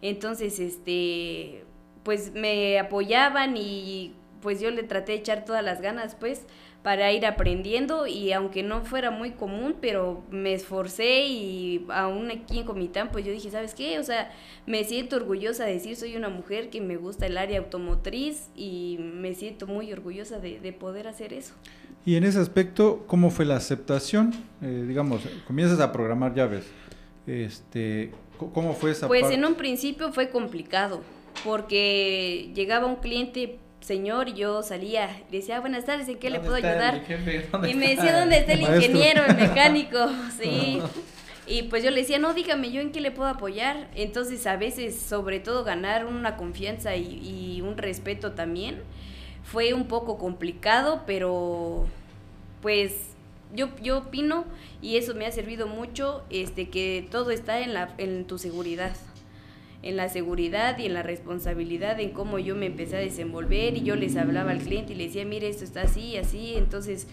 Entonces, 0.00 0.58
este, 0.58 1.64
pues 2.02 2.32
me 2.32 2.78
apoyaban 2.78 3.56
y 3.58 4.14
pues 4.40 4.60
yo 4.60 4.70
le 4.70 4.84
traté 4.84 5.12
de 5.12 5.18
echar 5.18 5.44
todas 5.44 5.62
las 5.62 5.82
ganas, 5.82 6.14
pues, 6.14 6.46
para 6.82 7.12
ir 7.12 7.26
aprendiendo 7.26 8.06
y 8.06 8.32
aunque 8.32 8.62
no 8.62 8.84
fuera 8.84 9.10
muy 9.10 9.32
común, 9.32 9.74
pero 9.80 10.22
me 10.30 10.54
esforcé 10.54 11.26
y 11.26 11.84
aún 11.88 12.30
aquí 12.30 12.60
en 12.60 12.64
Comitán, 12.64 13.10
pues 13.10 13.24
yo 13.24 13.32
dije, 13.32 13.50
¿sabes 13.50 13.74
qué? 13.74 13.98
O 13.98 14.04
sea, 14.04 14.30
me 14.66 14.84
siento 14.84 15.16
orgullosa 15.16 15.64
de 15.64 15.74
decir, 15.74 15.96
soy 15.96 16.16
una 16.16 16.28
mujer 16.28 16.70
que 16.70 16.80
me 16.80 16.96
gusta 16.96 17.26
el 17.26 17.36
área 17.36 17.58
automotriz 17.58 18.48
y 18.54 18.96
me 19.00 19.34
siento 19.34 19.66
muy 19.66 19.92
orgullosa 19.92 20.38
de, 20.38 20.72
poder 20.78 21.08
hacer 21.08 21.32
eso. 21.32 21.54
Y 22.06 22.16
en 22.16 22.24
ese 22.24 22.38
aspecto, 22.38 23.04
¿cómo 23.06 23.30
fue 23.30 23.44
la 23.44 23.56
aceptación? 23.56 24.32
Eh, 24.62 24.84
digamos, 24.86 25.22
comienzas 25.46 25.80
a 25.80 25.92
programar 25.92 26.34
llaves. 26.34 26.64
Este, 27.26 28.12
¿Cómo 28.38 28.72
fue 28.74 28.92
esa 28.92 29.08
Pues 29.08 29.30
en 29.30 29.44
un 29.44 29.56
principio 29.56 30.12
fue 30.12 30.30
complicado, 30.30 31.02
porque 31.44 32.50
llegaba 32.54 32.86
un 32.86 32.96
cliente 32.96 33.58
señor, 33.88 34.34
yo 34.34 34.62
salía, 34.62 35.06
le 35.30 35.38
decía, 35.38 35.60
buenas 35.60 35.86
tardes, 35.86 36.06
¿en 36.08 36.18
qué 36.18 36.28
le 36.28 36.40
puedo 36.40 36.56
ayudar? 36.56 37.02
Y 37.68 37.74
me 37.74 37.96
decía, 37.96 38.20
¿dónde 38.20 38.36
está 38.36 38.52
el, 38.52 38.60
ingeniero, 38.60 39.24
el 39.24 39.36
mecánico? 39.36 39.98
Sí. 40.38 40.80
Y 41.46 41.62
pues 41.64 41.82
yo 41.82 41.90
le 41.90 42.02
decía, 42.02 42.18
no, 42.18 42.34
dígame 42.34 42.70
yo 42.70 42.82
en 42.82 42.92
qué 42.92 43.00
le 43.00 43.10
puedo 43.10 43.30
apoyar. 43.30 43.88
Entonces 43.94 44.46
a 44.46 44.56
veces, 44.58 45.00
sobre 45.00 45.40
todo, 45.40 45.64
ganar 45.64 46.04
una 46.04 46.36
confianza 46.36 46.94
y, 46.96 47.56
y 47.56 47.62
un 47.62 47.78
respeto 47.78 48.32
también 48.32 48.82
fue 49.42 49.72
un 49.72 49.88
poco 49.88 50.18
complicado, 50.18 51.04
pero 51.06 51.86
pues 52.60 52.92
yo, 53.54 53.70
yo 53.82 53.98
opino 53.98 54.44
y 54.82 54.98
eso 54.98 55.14
me 55.14 55.24
ha 55.24 55.32
servido 55.32 55.66
mucho, 55.66 56.22
este, 56.28 56.68
que 56.68 57.08
todo 57.10 57.30
está 57.30 57.60
en, 57.60 57.72
la, 57.72 57.94
en 57.96 58.26
tu 58.26 58.36
seguridad 58.36 58.92
en 59.82 59.96
la 59.96 60.08
seguridad 60.08 60.78
y 60.78 60.86
en 60.86 60.94
la 60.94 61.02
responsabilidad 61.02 62.00
en 62.00 62.10
cómo 62.10 62.38
yo 62.38 62.56
me 62.56 62.66
empecé 62.66 62.96
a 62.96 63.00
desenvolver 63.00 63.76
y 63.76 63.82
yo 63.82 63.94
les 63.96 64.16
hablaba 64.16 64.50
al 64.50 64.58
cliente 64.58 64.92
y 64.92 64.96
le 64.96 65.06
decía, 65.06 65.24
mire, 65.24 65.48
esto 65.48 65.64
está 65.64 65.82
así, 65.82 66.16
así, 66.16 66.54
entonces 66.56 67.06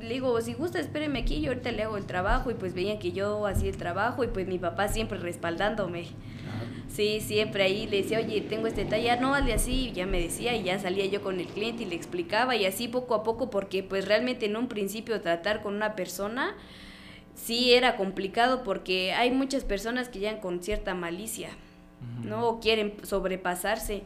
le 0.00 0.14
digo, 0.14 0.38
si 0.40 0.52
gusta, 0.52 0.80
espéreme 0.80 1.20
aquí, 1.20 1.40
yo 1.40 1.50
ahorita 1.50 1.72
le 1.72 1.82
hago 1.82 1.96
el 1.96 2.04
trabajo 2.04 2.50
y 2.50 2.54
pues 2.54 2.74
veían 2.74 2.98
que 2.98 3.12
yo 3.12 3.46
hacía 3.46 3.70
el 3.70 3.76
trabajo 3.76 4.22
y 4.22 4.28
pues 4.28 4.46
mi 4.46 4.58
papá 4.58 4.88
siempre 4.88 5.18
respaldándome. 5.18 6.04
Sí, 6.88 7.20
siempre 7.20 7.64
ahí 7.64 7.88
le 7.88 8.02
decía, 8.02 8.18
oye, 8.18 8.40
tengo 8.42 8.68
este 8.68 8.84
taller, 8.84 9.20
no, 9.20 9.34
hazle 9.34 9.54
así, 9.54 9.88
y 9.88 9.92
ya 9.92 10.06
me 10.06 10.20
decía, 10.20 10.54
y 10.54 10.62
ya 10.62 10.78
salía 10.78 11.06
yo 11.06 11.22
con 11.22 11.40
el 11.40 11.46
cliente 11.46 11.82
y 11.82 11.86
le 11.86 11.96
explicaba, 11.96 12.54
y 12.54 12.66
así 12.66 12.86
poco 12.86 13.14
a 13.14 13.24
poco, 13.24 13.50
porque 13.50 13.82
pues 13.82 14.06
realmente 14.06 14.46
en 14.46 14.56
un 14.56 14.68
principio 14.68 15.20
tratar 15.20 15.60
con 15.60 15.74
una 15.74 15.96
persona 15.96 16.54
sí 17.34 17.72
era 17.72 17.96
complicado, 17.96 18.62
porque 18.62 19.12
hay 19.12 19.32
muchas 19.32 19.64
personas 19.64 20.08
que 20.08 20.20
llegan 20.20 20.40
con 20.40 20.62
cierta 20.62 20.94
malicia, 20.94 21.48
¿no? 22.24 22.48
O 22.48 22.60
quieren 22.60 22.94
sobrepasarse. 23.02 24.02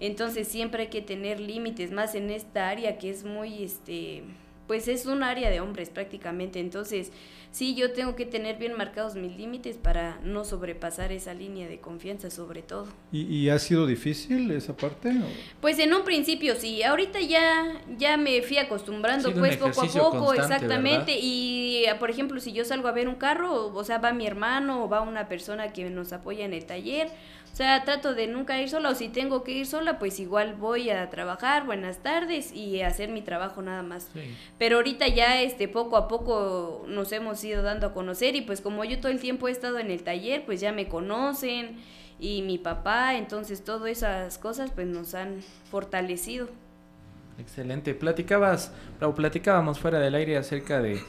Entonces 0.00 0.48
siempre 0.48 0.82
hay 0.82 0.88
que 0.88 1.02
tener 1.02 1.38
límites, 1.38 1.92
más 1.92 2.14
en 2.14 2.30
esta 2.30 2.68
área 2.68 2.98
que 2.98 3.10
es 3.10 3.24
muy, 3.24 3.62
este, 3.62 4.24
pues 4.66 4.88
es 4.88 5.06
un 5.06 5.22
área 5.22 5.50
de 5.50 5.60
hombres 5.60 5.90
prácticamente. 5.90 6.58
Entonces, 6.58 7.12
sí, 7.50 7.74
yo 7.74 7.92
tengo 7.92 8.16
que 8.16 8.24
tener 8.26 8.56
bien 8.56 8.76
marcados 8.76 9.14
mis 9.14 9.36
límites 9.36 9.76
para 9.76 10.18
no 10.24 10.44
sobrepasar 10.44 11.12
esa 11.12 11.34
línea 11.34 11.68
de 11.68 11.78
confianza 11.78 12.30
sobre 12.30 12.62
todo. 12.62 12.88
¿Y, 13.12 13.48
ha 13.50 13.58
sido 13.58 13.86
difícil 13.86 14.50
esa 14.50 14.76
parte? 14.76 15.12
Pues 15.60 15.78
en 15.78 15.92
un 15.94 16.04
principio 16.04 16.56
sí, 16.56 16.82
ahorita 16.82 17.20
ya, 17.20 17.82
ya 17.98 18.16
me 18.16 18.42
fui 18.42 18.58
acostumbrando 18.58 19.32
pues 19.34 19.56
poco 19.56 19.82
a 19.82 19.86
poco, 19.86 20.34
exactamente. 20.34 21.18
Y 21.20 21.84
por 22.00 22.10
ejemplo, 22.10 22.40
si 22.40 22.52
yo 22.52 22.64
salgo 22.64 22.88
a 22.88 22.92
ver 22.92 23.08
un 23.08 23.16
carro, 23.16 23.72
o 23.74 23.84
sea, 23.84 23.98
va 23.98 24.12
mi 24.12 24.26
hermano 24.26 24.84
o 24.84 24.88
va 24.88 25.02
una 25.02 25.28
persona 25.28 25.72
que 25.72 25.88
nos 25.90 26.12
apoya 26.12 26.44
en 26.44 26.54
el 26.54 26.64
taller, 26.64 27.08
o 27.52 27.54
sea, 27.54 27.84
trato 27.84 28.14
de 28.14 28.28
nunca 28.28 28.58
ir 28.62 28.70
sola 28.70 28.88
o 28.88 28.94
si 28.94 29.08
tengo 29.08 29.44
que 29.44 29.52
ir 29.52 29.66
sola, 29.66 29.98
pues 29.98 30.18
igual 30.20 30.54
voy 30.54 30.88
a 30.88 31.10
trabajar, 31.10 31.66
buenas 31.66 31.98
tardes 31.98 32.50
y 32.50 32.80
hacer 32.80 33.10
mi 33.10 33.20
trabajo 33.20 33.60
nada 33.60 33.82
más. 33.82 34.08
Pero 34.58 34.76
ahorita 34.76 35.06
ya 35.08 35.42
este 35.42 35.68
poco 35.68 35.98
a 35.98 36.08
poco 36.08 36.86
nos 36.88 37.12
hemos 37.12 37.44
ido 37.44 37.62
dando 37.62 37.88
a 37.88 37.92
conocer 37.92 38.36
y 38.36 38.40
pues 38.40 38.62
como 38.62 38.84
yo 38.84 39.00
todo 39.00 39.12
el 39.12 39.20
tiempo 39.20 39.48
he 39.48 39.50
estado 39.50 39.78
en 39.78 39.90
el 39.90 40.02
taller, 40.02 40.46
pues 40.46 40.62
ya 40.62 40.72
me 40.72 40.88
conocen 40.88 41.76
y 42.18 42.40
mi 42.40 42.56
papá, 42.56 43.16
entonces 43.16 43.62
todas 43.62 43.90
esas 43.90 44.38
cosas 44.38 44.70
pues 44.70 44.86
nos 44.86 45.14
han 45.14 45.42
fortalecido. 45.70 46.48
Excelente. 47.38 47.94
Platicabas, 47.94 48.72
o 49.02 49.14
platicábamos 49.14 49.78
fuera 49.78 49.98
del 49.98 50.14
aire 50.14 50.38
acerca 50.38 50.80
de, 50.80 51.02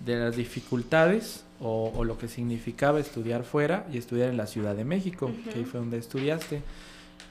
de 0.00 0.16
las 0.16 0.36
dificultades 0.36 1.44
o, 1.60 2.04
lo 2.04 2.16
que 2.16 2.28
significaba 2.28 3.00
estudiar 3.00 3.44
fuera 3.44 3.86
y 3.92 3.98
estudiar 3.98 4.30
en 4.30 4.38
la 4.38 4.46
Ciudad 4.46 4.74
de 4.74 4.84
México, 4.84 5.30
que 5.44 5.58
ahí 5.58 5.64
fue 5.64 5.80
donde 5.80 5.98
estudiaste. 5.98 6.62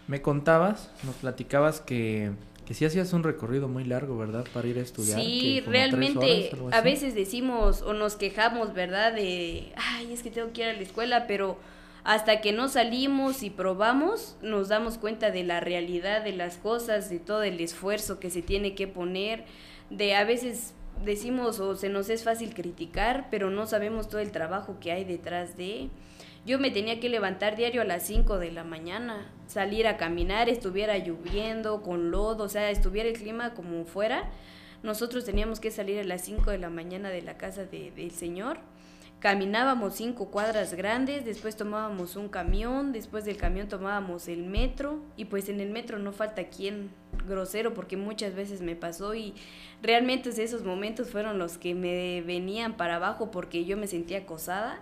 Me 0.08 0.22
contabas, 0.22 0.92
nos 1.04 1.16
platicabas 1.16 1.82
que, 1.82 2.32
que 2.68 2.76
sí 2.76 2.86
hacías 2.86 3.12
un 3.14 3.24
recorrido 3.24 3.68
muy 3.68 3.84
largo, 3.86 4.18
¿verdad? 4.18 4.46
Para 4.54 4.68
ir 4.68 4.78
a 4.78 4.82
estudiar. 4.82 5.20
Sí, 5.20 5.64
realmente 5.66 6.52
a 6.72 6.82
veces 6.82 7.16
decimos 7.16 7.82
o 7.82 7.94
nos 7.94 8.16
quejamos, 8.16 8.76
¿verdad? 8.76 9.14
De, 9.14 9.74
ay, 9.76 10.14
es 10.14 10.22
que 10.22 10.30
tengo 10.30 10.54
que 10.54 10.62
ir 10.62 10.68
a 10.68 10.74
la 10.74 10.82
escuela, 10.82 11.26
pero 11.26 11.58
hasta 12.04 12.42
que 12.42 12.52
no 12.52 12.70
salimos 12.70 13.42
y 13.42 13.50
probamos, 13.50 14.38
nos 14.44 14.68
damos 14.68 15.00
cuenta 15.00 15.32
de 15.32 15.44
la 15.44 15.60
realidad 15.60 16.24
de 16.24 16.34
las 16.34 16.58
cosas, 16.58 17.10
de 17.10 17.20
todo 17.20 17.42
el 17.42 17.60
esfuerzo 17.60 18.20
que 18.20 18.30
se 18.30 18.44
tiene 18.44 18.76
que 18.76 18.88
poner, 18.88 19.46
de 19.90 20.16
a 20.16 20.24
veces 20.24 20.74
decimos 21.04 21.60
o 21.60 21.76
se 21.76 21.90
nos 21.90 22.10
es 22.10 22.24
fácil 22.24 22.54
criticar, 22.54 23.28
pero 23.32 23.50
no 23.50 23.68
sabemos 23.68 24.10
todo 24.10 24.22
el 24.22 24.32
trabajo 24.32 24.78
que 24.80 24.92
hay 24.92 25.04
detrás 25.04 25.58
de... 25.58 25.90
Yo 26.46 26.58
me 26.58 26.72
tenía 26.72 27.00
que 27.00 27.10
levantar 27.10 27.56
diario 27.56 27.82
a 27.82 27.86
las 27.86 28.04
5 28.08 28.40
de 28.40 28.52
la 28.52 28.64
mañana, 28.64 29.30
salir 29.48 29.88
a 29.88 29.98
caminar, 29.98 30.50
estuviera 30.50 30.98
lloviendo, 30.98 31.82
con 31.82 32.12
lodo, 32.12 32.46
o 32.46 32.50
sea, 32.50 32.72
estuviera 32.72 33.10
el 33.10 33.18
clima 33.18 33.54
como 33.54 33.84
fuera. 33.86 34.30
Nosotros 34.82 35.26
teníamos 35.26 35.60
que 35.60 35.70
salir 35.70 36.00
a 36.00 36.04
las 36.06 36.24
5 36.24 36.50
de 36.52 36.58
la 36.58 36.70
mañana 36.70 37.10
de 37.10 37.22
la 37.22 37.38
casa 37.38 37.66
de, 37.66 37.92
del 37.92 38.12
Señor 38.12 38.60
Caminábamos 39.20 39.96
cinco 39.96 40.32
cuadras 40.32 40.74
grandes, 40.76 41.26
después 41.26 41.58
tomábamos 41.58 42.16
un 42.16 42.30
camión, 42.30 42.94
después 42.94 43.26
del 43.26 43.36
camión 43.36 43.68
tomábamos 43.68 44.30
el 44.30 44.46
metro 44.46 45.02
y 45.18 45.26
pues 45.26 45.50
en 45.50 45.60
el 45.60 45.72
metro 45.72 46.00
no 46.00 46.14
falta 46.14 46.48
quien 46.48 46.90
grosero 47.30 47.74
porque 47.74 47.96
muchas 47.96 48.36
veces 48.36 48.62
me 48.62 48.76
pasó 48.76 49.16
y 49.16 49.34
realmente 49.82 50.30
esos 50.30 50.64
momentos 50.64 51.10
fueron 51.10 51.40
los 51.40 51.58
que 51.58 51.76
me 51.76 52.22
venían 52.22 52.76
para 52.76 52.98
abajo 52.98 53.32
porque 53.32 53.64
yo 53.64 53.78
me 53.78 53.88
sentía 53.88 54.20
acosada 54.20 54.82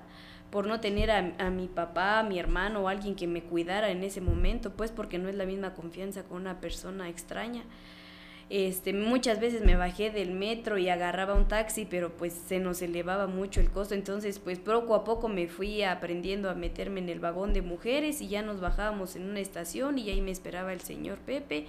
por 0.50 0.66
no 0.66 0.80
tener 0.80 1.12
a, 1.12 1.50
mi 1.50 1.68
papá, 1.68 2.20
a 2.20 2.24
mi 2.24 2.40
hermano 2.40 2.82
o 2.82 2.88
alguien 2.88 3.16
que 3.16 3.28
me 3.28 3.44
cuidara 3.44 3.92
en 3.92 4.04
ese 4.04 4.22
momento, 4.22 4.72
pues 4.72 4.92
porque 4.92 5.18
no 5.20 5.28
es 5.30 5.36
la 5.36 5.46
misma 5.46 5.74
confianza 5.74 6.24
con 6.24 6.42
una 6.42 6.62
persona 6.62 7.10
extraña. 7.10 7.64
Este, 8.50 8.94
muchas 8.94 9.42
veces 9.42 9.66
me 9.66 9.76
bajé 9.76 10.10
del 10.10 10.32
metro 10.32 10.78
y 10.78 10.88
agarraba 10.88 11.34
un 11.34 11.50
taxi, 11.50 11.86
pero 11.86 12.14
pues 12.14 12.32
se 12.32 12.60
nos 12.60 12.82
elevaba 12.82 13.28
mucho 13.28 13.60
el 13.60 13.70
costo, 13.70 13.94
entonces 13.94 14.40
pues 14.40 14.58
poco 14.58 14.96
a 14.96 15.04
poco 15.04 15.28
me 15.28 15.50
fui 15.50 15.84
aprendiendo 15.84 16.50
a 16.50 16.56
meterme 16.56 17.02
en 17.02 17.10
el 17.10 17.20
vagón 17.20 17.52
de 17.52 17.62
mujeres 17.62 18.22
y 18.22 18.30
ya 18.30 18.42
nos 18.42 18.62
bajábamos 18.62 19.18
en 19.18 19.30
una 19.30 19.42
estación 19.42 20.00
y 20.00 20.10
ahí 20.10 20.22
me 20.22 20.32
esperaba 20.32 20.72
el 20.72 20.80
señor 20.80 21.18
Pepe 21.18 21.66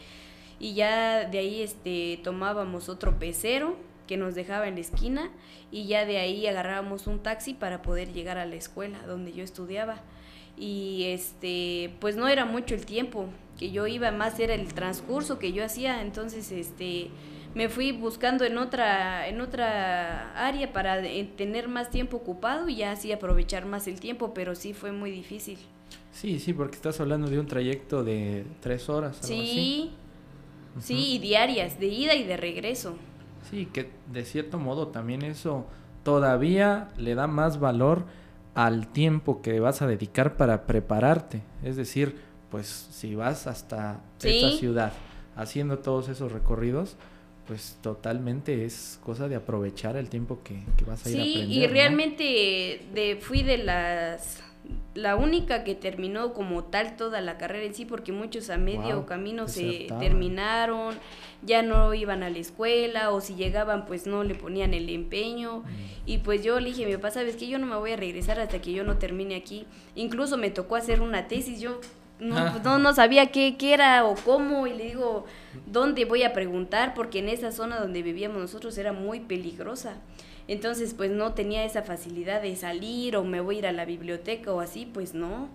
y 0.60 0.74
ya 0.74 1.24
de 1.24 1.38
ahí 1.38 1.62
este 1.62 2.20
tomábamos 2.22 2.88
otro 2.88 3.18
pecero 3.18 3.76
que 4.08 4.16
nos 4.16 4.34
dejaba 4.34 4.66
en 4.66 4.74
la 4.74 4.80
esquina 4.80 5.30
y 5.70 5.86
ya 5.86 6.04
de 6.04 6.18
ahí 6.18 6.46
agarrábamos 6.46 7.06
un 7.06 7.20
taxi 7.20 7.54
para 7.54 7.82
poder 7.82 8.12
llegar 8.12 8.38
a 8.38 8.46
la 8.46 8.56
escuela 8.56 8.98
donde 9.06 9.32
yo 9.32 9.44
estudiaba. 9.44 10.00
Y 10.56 11.04
este 11.06 11.94
pues 12.00 12.16
no 12.16 12.26
era 12.26 12.44
mucho 12.44 12.74
el 12.74 12.84
tiempo 12.84 13.26
que 13.56 13.70
yo 13.70 13.86
iba 13.86 14.10
más 14.10 14.40
era 14.40 14.54
el 14.54 14.72
transcurso 14.74 15.38
que 15.38 15.52
yo 15.52 15.64
hacía. 15.64 16.02
Entonces 16.02 16.50
este 16.50 17.10
me 17.54 17.68
fui 17.68 17.92
buscando 17.92 18.44
en 18.44 18.58
otra 18.58 19.28
en 19.28 19.40
otra 19.40 20.32
área 20.34 20.72
para 20.72 21.00
tener 21.36 21.68
más 21.68 21.90
tiempo 21.90 22.16
ocupado 22.16 22.68
y 22.68 22.76
ya 22.76 22.92
así 22.92 23.12
aprovechar 23.12 23.66
más 23.66 23.86
el 23.86 24.00
tiempo 24.00 24.34
pero 24.34 24.56
sí 24.56 24.72
fue 24.72 24.90
muy 24.90 25.12
difícil. 25.12 25.58
Sí 26.10 26.40
sí 26.40 26.52
porque 26.52 26.74
estás 26.74 26.98
hablando 26.98 27.28
de 27.28 27.38
un 27.38 27.46
trayecto 27.46 28.02
de 28.02 28.44
tres 28.60 28.88
horas 28.88 29.18
sí 29.20 29.92
sí 30.80 31.14
y 31.14 31.18
diarias 31.18 31.78
de 31.78 31.86
ida 31.86 32.14
y 32.14 32.24
de 32.24 32.36
regreso 32.36 32.96
sí 33.50 33.66
que 33.66 33.90
de 34.12 34.24
cierto 34.24 34.58
modo 34.58 34.88
también 34.88 35.22
eso 35.22 35.66
todavía 36.02 36.88
le 36.96 37.14
da 37.14 37.26
más 37.26 37.60
valor 37.60 38.04
al 38.54 38.88
tiempo 38.88 39.40
que 39.40 39.60
vas 39.60 39.82
a 39.82 39.86
dedicar 39.86 40.36
para 40.36 40.66
prepararte. 40.66 41.42
Es 41.62 41.76
decir, 41.76 42.16
pues 42.50 42.66
si 42.66 43.14
vas 43.14 43.46
hasta 43.46 44.00
esta 44.20 44.50
ciudad 44.50 44.92
haciendo 45.36 45.78
todos 45.78 46.08
esos 46.08 46.32
recorridos, 46.32 46.96
pues 47.46 47.78
totalmente 47.82 48.64
es 48.64 48.98
cosa 49.04 49.28
de 49.28 49.36
aprovechar 49.36 49.96
el 49.96 50.08
tiempo 50.08 50.40
que, 50.42 50.64
vas 50.84 51.06
a 51.06 51.10
ir 51.10 51.18
a 51.18 51.22
aprender. 51.22 51.46
Sí, 51.46 51.54
y 51.54 51.66
realmente 51.68 52.24
de, 52.92 53.18
fui 53.20 53.44
de 53.44 53.58
las 53.58 54.42
la 54.94 55.16
única 55.16 55.62
que 55.64 55.74
terminó 55.74 56.32
como 56.34 56.64
tal 56.64 56.96
toda 56.96 57.20
la 57.20 57.38
carrera 57.38 57.64
en 57.64 57.74
sí, 57.74 57.84
porque 57.84 58.10
muchos 58.10 58.50
a 58.50 58.56
medio 58.56 59.06
camino 59.06 59.46
se 59.46 59.86
terminaron, 60.00 60.96
ya 61.42 61.62
no 61.62 61.94
iban 61.94 62.22
a 62.22 62.30
la 62.30 62.38
escuela, 62.38 63.10
o 63.12 63.20
si 63.20 63.34
llegaban 63.34 63.86
pues 63.86 64.06
no 64.06 64.24
le 64.24 64.34
ponían 64.34 64.74
el 64.74 64.88
empeño. 64.88 65.60
Mm. 65.60 65.64
Y 66.06 66.18
pues 66.18 66.42
yo 66.42 66.58
le 66.58 66.70
dije, 66.70 66.84
mi 66.84 66.94
papá, 66.96 67.12
sabes 67.12 67.36
que 67.36 67.46
yo 67.46 67.58
no 67.58 67.66
me 67.66 67.76
voy 67.76 67.92
a 67.92 67.96
regresar 67.96 68.40
hasta 68.40 68.60
que 68.60 68.72
yo 68.72 68.82
no 68.82 68.96
termine 68.96 69.36
aquí. 69.36 69.66
Incluso 69.94 70.36
me 70.36 70.50
tocó 70.50 70.74
hacer 70.74 71.00
una 71.00 71.28
tesis, 71.28 71.60
yo 71.60 71.80
no, 72.18 72.36
ah. 72.36 72.60
no, 72.64 72.78
no, 72.78 72.92
sabía 72.94 73.26
qué, 73.26 73.56
qué, 73.56 73.74
era 73.74 74.04
o 74.04 74.16
cómo, 74.16 74.66
y 74.66 74.74
le 74.74 74.84
digo, 74.86 75.26
¿dónde 75.66 76.04
voy 76.04 76.24
a 76.24 76.32
preguntar? 76.32 76.94
Porque 76.94 77.20
en 77.20 77.28
esa 77.28 77.52
zona 77.52 77.78
donde 77.78 78.02
vivíamos 78.02 78.40
nosotros 78.40 78.76
era 78.78 78.92
muy 78.92 79.20
peligrosa. 79.20 79.94
Entonces, 80.48 80.94
pues 80.94 81.10
no 81.10 81.34
tenía 81.34 81.64
esa 81.64 81.82
facilidad 81.82 82.42
de 82.42 82.56
salir 82.56 83.16
o 83.16 83.24
me 83.24 83.40
voy 83.40 83.56
a 83.56 83.58
ir 83.58 83.66
a 83.66 83.72
la 83.72 83.84
biblioteca 83.84 84.52
o 84.52 84.60
así, 84.60 84.86
pues 84.86 85.14
no. 85.14 85.50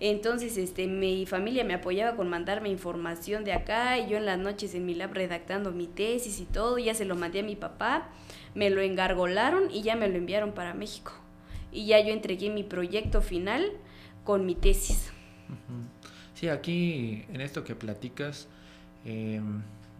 Entonces, 0.00 0.56
este, 0.56 0.86
mi 0.86 1.26
familia 1.26 1.64
me 1.64 1.74
apoyaba 1.74 2.16
con 2.16 2.28
mandarme 2.28 2.68
información 2.68 3.42
de 3.42 3.52
acá 3.52 3.98
y 3.98 4.08
yo 4.08 4.16
en 4.16 4.26
las 4.26 4.38
noches 4.38 4.74
en 4.76 4.86
mi 4.86 4.94
lab 4.94 5.12
redactando 5.12 5.72
mi 5.72 5.88
tesis 5.88 6.38
y 6.38 6.44
todo, 6.44 6.78
ya 6.78 6.94
se 6.94 7.04
lo 7.04 7.16
mandé 7.16 7.40
a 7.40 7.42
mi 7.42 7.56
papá, 7.56 8.08
me 8.54 8.70
lo 8.70 8.80
engargolaron 8.80 9.70
y 9.72 9.82
ya 9.82 9.96
me 9.96 10.08
lo 10.08 10.16
enviaron 10.16 10.52
para 10.52 10.72
México. 10.72 11.12
Y 11.72 11.86
ya 11.86 12.00
yo 12.00 12.12
entregué 12.12 12.48
mi 12.48 12.62
proyecto 12.62 13.20
final 13.22 13.72
con 14.22 14.46
mi 14.46 14.54
tesis. 14.54 15.12
Sí, 16.34 16.48
aquí 16.48 17.24
en 17.32 17.40
esto 17.40 17.64
que 17.64 17.74
platicas, 17.74 18.46
eh, 19.04 19.40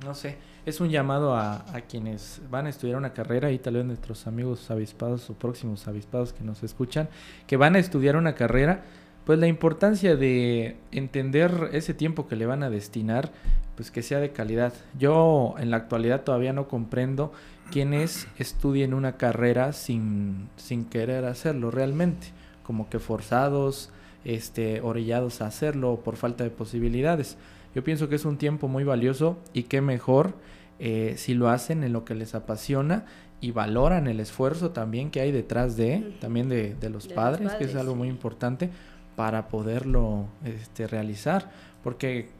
no 0.05 0.15
sé, 0.15 0.37
es 0.69 0.81
un 0.81 0.91
llamado 0.91 1.35
a, 1.35 1.65
quienes 1.89 2.43
van 2.51 2.67
a 2.67 2.69
estudiar 2.69 2.99
una 2.99 3.15
carrera 3.15 3.51
y 3.51 3.59
tal 3.59 3.75
vez 3.75 3.85
nuestros 3.85 4.27
amigos 4.27 4.71
avispados 4.71 5.29
o 5.31 5.35
próximos 5.35 5.89
avispados 5.89 6.33
que 6.33 6.45
nos 6.45 6.63
escuchan, 6.63 7.09
que 7.47 7.57
van 7.57 7.75
a 7.75 7.79
estudiar 7.79 8.17
una 8.17 8.35
carrera, 8.35 8.83
pues 9.25 9.39
la 9.39 9.47
importancia 9.47 10.17
de 10.17 10.77
entender 10.93 11.71
ese 11.73 11.95
tiempo 11.95 12.29
que 12.29 12.37
le 12.37 12.47
van 12.47 12.63
a 12.63 12.71
destinar, 12.71 13.31
pues 13.77 13.91
que 13.91 14.03
sea 14.03 14.21
de 14.21 14.33
calidad. 14.33 14.75
Yo 14.99 15.55
en 15.59 15.71
la 15.71 15.79
actualidad 15.79 16.23
todavía 16.23 16.53
no 16.53 16.69
comprendo 16.69 17.33
quienes 17.71 18.27
estudien 18.39 18.93
una 18.93 19.17
carrera 19.17 19.73
sin, 19.73 20.49
sin 20.57 20.85
querer 20.85 21.25
hacerlo 21.25 21.71
realmente, 21.71 22.29
como 22.63 22.91
que 22.91 22.99
forzados, 22.99 23.91
este, 24.25 24.81
orillados 24.83 25.41
a 25.41 25.47
hacerlo 25.47 26.01
por 26.05 26.17
falta 26.17 26.45
de 26.45 26.51
posibilidades. 26.51 27.39
Yo 27.75 27.85
pienso 27.85 28.09
que 28.09 28.17
es 28.17 28.25
un 28.25 28.39
tiempo 28.39 28.69
muy 28.69 28.85
valioso 28.85 29.39
y 29.53 29.65
qué 29.65 29.81
mejor 29.81 30.35
eh, 30.79 31.15
si 31.17 31.35
lo 31.35 31.49
hacen 31.49 31.83
en 31.85 31.93
lo 31.93 32.05
que 32.05 32.15
les 32.15 32.35
apasiona 32.35 33.05
y 33.41 33.53
valoran 33.53 34.07
el 34.07 34.21
esfuerzo 34.21 34.71
también 34.71 35.11
que 35.11 35.21
hay 35.21 35.33
detrás 35.33 35.77
de, 35.77 36.17
también 36.21 36.49
de, 36.49 36.77
los, 36.91 37.07
padres, 37.09 37.53
que 37.55 37.65
es 37.65 37.75
algo 37.77 37.95
muy 37.95 38.09
importante 38.09 38.71
para 39.17 39.49
poderlo 39.49 40.27
este, 40.45 40.87
realizar. 40.87 41.51
Porque 41.83 42.31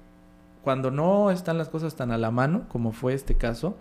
cuando 0.63 0.91
no 0.91 1.31
están 1.31 1.59
las 1.59 1.69
cosas 1.69 1.97
tan 1.97 2.11
a 2.11 2.19
la 2.19 2.31
mano, 2.31 2.67
como 2.69 2.93
fue 2.93 3.15
este 3.15 3.37
caso, 3.37 3.77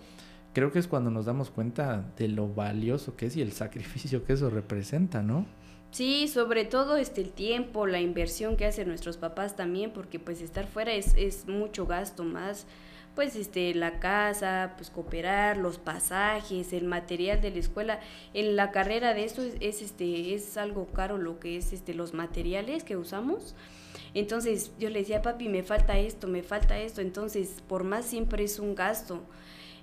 creo 0.53 0.71
que 0.71 0.79
es 0.79 0.87
cuando 0.87 1.11
nos 1.11 1.25
damos 1.25 1.49
cuenta 1.49 2.03
de 2.17 2.27
lo 2.27 2.53
valioso 2.53 3.15
que 3.15 3.27
es 3.27 3.35
y 3.35 3.41
el 3.41 3.51
sacrificio 3.51 4.23
que 4.23 4.33
eso 4.33 4.49
representa, 4.49 5.21
¿no? 5.21 5.45
Sí, 5.91 6.27
sobre 6.27 6.65
todo 6.65 6.97
este 6.97 7.21
el 7.21 7.31
tiempo, 7.31 7.87
la 7.87 8.01
inversión 8.01 8.57
que 8.57 8.65
hacen 8.65 8.87
nuestros 8.87 9.17
papás 9.17 9.55
también, 9.55 9.91
porque 9.91 10.19
pues 10.19 10.41
estar 10.41 10.67
fuera 10.67 10.93
es, 10.93 11.13
es 11.15 11.47
mucho 11.47 11.85
gasto 11.87 12.23
más, 12.23 12.67
pues 13.17 13.35
este 13.35 13.73
la 13.73 13.99
casa, 13.99 14.73
pues 14.77 14.91
cooperar, 14.91 15.57
los 15.57 15.79
pasajes, 15.79 16.71
el 16.71 16.85
material 16.85 17.41
de 17.41 17.49
la 17.49 17.57
escuela. 17.57 17.99
En 18.35 18.55
la 18.55 18.69
carrera 18.69 19.15
de 19.15 19.23
esto 19.23 19.41
es, 19.41 19.81
este 19.81 20.35
es 20.35 20.55
algo 20.55 20.85
caro 20.85 21.17
lo 21.17 21.39
que 21.39 21.57
es 21.57 21.73
este 21.73 21.95
los 21.95 22.13
materiales 22.13 22.83
que 22.83 22.95
usamos. 22.95 23.55
Entonces 24.13 24.71
yo 24.77 24.91
le 24.91 24.99
decía, 24.99 25.23
papi, 25.23 25.49
me 25.49 25.63
falta 25.63 25.97
esto, 25.97 26.27
me 26.27 26.43
falta 26.43 26.77
esto. 26.77 27.01
Entonces, 27.01 27.63
por 27.67 27.83
más 27.83 28.05
siempre 28.05 28.43
es 28.43 28.59
un 28.59 28.75
gasto. 28.75 29.23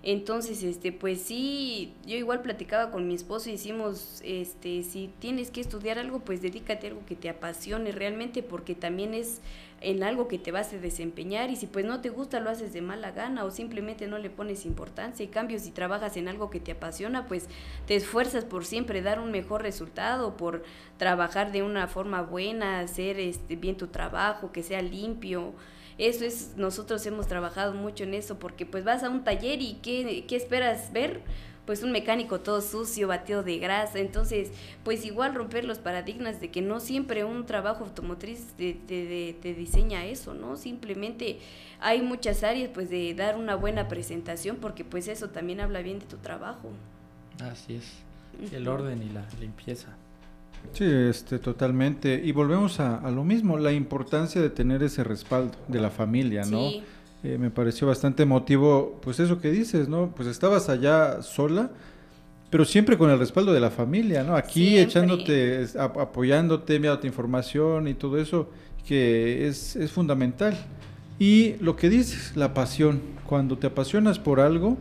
Entonces, 0.06 0.62
este, 0.62 0.92
pues 0.92 1.22
sí, 1.22 1.94
yo 2.06 2.18
igual 2.18 2.42
platicaba 2.42 2.90
con 2.90 3.08
mi 3.08 3.14
esposo 3.14 3.48
y 3.48 3.52
decimos, 3.52 4.20
este, 4.22 4.82
si 4.82 5.10
tienes 5.18 5.50
que 5.50 5.62
estudiar 5.62 5.98
algo, 5.98 6.18
pues 6.18 6.42
dedícate 6.42 6.86
a 6.86 6.90
algo 6.90 7.06
que 7.06 7.16
te 7.16 7.30
apasione 7.30 7.90
realmente, 7.90 8.42
porque 8.42 8.74
también 8.74 9.14
es 9.14 9.40
en 9.80 10.02
algo 10.02 10.28
que 10.28 10.38
te 10.38 10.52
vas 10.52 10.74
a 10.74 10.78
desempeñar 10.78 11.50
y 11.50 11.56
si 11.56 11.66
pues 11.66 11.86
no 11.86 12.02
te 12.02 12.10
gusta 12.10 12.38
lo 12.40 12.50
haces 12.50 12.74
de 12.74 12.82
mala 12.82 13.12
gana 13.12 13.44
o 13.44 13.50
simplemente 13.50 14.06
no 14.06 14.18
le 14.18 14.28
pones 14.28 14.66
importancia. 14.66 15.24
En 15.24 15.30
cambio, 15.30 15.58
si 15.58 15.70
trabajas 15.70 16.18
en 16.18 16.28
algo 16.28 16.50
que 16.50 16.60
te 16.60 16.72
apasiona, 16.72 17.26
pues 17.26 17.48
te 17.86 17.96
esfuerzas 17.96 18.44
por 18.44 18.66
siempre 18.66 19.00
dar 19.00 19.18
un 19.18 19.30
mejor 19.30 19.62
resultado, 19.62 20.36
por 20.36 20.64
trabajar 20.98 21.50
de 21.50 21.62
una 21.62 21.88
forma 21.88 22.20
buena, 22.20 22.80
hacer 22.80 23.18
este, 23.18 23.56
bien 23.56 23.78
tu 23.78 23.86
trabajo, 23.86 24.52
que 24.52 24.62
sea 24.62 24.82
limpio 24.82 25.54
eso 25.98 26.24
es, 26.24 26.54
nosotros 26.56 27.04
hemos 27.06 27.26
trabajado 27.26 27.74
mucho 27.74 28.04
en 28.04 28.14
eso, 28.14 28.38
porque 28.38 28.66
pues 28.66 28.84
vas 28.84 29.02
a 29.02 29.10
un 29.10 29.24
taller 29.24 29.60
y 29.62 29.74
¿qué, 29.82 30.24
qué 30.26 30.36
esperas 30.36 30.92
ver? 30.92 31.22
pues 31.64 31.82
un 31.82 31.92
mecánico 31.92 32.40
todo 32.40 32.60
sucio, 32.60 33.08
batido 33.08 33.42
de 33.42 33.58
grasa. 33.58 33.98
Entonces, 33.98 34.50
pues 34.82 35.04
igual 35.04 35.34
romper 35.34 35.64
los 35.64 35.78
paradigmas 35.78 36.40
de 36.40 36.50
que 36.50 36.60
no 36.60 36.80
siempre 36.80 37.24
un 37.24 37.46
trabajo 37.46 37.84
automotriz 37.84 38.52
te, 38.56 38.74
te, 38.74 39.34
te, 39.40 39.54
diseña 39.54 40.04
eso, 40.04 40.34
¿no? 40.34 40.56
Simplemente 40.56 41.38
hay 41.80 42.02
muchas 42.02 42.42
áreas 42.42 42.70
pues 42.72 42.90
de 42.90 43.14
dar 43.14 43.36
una 43.36 43.54
buena 43.54 43.88
presentación 43.88 44.56
porque 44.56 44.84
pues 44.84 45.08
eso 45.08 45.30
también 45.30 45.60
habla 45.60 45.80
bien 45.80 45.98
de 45.98 46.06
tu 46.06 46.18
trabajo. 46.18 46.70
Así 47.40 47.76
es. 47.76 48.52
El 48.52 48.68
orden 48.68 49.02
y 49.02 49.10
la 49.10 49.26
limpieza. 49.40 49.96
Sí, 50.72 50.84
este, 50.84 51.38
totalmente. 51.38 52.20
Y 52.24 52.32
volvemos 52.32 52.80
a, 52.80 53.10
lo 53.10 53.24
mismo, 53.24 53.58
la 53.58 53.72
importancia 53.72 54.40
de 54.40 54.50
tener 54.50 54.82
ese 54.82 55.04
respaldo 55.04 55.52
de 55.68 55.80
la 55.80 55.90
familia, 55.90 56.44
¿no? 56.44 56.70
Eh, 57.22 57.38
me 57.38 57.50
pareció 57.50 57.86
bastante 57.86 58.24
emotivo, 58.24 58.98
pues 59.02 59.20
eso 59.20 59.40
que 59.40 59.50
dices, 59.50 59.88
¿no? 59.88 60.12
Pues 60.14 60.28
estabas 60.28 60.68
allá 60.68 61.22
sola 61.22 61.70
pero 62.54 62.64
siempre 62.64 62.96
con 62.96 63.10
el 63.10 63.18
respaldo 63.18 63.52
de 63.52 63.58
la 63.58 63.72
familia, 63.72 64.22
¿no? 64.22 64.36
Aquí 64.36 64.78
echándote, 64.78 65.66
apoyándote, 65.76 66.76
enviándote 66.76 67.08
información 67.08 67.88
y 67.88 67.94
todo 67.94 68.16
eso, 68.16 68.48
que 68.86 69.48
es, 69.48 69.74
es 69.74 69.90
fundamental. 69.90 70.56
Y 71.18 71.54
lo 71.54 71.74
que 71.74 71.88
dices, 71.88 72.36
la 72.36 72.54
pasión, 72.54 73.02
cuando 73.26 73.58
te 73.58 73.66
apasionas 73.66 74.20
por 74.20 74.38
algo, 74.38 74.78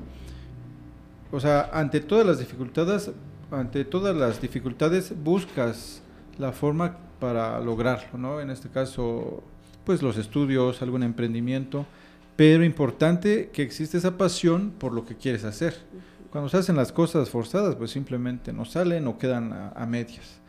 o 1.32 1.40
sea, 1.40 1.72
ante 1.74 2.00
todas 2.00 2.28
las 2.28 2.38
dificultades, 2.38 3.10
ante 3.54 3.86
todas 3.86 4.16
las 4.16 4.42
dificultades 4.42 5.14
buscas 5.24 6.02
la 6.38 6.52
forma 6.52 6.98
para 7.20 7.60
lograrlo, 7.60 8.18
¿no? 8.18 8.42
En 8.42 8.50
este 8.50 8.70
caso, 8.70 9.44
pues 9.86 10.02
los 10.02 10.18
estudios, 10.18 10.82
algún 10.82 11.04
emprendimiento, 11.04 11.86
pero 12.36 12.64
importante 12.64 13.50
que 13.54 13.62
existe 13.62 13.98
esa 13.98 14.18
pasión 14.18 14.72
por 14.78 14.94
lo 14.94 15.06
que 15.06 15.16
quieres 15.16 15.44
hacer. 15.44 15.76
Cuando 16.32 16.50
se 16.50 16.58
hacen 16.58 16.76
las 16.76 16.92
cosas 16.92 17.30
forzadas, 17.30 17.76
pues 17.76 17.92
simplemente 17.92 18.52
no 18.52 18.66
salen 18.66 19.08
o 19.08 19.18
quedan 19.18 19.72
a, 19.76 19.86
medias. 19.86 20.42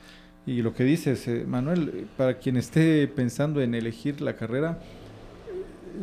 Y 0.46 0.62
lo 0.62 0.74
que 0.74 0.84
dices, 0.84 1.28
eh, 1.28 1.44
Manuel, 1.46 2.06
para 2.16 2.38
quien 2.38 2.56
esté 2.56 3.06
pensando 3.08 3.60
en 3.60 3.74
elegir 3.74 4.20
la 4.20 4.34
carrera, 4.34 4.78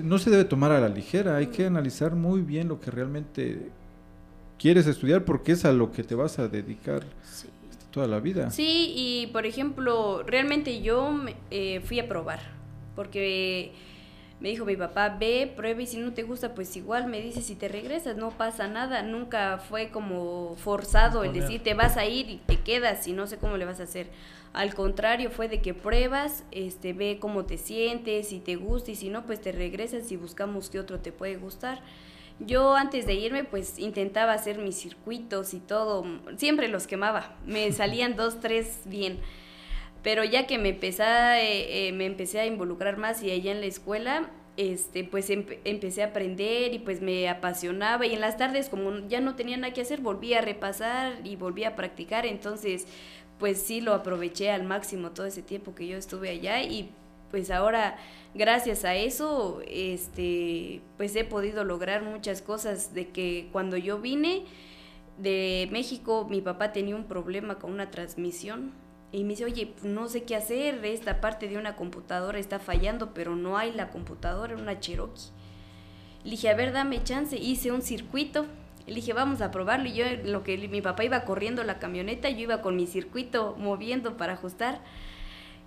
no 0.02 0.20
se 0.20 0.30
debe 0.30 0.46
tomar 0.46 0.72
a 0.72 0.80
la 0.80 0.90
ligera, 0.90 1.36
hay 1.36 1.48
que 1.48 1.66
analizar 1.66 2.16
muy 2.16 2.42
bien 2.42 2.68
lo 2.68 2.80
que 2.80 2.92
realmente 2.92 3.72
quieres 4.62 4.86
estudiar 4.86 5.26
porque 5.26 5.54
es 5.54 5.66
a 5.66 5.74
lo 5.74 5.92
que 5.92 6.04
te 6.04 6.14
vas 6.14 6.38
a 6.38 6.48
dedicar 6.48 7.04
toda 7.90 8.08
la 8.08 8.20
vida. 8.20 8.52
Sí, 8.52 8.94
y 8.96 9.28
por 9.34 9.46
ejemplo, 9.46 10.24
realmente 10.24 10.82
yo 10.82 11.20
eh, 11.50 11.82
fui 11.84 12.00
a 12.00 12.08
probar, 12.08 12.40
porque 12.96 13.74
me 14.40 14.50
dijo 14.50 14.64
mi 14.64 14.76
papá, 14.76 15.18
ve, 15.20 15.52
prueba 15.56 15.82
y 15.82 15.88
si 15.88 15.98
no 15.98 16.14
te 16.14 16.24
gusta, 16.24 16.54
pues 16.54 16.76
igual 16.78 17.08
me 17.08 17.22
dice 17.22 17.42
si 17.42 17.56
te 17.56 17.68
regresas, 17.68 18.18
no 18.18 18.30
pasa 18.30 18.68
nada, 18.68 19.02
nunca 19.02 19.58
fue 19.58 19.90
como 19.90 20.56
forzado 20.58 21.24
el 21.24 21.34
decir 21.34 21.64
te 21.64 21.74
vas 21.74 21.98
a 21.98 22.06
ir 22.06 22.30
y 22.30 22.38
te 22.38 22.60
quedas 22.60 23.08
y 23.08 23.14
no 23.14 23.28
sé 23.28 23.38
cómo 23.38 23.58
le 23.58 23.66
vas 23.66 23.80
a 23.80 23.84
hacer. 23.84 24.08
Al 24.54 24.74
contrario, 24.76 25.32
fue 25.32 25.48
de 25.48 25.62
que 25.62 25.74
pruebas, 25.74 26.44
este, 26.52 26.94
ve 26.94 27.18
cómo 27.20 27.46
te 27.46 27.58
sientes, 27.58 28.28
si 28.28 28.40
te 28.40 28.58
gusta 28.58 28.92
y 28.92 28.96
si 28.96 29.10
no, 29.10 29.26
pues 29.26 29.42
te 29.42 29.52
regresas 29.52 30.12
y 30.12 30.18
buscamos 30.18 30.70
qué 30.70 30.80
otro 30.80 31.00
te 31.00 31.12
puede 31.12 31.38
gustar. 31.38 31.82
Yo 32.46 32.76
antes 32.76 33.06
de 33.06 33.14
irme, 33.14 33.44
pues 33.44 33.78
intentaba 33.78 34.34
hacer 34.34 34.58
mis 34.58 34.76
circuitos 34.76 35.54
y 35.54 35.60
todo, 35.60 36.04
siempre 36.38 36.68
los 36.68 36.88
quemaba, 36.88 37.36
me 37.46 37.72
salían 37.72 38.16
dos, 38.16 38.40
tres 38.40 38.82
bien. 38.86 39.20
Pero 40.02 40.24
ya 40.24 40.48
que 40.48 40.58
me 40.58 40.70
empecé, 40.70 41.04
eh, 41.04 41.88
eh, 41.88 41.92
me 41.92 42.06
empecé 42.06 42.40
a 42.40 42.48
involucrar 42.48 42.98
más 42.98 43.22
y 43.22 43.30
allá 43.30 43.52
en 43.52 43.62
la 43.62 43.68
escuela, 43.68 44.32
este, 44.58 45.04
pues 45.04 45.30
empecé 45.30 46.04
a 46.04 46.08
aprender 46.08 46.74
y 46.74 46.80
pues 46.80 47.02
me 47.02 47.30
apasionaba 47.30 48.06
y 48.06 48.14
en 48.14 48.22
las 48.22 48.38
tardes 48.38 48.68
como 48.70 49.08
ya 49.08 49.22
no 49.22 49.36
tenía 49.36 49.58
nada 49.58 49.74
que 49.74 49.82
hacer, 49.82 50.02
volví 50.02 50.34
a 50.34 50.42
repasar 50.42 51.20
y 51.24 51.36
volví 51.36 51.64
a 51.64 51.76
practicar, 51.76 52.26
entonces 52.26 52.88
pues 53.40 53.62
sí 53.62 53.82
lo 53.82 53.94
aproveché 53.94 54.52
al 54.52 54.64
máximo 54.64 55.12
todo 55.12 55.26
ese 55.26 55.42
tiempo 55.42 55.74
que 55.74 55.88
yo 55.88 55.98
estuve 55.98 56.30
allá 56.30 56.62
y 56.62 56.92
pues 57.32 57.50
ahora 57.50 57.98
gracias 58.36 58.86
a 58.86 58.96
eso 58.96 59.62
este 59.68 60.82
pues 60.98 61.16
he 61.16 61.24
podido 61.24 61.64
lograr 61.64 62.04
muchas 62.04 62.42
cosas 62.42 62.94
de 62.94 63.10
que 63.10 63.50
cuando 63.52 63.78
yo 63.78 64.00
vine 64.00 64.44
de 65.18 65.68
México 65.72 66.28
mi 66.30 66.42
papá 66.42 66.72
tenía 66.72 66.96
un 66.96 67.06
problema 67.06 67.58
con 67.58 67.72
una 67.72 67.90
transmisión 67.90 68.74
y 69.14 69.24
me 69.24 69.32
dice, 69.32 69.44
oye, 69.44 69.74
no 69.84 70.08
sé 70.08 70.24
qué 70.24 70.38
hacer, 70.38 70.86
esta 70.86 71.20
parte 71.20 71.50
de 71.50 71.58
una 71.58 71.76
computadora 71.76 72.40
está 72.40 72.60
fallando, 72.60 73.14
pero 73.14 73.36
no 73.36 73.58
hay 73.58 73.74
la 73.74 73.90
computadora, 73.90 74.56
una 74.56 74.80
Cherokee. 74.80 75.34
Le 76.24 76.32
dije, 76.32 76.50
a 76.50 76.56
ver, 76.56 76.72
dame 76.72 77.04
chance, 77.04 77.36
hice 77.36 77.74
un 77.74 77.82
circuito 77.82 78.46
le 78.88 78.96
dije, 78.96 79.14
vamos 79.14 79.42
a 79.42 79.52
probarlo. 79.52 79.88
Y 79.88 79.94
yo, 79.94 80.06
lo 80.26 80.44
que 80.44 80.58
mi 80.68 80.82
papá 80.82 81.04
iba 81.04 81.24
corriendo 81.24 81.64
la 81.64 81.80
camioneta, 81.80 82.30
yo 82.30 82.42
iba 82.42 82.62
con 82.62 82.76
mi 82.76 82.88
circuito 82.88 83.56
moviendo 83.58 84.18
para 84.18 84.34
ajustar. 84.34 84.82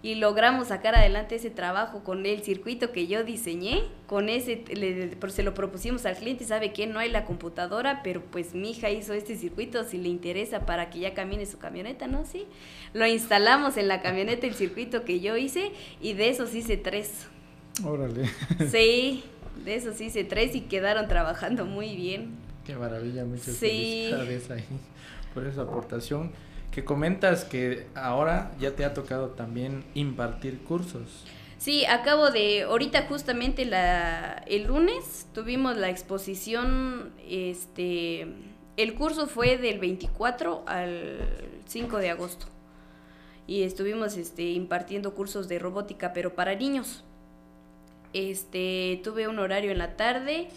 Y 0.05 0.17
logramos 0.17 0.69
sacar 0.69 0.95
adelante 0.95 1.37
ese 1.37 1.49
trabajo 1.49 2.05
con 2.05 2.27
el 2.27 2.43
circuito 2.43 2.93
que 2.93 3.07
yo 3.07 3.25
diseñé. 3.25 3.85
Con 4.07 4.29
ese, 4.29 4.63
le, 4.75 5.17
se 5.31 5.43
lo 5.43 5.55
propusimos 5.55 6.05
al 6.05 6.15
cliente, 6.17 6.45
sabe 6.45 6.75
que 6.75 6.87
no 6.87 6.99
hay 6.99 7.11
la 7.11 7.25
computadora, 7.25 8.03
pero 8.05 8.21
pues 8.21 8.55
mi 8.55 8.73
hija 8.73 8.91
hizo 8.91 9.15
este 9.15 9.35
circuito, 9.35 9.83
si 9.83 9.97
le 9.97 10.11
interesa 10.11 10.67
para 10.67 10.91
que 10.91 10.99
ya 10.99 11.15
camine 11.15 11.47
su 11.47 11.57
camioneta, 11.57 12.07
¿no? 12.07 12.27
Sí. 12.27 12.45
Lo 12.93 13.07
instalamos 13.07 13.79
en 13.79 13.89
la 13.89 14.03
camioneta, 14.03 14.47
el 14.47 14.53
circuito 14.53 15.07
que 15.07 15.21
yo 15.21 15.39
hice, 15.39 15.73
y 16.03 16.13
de 16.13 16.29
esos 16.29 16.55
hice 16.55 16.77
tres. 16.77 17.27
Órale. 17.83 18.29
Sí, 18.71 19.25
de 19.65 19.75
esos 19.75 19.99
hice 20.03 20.23
tres 20.23 20.55
y 20.55 20.61
quedaron 20.61 21.09
trabajando 21.09 21.65
muy 21.65 21.97
bien. 21.97 22.35
Qué 22.67 22.77
maravilla, 22.77 23.25
muchas 23.25 23.57
felicidades 23.57 24.51
ahí 24.51 24.65
por 25.33 25.47
esa 25.47 25.63
aportación. 25.63 26.31
Que 26.75 26.85
comentas 26.85 27.45
que 27.45 27.87
ahora 27.95 28.51
ya 28.59 28.73
te 28.73 28.85
ha 28.85 28.95
tocado 28.95 29.29
también 29.29 29.85
impartir 29.95 30.59
cursos. 30.59 31.25
Sí, 31.57 31.87
acabo 31.87 32.33
de, 32.33 32.63
ahorita 32.63 33.07
justamente 33.07 33.65
la, 33.65 34.43
el 34.49 34.65
lunes 34.65 35.29
tuvimos 35.33 35.77
la 35.77 35.89
exposición, 35.89 37.13
este, 37.29 38.27
el 38.77 38.95
curso 38.95 39.29
fue 39.29 39.57
del 39.57 39.79
24 39.79 40.65
al 40.67 41.21
5 41.67 41.99
de 41.99 42.11
agosto 42.11 42.47
y 43.47 43.63
estuvimos 43.63 44.17
este, 44.17 44.51
impartiendo 44.51 45.15
cursos 45.15 45.47
de 45.47 45.61
robótica, 45.61 46.13
pero 46.13 46.35
para 46.35 46.57
niños. 46.57 47.05
Este, 48.13 49.01
tuve 49.05 49.29
un 49.29 49.39
horario 49.39 49.71
en 49.71 49.79
la 49.79 49.97
tarde 49.97 50.49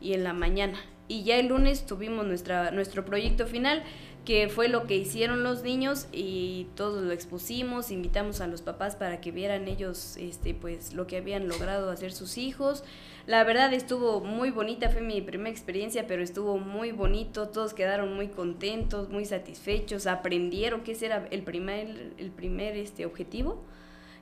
y 0.00 0.14
en 0.14 0.24
la 0.24 0.32
mañana 0.32 0.78
y 1.08 1.22
ya 1.22 1.36
el 1.36 1.48
lunes 1.48 1.86
tuvimos 1.86 2.26
nuestra, 2.26 2.70
nuestro 2.70 3.04
proyecto 3.04 3.46
final, 3.46 3.82
que 4.26 4.48
fue 4.48 4.68
lo 4.68 4.88
que 4.88 4.96
hicieron 4.96 5.44
los 5.44 5.62
niños 5.62 6.08
y 6.12 6.66
todos 6.74 7.02
lo 7.02 7.12
expusimos, 7.12 7.92
invitamos 7.92 8.40
a 8.40 8.48
los 8.48 8.60
papás 8.60 8.96
para 8.96 9.20
que 9.20 9.30
vieran 9.30 9.68
ellos 9.68 10.16
este, 10.16 10.52
pues, 10.52 10.92
lo 10.94 11.06
que 11.06 11.16
habían 11.16 11.46
logrado 11.46 11.90
hacer 11.90 12.12
sus 12.12 12.36
hijos. 12.36 12.82
La 13.26 13.44
verdad 13.44 13.72
estuvo 13.72 14.20
muy 14.20 14.50
bonita, 14.50 14.90
fue 14.90 15.00
mi 15.00 15.20
primera 15.22 15.50
experiencia, 15.50 16.08
pero 16.08 16.24
estuvo 16.24 16.58
muy 16.58 16.90
bonito, 16.90 17.48
todos 17.48 17.72
quedaron 17.72 18.14
muy 18.14 18.26
contentos, 18.26 19.08
muy 19.08 19.24
satisfechos, 19.24 20.08
aprendieron 20.08 20.82
que 20.82 20.96
era 21.00 21.28
el 21.30 21.42
primer, 21.42 22.12
el 22.18 22.30
primer 22.32 22.76
este, 22.76 23.06
objetivo 23.06 23.62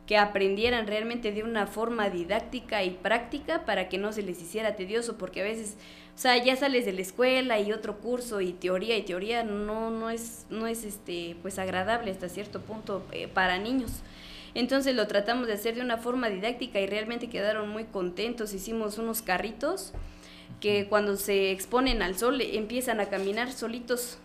que 0.06 0.18
aprendieran 0.18 0.86
realmente 0.86 1.32
de 1.32 1.42
una 1.42 1.66
forma 1.66 2.10
didáctica 2.10 2.84
y 2.84 2.90
práctica 2.90 3.64
para 3.64 3.88
que 3.88 3.96
no 3.96 4.12
se 4.12 4.22
les 4.22 4.40
hiciera 4.42 4.76
tedioso, 4.76 5.16
porque 5.16 5.40
a 5.40 5.44
veces, 5.44 5.78
o 6.14 6.18
sea, 6.18 6.42
ya 6.42 6.54
sales 6.54 6.84
de 6.84 6.92
la 6.92 7.00
escuela 7.00 7.58
y 7.58 7.72
otro 7.72 7.98
curso 7.98 8.40
y 8.40 8.52
teoría 8.52 8.96
y 8.96 9.02
teoría 9.02 9.42
no, 9.42 9.90
no 9.90 10.10
es, 10.10 10.46
no 10.48 10.66
es 10.68 10.84
este, 10.84 11.36
pues 11.42 11.58
agradable 11.58 12.10
hasta 12.12 12.28
cierto 12.28 12.60
punto 12.60 13.04
eh, 13.10 13.26
para 13.26 13.58
niños. 13.58 14.02
Entonces 14.54 14.94
lo 14.94 15.08
tratamos 15.08 15.48
de 15.48 15.54
hacer 15.54 15.74
de 15.74 15.80
una 15.80 15.96
forma 15.98 16.28
didáctica 16.28 16.80
y 16.80 16.86
realmente 16.86 17.28
quedaron 17.28 17.68
muy 17.68 17.84
contentos. 17.84 18.54
Hicimos 18.54 18.98
unos 18.98 19.22
carritos 19.22 19.92
que 20.60 20.86
cuando 20.86 21.16
se 21.16 21.50
exponen 21.50 22.00
al 22.02 22.16
sol 22.16 22.40
empiezan 22.40 23.00
a 23.00 23.06
caminar 23.06 23.50
solitos 23.50 24.18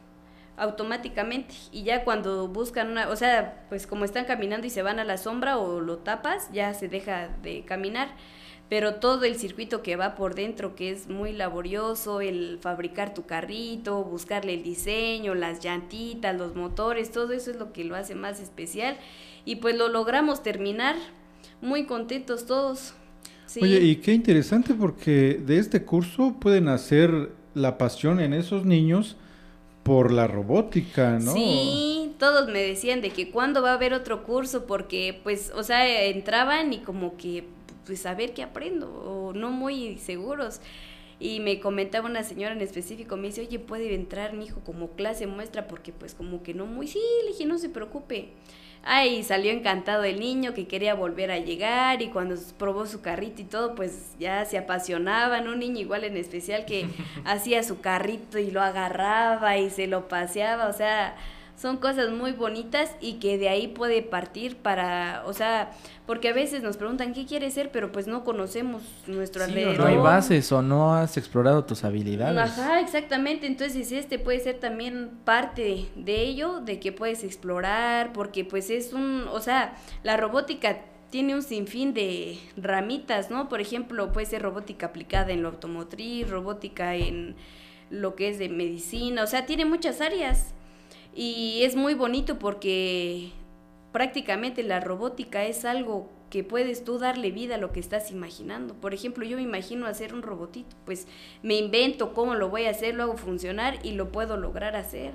automáticamente 0.57 1.55
y 1.71 1.83
ya 1.83 2.03
cuando 2.03 2.47
buscan 2.47 2.91
una, 2.91 3.09
o 3.09 3.15
sea, 3.15 3.65
pues 3.69 3.87
como 3.87 4.05
están 4.05 4.25
caminando 4.25 4.67
y 4.67 4.69
se 4.69 4.83
van 4.83 4.99
a 4.99 5.05
la 5.05 5.17
sombra 5.17 5.57
o 5.57 5.79
lo 5.79 5.97
tapas, 5.97 6.51
ya 6.51 6.73
se 6.73 6.87
deja 6.87 7.29
de 7.41 7.63
caminar, 7.65 8.09
pero 8.69 8.95
todo 8.95 9.25
el 9.25 9.35
circuito 9.35 9.81
que 9.81 9.95
va 9.95 10.13
por 10.13 10.35
dentro, 10.35 10.75
que 10.75 10.91
es 10.91 11.09
muy 11.09 11.33
laborioso, 11.33 12.21
el 12.21 12.59
fabricar 12.61 13.15
tu 13.15 13.25
carrito, 13.25 14.03
buscarle 14.03 14.53
el 14.53 14.63
diseño, 14.63 15.33
las 15.33 15.63
llantitas, 15.63 16.37
los 16.37 16.55
motores, 16.55 17.11
todo 17.11 17.33
eso 17.33 17.49
es 17.49 17.57
lo 17.57 17.73
que 17.73 17.83
lo 17.83 17.95
hace 17.95 18.13
más 18.13 18.39
especial 18.39 18.95
y 19.43 19.55
pues 19.55 19.75
lo 19.75 19.89
logramos 19.89 20.43
terminar 20.43 20.95
muy 21.61 21.85
contentos 21.85 22.45
todos. 22.45 22.93
Oye, 23.59 23.79
y 23.79 23.95
qué 23.95 24.13
interesante 24.13 24.75
porque 24.75 25.41
de 25.43 25.57
este 25.57 25.83
curso 25.83 26.35
pueden 26.39 26.67
hacer 26.67 27.31
la 27.55 27.79
pasión 27.79 28.19
en 28.19 28.33
esos 28.33 28.65
niños 28.65 29.17
por 29.81 30.11
la 30.11 30.27
robótica, 30.27 31.17
¿no? 31.17 31.33
Sí, 31.33 32.13
todos 32.19 32.47
me 32.47 32.59
decían 32.59 33.01
de 33.01 33.09
que 33.09 33.31
cuándo 33.31 33.63
va 33.63 33.71
a 33.71 33.73
haber 33.73 33.95
otro 33.95 34.23
curso 34.23 34.67
porque 34.67 35.19
pues, 35.23 35.51
o 35.55 35.63
sea, 35.63 36.05
entraban 36.05 36.71
y 36.73 36.79
como 36.79 37.17
que 37.17 37.45
pues 37.85 38.05
a 38.05 38.13
ver 38.13 38.33
qué 38.33 38.43
aprendo 38.43 38.87
o 38.91 39.33
no 39.33 39.51
muy 39.51 39.97
seguros. 39.97 40.61
Y 41.19 41.41
me 41.41 41.59
comentaba 41.59 42.07
una 42.07 42.23
señora 42.23 42.53
en 42.53 42.61
específico, 42.61 43.17
me 43.17 43.27
dice, 43.27 43.41
oye, 43.41 43.59
puede 43.59 43.93
entrar 43.93 44.33
mi 44.33 44.45
hijo 44.45 44.61
como 44.61 44.91
clase 44.91 45.27
muestra 45.27 45.67
porque 45.67 45.91
pues 45.91 46.13
como 46.13 46.43
que 46.43 46.53
no 46.53 46.65
muy, 46.65 46.87
sí, 46.87 47.01
le 47.25 47.31
dije, 47.31 47.45
no 47.45 47.57
se 47.57 47.67
preocupe. 47.69 48.29
Ay, 48.83 49.23
salió 49.23 49.51
encantado 49.51 50.05
el 50.05 50.21
niño 50.21 50.53
que 50.53 50.67
quería 50.67 50.93
volver 50.93 51.31
a 51.31 51.39
llegar 51.39 52.01
y 52.01 52.07
cuando 52.07 52.35
probó 52.57 52.85
su 52.85 53.01
carrito 53.01 53.41
y 53.41 53.45
todo, 53.45 53.75
pues 53.75 54.15
ya 54.17 54.45
se 54.45 54.57
apasionaban. 54.57 55.49
Un 55.49 55.59
niño 55.59 55.81
igual 55.81 56.05
en 56.05 56.15
especial 56.15 56.65
que 56.65 56.87
hacía 57.25 57.63
su 57.63 57.81
carrito 57.81 58.39
y 58.39 58.51
lo 58.51 58.61
agarraba 58.61 59.57
y 59.57 59.69
se 59.69 59.87
lo 59.87 60.07
paseaba, 60.07 60.67
o 60.67 60.73
sea, 60.73 61.17
son 61.59 61.77
cosas 61.77 62.09
muy 62.11 62.31
bonitas 62.31 62.95
y 63.01 63.13
que 63.15 63.37
de 63.37 63.49
ahí 63.49 63.67
puede 63.67 64.01
partir 64.01 64.55
para, 64.57 65.23
o 65.25 65.33
sea, 65.33 65.71
porque 66.05 66.29
a 66.29 66.33
veces 66.33 66.63
nos 66.63 66.77
preguntan 66.77 67.13
qué 67.13 67.25
quieres 67.25 67.53
ser, 67.53 67.69
pero 67.69 67.91
pues 67.91 68.07
no 68.07 68.23
conocemos 68.23 68.81
nuestro 69.07 69.43
Sí, 69.43 69.49
alrededor. 69.51 69.77
no 69.79 69.85
hay 69.87 69.97
bases 69.97 70.51
o 70.53 70.61
no 70.61 70.93
has 70.95 71.17
explorado 71.17 71.65
tus 71.65 71.83
habilidades. 71.83 72.37
Ajá, 72.37 72.79
exactamente. 72.79 73.45
Entonces 73.45 73.91
este 73.91 74.19
puede 74.19 74.39
ser 74.39 74.59
también 74.59 75.09
parte 75.25 75.87
de 75.97 76.21
ello, 76.21 76.61
de 76.61 76.79
que 76.79 76.93
puedes 76.93 77.23
explorar, 77.25 78.13
porque 78.13 78.45
pues 78.45 78.69
es 78.69 78.93
un, 78.93 79.25
o 79.29 79.41
sea, 79.41 79.75
la 80.03 80.15
robótica 80.15 80.77
tiene 81.09 81.35
un 81.35 81.41
sinfín 81.43 81.93
de 81.93 82.37
ramitas, 82.55 83.31
¿no? 83.31 83.49
Por 83.49 83.59
ejemplo, 83.59 84.13
puede 84.13 84.27
ser 84.27 84.43
robótica 84.43 84.85
aplicada 84.85 85.31
en 85.33 85.41
lo 85.41 85.49
automotriz, 85.49 86.29
robótica 86.29 86.95
en 86.95 87.35
lo 87.89 88.15
que 88.15 88.29
es 88.29 88.39
de 88.39 88.47
medicina, 88.47 89.23
o 89.23 89.27
sea, 89.27 89.45
tiene 89.45 89.65
muchas 89.65 89.99
áreas. 90.01 90.53
Y 91.21 91.63
es 91.63 91.75
muy 91.75 91.95
bonito 91.95 92.39
porque 92.39 93.31
prácticamente 93.91 94.63
la 94.63 94.79
robótica 94.79 95.43
es 95.43 95.65
algo 95.65 96.09
que 96.29 96.45
puedes 96.45 96.85
tú 96.85 96.97
darle 96.97 97.31
vida 97.31 97.55
a 97.55 97.57
lo 97.57 97.73
que 97.73 97.81
estás 97.81 98.09
imaginando. 98.09 98.73
Por 98.75 98.93
ejemplo, 98.93 99.25
yo 99.25 99.35
me 99.35 99.43
imagino 99.43 99.85
hacer 99.85 100.13
un 100.13 100.21
robotito, 100.21 100.77
pues 100.85 101.09
me 101.43 101.57
invento 101.57 102.13
cómo 102.13 102.35
lo 102.35 102.47
voy 102.47 102.67
a 102.67 102.69
hacer, 102.69 102.95
lo 102.95 103.03
hago 103.03 103.17
funcionar 103.17 103.79
y 103.83 103.91
lo 103.91 104.13
puedo 104.13 104.37
lograr 104.37 104.77
hacer. 104.77 105.11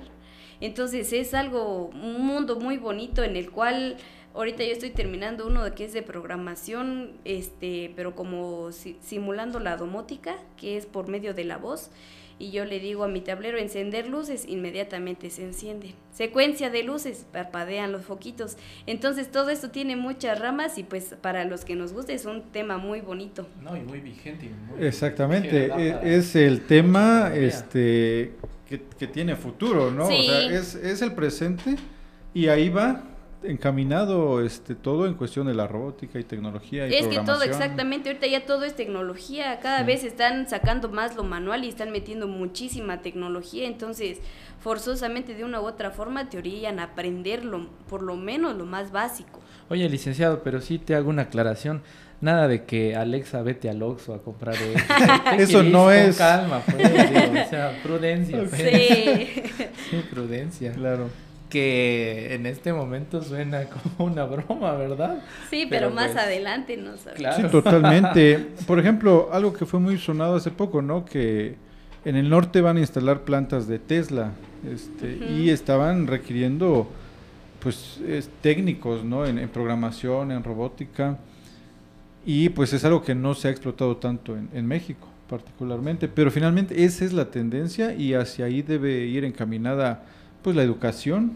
Entonces 0.61 1.11
es 1.11 1.33
algo, 1.33 1.85
un 1.87 2.23
mundo 2.23 2.59
muy 2.59 2.77
bonito 2.77 3.23
en 3.23 3.35
el 3.35 3.49
cual 3.49 3.97
ahorita 4.35 4.63
yo 4.63 4.73
estoy 4.73 4.91
terminando 4.91 5.47
uno 5.47 5.63
de 5.63 5.73
que 5.73 5.85
es 5.85 5.93
de 5.93 6.03
programación, 6.03 7.13
este, 7.25 7.91
pero 7.95 8.13
como 8.15 8.71
si- 8.71 8.97
simulando 9.01 9.59
la 9.59 9.75
domótica, 9.75 10.35
que 10.55 10.77
es 10.77 10.85
por 10.85 11.07
medio 11.07 11.33
de 11.33 11.45
la 11.45 11.57
voz. 11.57 11.89
Y 12.37 12.51
yo 12.51 12.65
le 12.65 12.81
digo 12.81 13.05
a 13.05 13.07
mi 13.07 13.21
tablero 13.21 13.57
encender 13.57 14.09
luces, 14.09 14.45
inmediatamente 14.45 15.29
se 15.29 15.43
encienden. 15.43 15.93
Secuencia 16.11 16.69
de 16.69 16.83
luces, 16.83 17.25
parpadean 17.31 17.93
los 17.93 18.03
foquitos. 18.03 18.57
Entonces 18.87 19.31
todo 19.31 19.49
esto 19.49 19.69
tiene 19.71 19.95
muchas 19.95 20.37
ramas 20.39 20.77
y 20.77 20.83
pues 20.83 21.15
para 21.21 21.45
los 21.45 21.63
que 21.63 21.75
nos 21.75 21.93
gusta 21.93 22.11
es 22.11 22.25
un 22.25 22.41
tema 22.51 22.77
muy 22.77 22.99
bonito. 22.99 23.47
No, 23.63 23.77
y 23.77 23.81
muy 23.81 24.01
vigente. 24.01 24.47
y 24.47 24.49
muy- 24.49 24.85
Exactamente, 24.85 25.67
e- 25.77 26.15
es 26.17 26.35
el 26.35 26.61
tema 26.65 27.31
este 27.33 28.33
que, 28.67 28.81
que 28.99 29.07
tiene 29.07 29.35
futuro, 29.37 29.89
¿no? 29.91 30.07
Sí. 30.07 30.17
O 30.19 30.23
sea, 30.23 30.59
es, 30.59 30.75
es 30.75 31.01
el 31.01 31.13
presente 31.13 31.75
y 32.33 32.47
ahí 32.49 32.67
va 32.67 33.01
encaminado 33.49 34.41
este 34.43 34.75
todo 34.75 35.05
en 35.07 35.13
cuestión 35.15 35.47
de 35.47 35.53
la 35.53 35.67
robótica 35.67 36.19
y 36.19 36.23
tecnología 36.23 36.87
y 36.87 36.93
Es 36.93 37.07
que 37.07 37.19
todo 37.19 37.41
exactamente, 37.43 38.09
ahorita 38.09 38.27
ya 38.27 38.45
todo 38.45 38.63
es 38.63 38.75
tecnología, 38.75 39.59
cada 39.61 39.79
Sí. 39.79 39.85
vez 39.85 40.03
están 40.03 40.47
sacando 40.49 40.89
más 40.89 41.15
lo 41.15 41.23
manual 41.23 41.63
y 41.63 41.69
están 41.69 41.91
metiendo 41.91 42.27
muchísima 42.27 43.01
tecnología, 43.01 43.67
entonces 43.67 44.19
forzosamente 44.59 45.33
de 45.35 45.43
una 45.43 45.61
u 45.61 45.65
otra 45.65 45.91
forma 45.91 46.29
te 46.29 46.37
orillan 46.37 46.79
a 46.79 46.83
aprenderlo, 46.83 47.67
por 47.89 48.01
lo 48.01 48.15
menos 48.15 48.55
lo 48.55 48.65
más 48.65 48.91
básico. 48.91 49.39
Oye, 49.69 49.87
licenciado, 49.89 50.41
pero 50.43 50.61
sí 50.61 50.77
te 50.79 50.95
hago 50.95 51.09
una 51.09 51.23
aclaración. 51.23 51.81
Nada 52.21 52.47
de 52.47 52.63
que 52.63 52.95
Alexa 52.95 53.41
vete 53.41 53.69
al 53.69 53.83
Oxxo 53.83 54.13
a 54.13 54.21
comprar 54.23 54.55
eso. 55.37 55.63
No 55.63 55.91
es. 55.91 56.17
Con 56.17 56.25
calma, 56.25 56.61
pues. 56.65 56.77
digo, 56.77 57.41
o 57.45 57.49
sea, 57.49 57.77
prudencia. 57.83 58.37
pues. 58.49 58.51
Sí. 58.61 59.43
Sí, 59.91 60.03
prudencia. 60.09 60.71
Claro. 60.71 61.09
Que 61.49 62.33
en 62.33 62.45
este 62.45 62.73
momento 62.73 63.21
suena 63.21 63.65
como 63.97 64.09
una 64.11 64.25
broma, 64.25 64.73
¿verdad? 64.73 65.21
Sí, 65.49 65.67
pero, 65.69 65.87
Pero, 65.87 65.91
más 65.91 66.11
pues, 66.11 66.23
adelante 66.23 66.75
no 66.77 66.97
sabes. 66.97 67.17
Claro. 67.19 67.35
Sí, 67.43 67.49
totalmente. 67.51 68.39
Por 68.65 68.79
ejemplo, 68.79 69.29
algo 69.31 69.53
que 69.53 69.65
fue 69.65 69.79
muy 69.79 69.97
sonado 69.97 70.35
hace 70.35 70.51
poco, 70.51 70.81
¿no? 70.81 71.05
Que 71.05 71.55
en 72.03 72.15
el 72.15 72.29
norte 72.29 72.61
van 72.61 72.77
a 72.77 72.79
instalar 72.79 73.21
plantas 73.21 73.67
de 73.67 73.79
Tesla, 73.79 74.31
este, 74.71 75.17
y 75.31 75.49
estaban 75.49 76.07
requiriendo, 76.07 76.87
pues, 77.59 77.99
es- 78.07 78.29
técnicos, 78.41 79.03
¿no? 79.03 79.25
En, 79.25 79.37
en 79.37 79.49
programación, 79.49 80.31
en 80.31 80.43
robótica, 80.43 81.17
y 82.25 82.49
pues 82.49 82.73
es 82.73 82.83
algo 82.85 83.03
que 83.03 83.13
no 83.13 83.35
se 83.35 83.47
ha 83.47 83.51
explotado 83.51 83.97
tanto 83.97 84.35
en, 84.35 84.49
en 84.53 84.65
México, 84.65 85.07
particularmente. 85.29 86.07
Pero 86.07 86.31
finalmente 86.31 86.83
esa 86.83 87.05
es 87.05 87.13
la 87.13 87.25
tendencia 87.29 87.93
y 87.93 88.13
hacia 88.15 88.45
ahí 88.45 88.61
debe 88.63 89.05
ir 89.05 89.23
encaminada, 89.25 90.03
pues, 90.45 90.55
la 90.55 90.61
educación. 90.61 91.33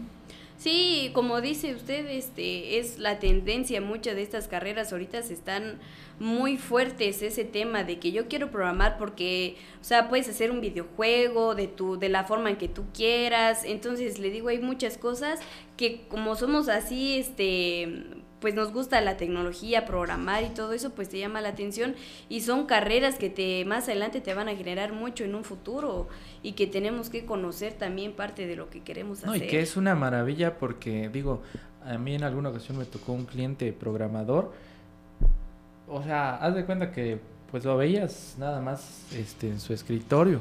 Sí, 0.56 1.10
como 1.14 1.40
dice 1.40 1.74
usted, 1.74 2.06
este 2.06 2.78
es 2.78 2.98
la 2.98 3.18
tendencia, 3.18 3.80
muchas 3.80 4.14
de 4.14 4.22
estas 4.22 4.46
carreras 4.46 4.92
ahorita 4.92 5.20
se 5.22 5.32
están 5.34 5.80
muy 6.20 6.58
fuertes 6.58 7.20
ese 7.22 7.44
tema 7.44 7.82
de 7.82 7.98
que 7.98 8.12
yo 8.12 8.28
quiero 8.28 8.52
programar 8.52 8.98
porque, 8.98 9.56
o 9.80 9.84
sea, 9.84 10.08
puedes 10.08 10.28
hacer 10.28 10.52
un 10.52 10.60
videojuego 10.60 11.56
de 11.56 11.66
tu 11.66 11.98
de 11.98 12.08
la 12.08 12.22
forma 12.22 12.50
en 12.50 12.56
que 12.56 12.68
tú 12.68 12.84
quieras. 12.94 13.64
Entonces, 13.64 14.20
le 14.20 14.30
digo, 14.30 14.48
hay 14.48 14.60
muchas 14.60 14.96
cosas 14.96 15.40
que 15.76 16.02
como 16.08 16.36
somos 16.36 16.68
así 16.68 17.18
este 17.18 18.04
pues 18.40 18.54
nos 18.54 18.72
gusta 18.72 19.00
la 19.02 19.16
tecnología, 19.16 19.84
programar 19.84 20.42
y 20.44 20.48
todo 20.48 20.72
eso, 20.72 20.90
pues 20.90 21.08
te 21.08 21.18
llama 21.18 21.40
la 21.40 21.50
atención 21.50 21.94
y 22.28 22.40
son 22.40 22.66
carreras 22.66 23.16
que 23.16 23.28
te 23.30 23.64
más 23.66 23.84
adelante 23.88 24.20
te 24.20 24.32
van 24.34 24.48
a 24.48 24.56
generar 24.56 24.92
mucho 24.92 25.24
en 25.24 25.34
un 25.34 25.44
futuro 25.44 26.08
y 26.42 26.52
que 26.52 26.66
tenemos 26.66 27.10
que 27.10 27.24
conocer 27.26 27.74
también 27.74 28.12
parte 28.12 28.46
de 28.46 28.56
lo 28.56 28.70
que 28.70 28.80
queremos 28.80 29.22
No, 29.24 29.34
y 29.34 29.38
hacer. 29.38 29.48
que 29.50 29.60
es 29.60 29.76
una 29.76 29.94
maravilla 29.94 30.58
porque, 30.58 31.08
digo, 31.10 31.42
a 31.84 31.98
mí 31.98 32.14
en 32.14 32.24
alguna 32.24 32.48
ocasión 32.48 32.78
me 32.78 32.84
tocó 32.86 33.12
un 33.12 33.26
cliente 33.26 33.72
programador. 33.72 34.52
O 35.88 36.02
sea, 36.02 36.36
haz 36.36 36.54
de 36.54 36.64
cuenta 36.64 36.92
que 36.92 37.18
pues 37.50 37.64
lo 37.64 37.76
veías 37.76 38.36
nada 38.38 38.60
más 38.60 39.06
este, 39.14 39.48
en 39.48 39.60
su 39.60 39.72
escritorio. 39.72 40.40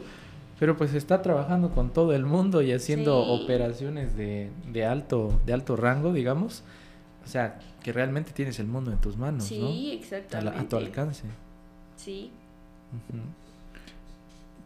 Pero 0.60 0.78
pues 0.78 0.94
está 0.94 1.22
trabajando 1.22 1.70
con 1.72 1.90
todo 1.92 2.14
el 2.14 2.26
mundo 2.26 2.62
y 2.62 2.72
haciendo 2.74 3.24
Sí. 3.24 3.44
operaciones 3.44 4.16
de, 4.16 4.50
de 4.72 4.86
alto, 4.86 5.40
de 5.46 5.54
alto 5.54 5.76
rango, 5.76 6.14
digamos. 6.14 6.64
O 7.26 7.28
sea, 7.28 7.60
que 7.84 7.94
realmente 7.94 8.32
tienes 8.32 8.60
el 8.60 8.68
mundo 8.68 8.92
en 8.92 9.00
tus 9.00 9.18
manos, 9.18 9.44
Sí, 9.46 9.60
¿no? 9.60 9.68
A, 9.68 9.72
la- 9.72 9.94
exactamente. 9.94 10.60
a 10.60 10.68
tu 10.70 10.78
alcance. 10.78 11.24
Sí. 11.96 12.32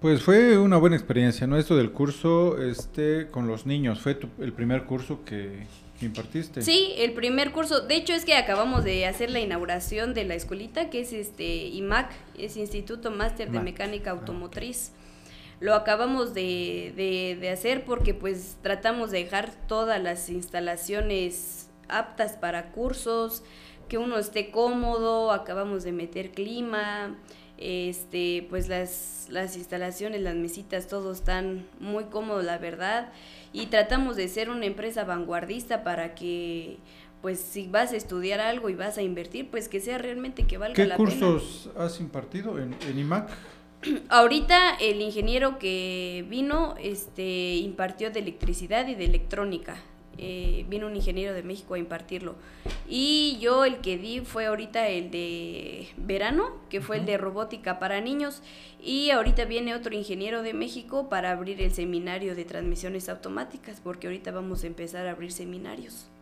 Pues 0.01 0.21
fue 0.21 0.57
una 0.57 0.77
buena 0.77 0.95
experiencia, 0.97 1.47
¿no? 1.47 1.57
Esto 1.57 1.77
del 1.77 1.91
curso 1.91 2.61
este 2.61 3.27
con 3.31 3.47
los 3.47 3.65
niños, 3.65 3.99
fue 4.01 4.15
tu- 4.15 4.27
el 4.39 4.51
primer 4.51 4.83
curso 4.83 5.23
que, 5.23 5.65
que 5.99 6.05
impartiste. 6.05 6.61
Sí, 6.61 6.93
el 6.97 7.13
primer 7.13 7.51
curso, 7.53 7.81
de 7.81 7.95
hecho 7.95 8.13
es 8.13 8.25
que 8.25 8.35
acabamos 8.35 8.83
de 8.83 9.05
hacer 9.05 9.29
la 9.31 9.39
inauguración 9.39 10.13
de 10.13 10.25
la 10.25 10.35
escuelita, 10.35 10.89
que 10.89 11.01
es 11.01 11.13
este 11.13 11.67
IMAC, 11.67 12.11
es 12.37 12.57
Instituto 12.57 13.11
Máster 13.11 13.49
de 13.49 13.59
Mecánica 13.61 14.09
ah. 14.11 14.13
Automotriz. 14.13 14.91
Lo 15.61 15.73
acabamos 15.73 16.33
de, 16.33 16.91
de- 16.97 17.37
de 17.39 17.49
hacer 17.49 17.85
porque 17.85 18.13
pues 18.13 18.57
tratamos 18.61 19.09
de 19.11 19.19
dejar 19.23 19.51
todas 19.67 20.03
las 20.03 20.29
instalaciones 20.29 21.62
aptas 21.89 22.33
para 22.33 22.71
cursos, 22.71 23.43
que 23.89 23.97
uno 23.97 24.17
esté 24.17 24.51
cómodo, 24.51 25.31
acabamos 25.31 25.83
de 25.83 25.91
meter 25.91 26.31
clima, 26.31 27.15
este, 27.57 28.45
pues 28.49 28.67
las, 28.67 29.27
las 29.29 29.55
instalaciones, 29.55 30.21
las 30.21 30.35
mesitas, 30.35 30.87
todo 30.87 31.11
están 31.11 31.65
muy 31.79 32.05
cómodos, 32.05 32.43
la 32.43 32.57
verdad. 32.57 33.11
Y 33.51 33.67
tratamos 33.67 34.15
de 34.15 34.27
ser 34.27 34.49
una 34.49 34.65
empresa 34.65 35.03
vanguardista 35.03 35.83
para 35.83 36.15
que, 36.15 36.77
pues, 37.21 37.39
si 37.39 37.67
vas 37.67 37.93
a 37.93 37.95
estudiar 37.95 38.39
algo 38.39 38.69
y 38.69 38.75
vas 38.75 38.97
a 38.97 39.01
invertir, 39.01 39.49
pues 39.49 39.69
que 39.69 39.79
sea 39.79 39.97
realmente 39.97 40.45
que 40.47 40.57
valga 40.57 40.75
¿Qué 40.75 40.85
la 40.87 40.97
pena. 40.97 41.09
cursos 41.09 41.69
has 41.77 41.99
impartido 41.99 42.59
en, 42.59 42.75
en 42.87 42.99
IMAC? 42.99 43.29
Ahorita 44.09 44.75
el 44.81 45.01
ingeniero 45.01 45.59
que 45.59 46.25
vino, 46.29 46.75
este, 46.79 47.55
impartió 47.57 48.11
de 48.11 48.19
electricidad 48.19 48.87
y 48.87 48.95
de 48.95 49.05
electrónica. 49.05 49.77
Eh, 50.17 50.65
vino 50.69 50.87
un 50.87 50.95
ingeniero 50.95 51.33
de 51.33 51.43
México 51.43 51.73
a 51.73 51.79
impartirlo. 51.79 52.35
Y 52.87 53.37
yo 53.41 53.65
el 53.65 53.77
que 53.77 53.97
di 53.97 54.21
fue 54.21 54.45
ahorita 54.45 54.87
el 54.87 55.09
de 55.09 55.87
verano, 55.97 56.51
que 56.69 56.81
fue 56.81 56.97
el 56.97 57.05
de 57.05 57.17
robótica 57.17 57.79
para 57.79 57.99
niños. 58.01 58.41
Y 58.81 59.09
ahorita 59.09 59.45
viene 59.45 59.75
otro 59.75 59.93
ingeniero 59.95 60.43
de 60.43 60.53
México 60.53 61.09
para 61.09 61.31
abrir 61.31 61.61
el 61.61 61.73
seminario 61.73 62.35
de 62.35 62.45
transmisiones 62.45 63.09
automáticas, 63.09 63.81
porque 63.83 64.07
ahorita 64.07 64.31
vamos 64.31 64.63
a 64.63 64.67
empezar 64.67 65.07
a 65.07 65.11
abrir 65.11 65.31
seminarios. 65.31 66.12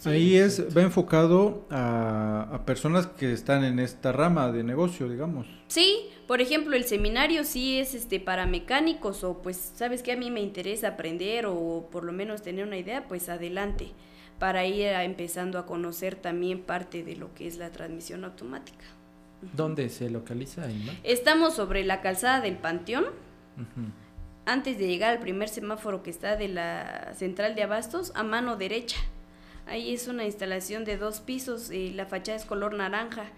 Sí. 0.00 0.08
Ahí 0.08 0.36
es, 0.36 0.74
va 0.76 0.80
enfocado 0.82 1.66
a, 1.70 2.48
a 2.52 2.64
personas 2.64 3.06
que 3.06 3.32
están 3.32 3.64
en 3.64 3.78
esta 3.78 4.12
rama 4.12 4.50
de 4.50 4.64
negocio, 4.64 5.08
digamos. 5.10 5.46
Sí, 5.68 6.06
por 6.26 6.40
ejemplo, 6.40 6.74
el 6.74 6.84
seminario 6.84 7.44
sí 7.44 7.78
es 7.78 7.92
este 7.94 8.18
para 8.18 8.46
mecánicos 8.46 9.22
o 9.24 9.42
pues 9.42 9.72
sabes 9.76 10.02
que 10.02 10.12
a 10.12 10.16
mí 10.16 10.30
me 10.30 10.40
interesa 10.40 10.88
aprender 10.88 11.44
o 11.46 11.86
por 11.92 12.04
lo 12.04 12.12
menos 12.12 12.40
tener 12.42 12.66
una 12.66 12.78
idea, 12.78 13.06
pues 13.08 13.28
adelante 13.28 13.92
para 14.38 14.64
ir 14.64 14.88
a- 14.88 15.04
empezando 15.04 15.58
a 15.58 15.66
conocer 15.66 16.14
también 16.14 16.62
parte 16.62 17.02
de 17.04 17.16
lo 17.16 17.34
que 17.34 17.46
es 17.46 17.58
la 17.58 17.70
transmisión 17.70 18.24
automática. 18.24 18.84
¿Dónde 19.54 19.90
se 19.90 20.08
localiza? 20.08 20.66
Estamos 21.04 21.54
sobre 21.54 21.84
la 21.84 22.00
calzada 22.00 22.40
del 22.40 22.56
Panteón, 22.56 23.04
antes 24.46 24.78
de 24.78 24.86
llegar 24.86 25.10
al 25.12 25.20
primer 25.20 25.48
semáforo 25.50 26.02
que 26.02 26.08
está 26.10 26.36
de 26.36 26.48
la 26.48 27.12
central 27.14 27.54
de 27.54 27.62
abastos, 27.64 28.12
a 28.14 28.22
mano 28.22 28.56
derecha. 28.56 28.96
Ahí 29.66 29.94
es 29.94 30.08
una 30.08 30.24
instalación 30.24 30.84
de 30.84 30.96
dos 30.96 31.20
pisos, 31.20 31.70
y 31.70 31.90
la 31.90 32.06
fachada 32.06 32.36
es 32.36 32.44
color 32.44 32.74
naranja 32.74 33.30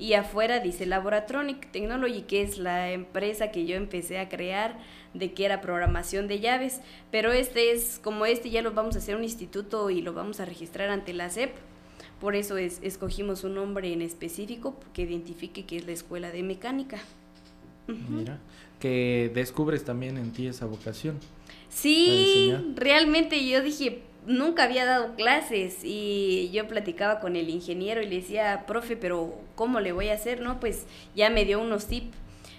y 0.00 0.14
afuera 0.14 0.60
dice 0.60 0.86
Laboratronic 0.86 1.70
Technology, 1.72 2.22
que 2.22 2.42
es 2.42 2.56
la 2.56 2.90
empresa 2.90 3.50
que 3.50 3.66
yo 3.66 3.76
empecé 3.76 4.18
a 4.18 4.28
crear 4.28 4.78
de 5.12 5.32
que 5.32 5.44
era 5.44 5.60
programación 5.60 6.26
de 6.26 6.40
llaves, 6.40 6.80
pero 7.10 7.32
este 7.32 7.72
es 7.72 8.00
como 8.02 8.24
este 8.24 8.48
ya 8.50 8.62
lo 8.62 8.72
vamos 8.72 8.94
a 8.96 8.98
hacer 8.98 9.14
un 9.14 9.24
instituto 9.24 9.90
y 9.90 10.00
lo 10.00 10.14
vamos 10.14 10.40
a 10.40 10.46
registrar 10.46 10.88
ante 10.88 11.12
la 11.12 11.28
SEP. 11.28 11.50
Por 12.18 12.34
eso 12.34 12.56
es, 12.56 12.80
escogimos 12.82 13.44
un 13.44 13.54
nombre 13.54 13.92
en 13.92 14.00
específico 14.00 14.78
que 14.94 15.02
identifique 15.02 15.66
que 15.66 15.76
es 15.76 15.86
la 15.86 15.92
escuela 15.92 16.30
de 16.30 16.42
mecánica. 16.42 16.98
Mira, 17.86 18.38
que 18.78 19.30
descubres 19.34 19.84
también 19.84 20.16
en 20.16 20.32
ti 20.32 20.46
esa 20.46 20.64
vocación. 20.64 21.18
Sí, 21.68 22.54
realmente 22.74 23.46
yo 23.46 23.62
dije, 23.62 24.02
nunca 24.26 24.64
había 24.64 24.84
dado 24.84 25.14
clases 25.14 25.78
y 25.82 26.50
yo 26.52 26.68
platicaba 26.68 27.20
con 27.20 27.36
el 27.36 27.48
ingeniero 27.48 28.02
y 28.02 28.06
le 28.06 28.16
decía, 28.16 28.64
profe, 28.66 28.96
pero 28.96 29.34
¿cómo 29.54 29.80
le 29.80 29.92
voy 29.92 30.08
a 30.08 30.14
hacer? 30.14 30.40
No, 30.40 30.60
pues 30.60 30.86
ya 31.14 31.30
me 31.30 31.44
dio 31.44 31.60
unos 31.60 31.86
tips. 31.86 32.16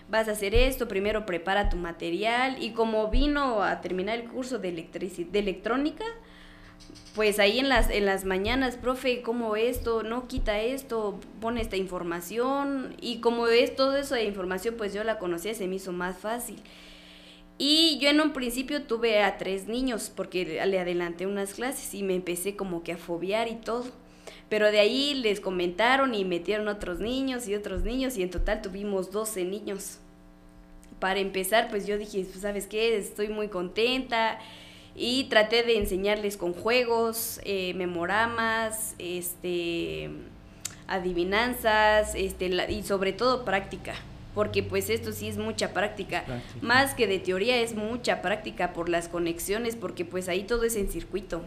Vas 0.09 0.27
a 0.27 0.31
hacer 0.31 0.53
esto, 0.53 0.87
primero 0.87 1.25
prepara 1.25 1.69
tu 1.69 1.77
material 1.77 2.61
y 2.61 2.71
como 2.71 3.07
vino 3.07 3.63
a 3.63 3.79
terminar 3.79 4.19
el 4.19 4.27
curso 4.27 4.59
de, 4.59 4.71
de 4.71 5.39
electrónica, 5.39 6.03
pues 7.15 7.39
ahí 7.39 7.59
en 7.59 7.69
las, 7.69 7.89
en 7.89 8.05
las 8.05 8.25
mañanas, 8.25 8.75
profe, 8.75 9.21
¿cómo 9.21 9.55
esto? 9.55 10.03
No 10.03 10.27
quita 10.27 10.59
esto, 10.59 11.19
pone 11.39 11.61
esta 11.61 11.77
información 11.77 12.95
y 12.99 13.21
como 13.21 13.47
es 13.47 13.73
todo 13.75 13.95
eso 13.95 14.15
de 14.15 14.25
información, 14.25 14.75
pues 14.77 14.93
yo 14.93 15.03
la 15.05 15.17
conocía, 15.17 15.53
se 15.53 15.67
me 15.67 15.75
hizo 15.75 15.93
más 15.93 16.17
fácil. 16.17 16.61
Y 17.63 17.99
yo 17.99 18.09
en 18.09 18.19
un 18.19 18.33
principio 18.33 18.81
tuve 18.81 19.21
a 19.21 19.37
tres 19.37 19.67
niños 19.67 20.11
porque 20.15 20.65
le 20.65 20.79
adelanté 20.79 21.27
unas 21.27 21.53
clases 21.53 21.93
y 21.93 22.01
me 22.01 22.15
empecé 22.15 22.55
como 22.55 22.81
que 22.81 22.93
a 22.93 22.97
fobiar 22.97 23.49
y 23.49 23.53
todo. 23.53 23.85
Pero 24.49 24.71
de 24.71 24.79
ahí 24.79 25.13
les 25.13 25.39
comentaron 25.39 26.15
y 26.15 26.25
metieron 26.25 26.67
otros 26.69 26.99
niños 26.99 27.47
y 27.47 27.53
otros 27.53 27.83
niños 27.83 28.17
y 28.17 28.23
en 28.23 28.31
total 28.31 28.63
tuvimos 28.63 29.11
12 29.11 29.45
niños. 29.45 29.99
Para 30.97 31.19
empezar, 31.19 31.69
pues 31.69 31.85
yo 31.85 31.99
dije, 31.99 32.25
pues, 32.25 32.41
¿sabes 32.41 32.65
qué? 32.65 32.97
Estoy 32.97 33.27
muy 33.27 33.47
contenta 33.47 34.39
y 34.95 35.25
traté 35.25 35.61
de 35.61 35.77
enseñarles 35.77 36.37
con 36.37 36.53
juegos, 36.53 37.39
eh, 37.43 37.75
memoramas, 37.75 38.95
este, 38.97 40.09
adivinanzas 40.87 42.15
este, 42.15 42.47
y 42.69 42.81
sobre 42.81 43.13
todo 43.13 43.45
práctica 43.45 43.93
porque 44.33 44.63
pues 44.63 44.89
esto 44.89 45.11
sí 45.11 45.27
es 45.27 45.37
mucha 45.37 45.73
práctica. 45.73 46.23
Más 46.61 46.93
que 46.93 47.07
de 47.07 47.19
teoría 47.19 47.57
es 47.61 47.75
mucha 47.75 48.21
práctica 48.21 48.73
por 48.73 48.89
las 48.89 49.07
conexiones, 49.07 49.75
porque 49.75 50.05
pues 50.05 50.29
ahí 50.29 50.43
todo 50.43 50.63
es 50.63 50.75
en 50.75 50.89
circuito. 50.89 51.41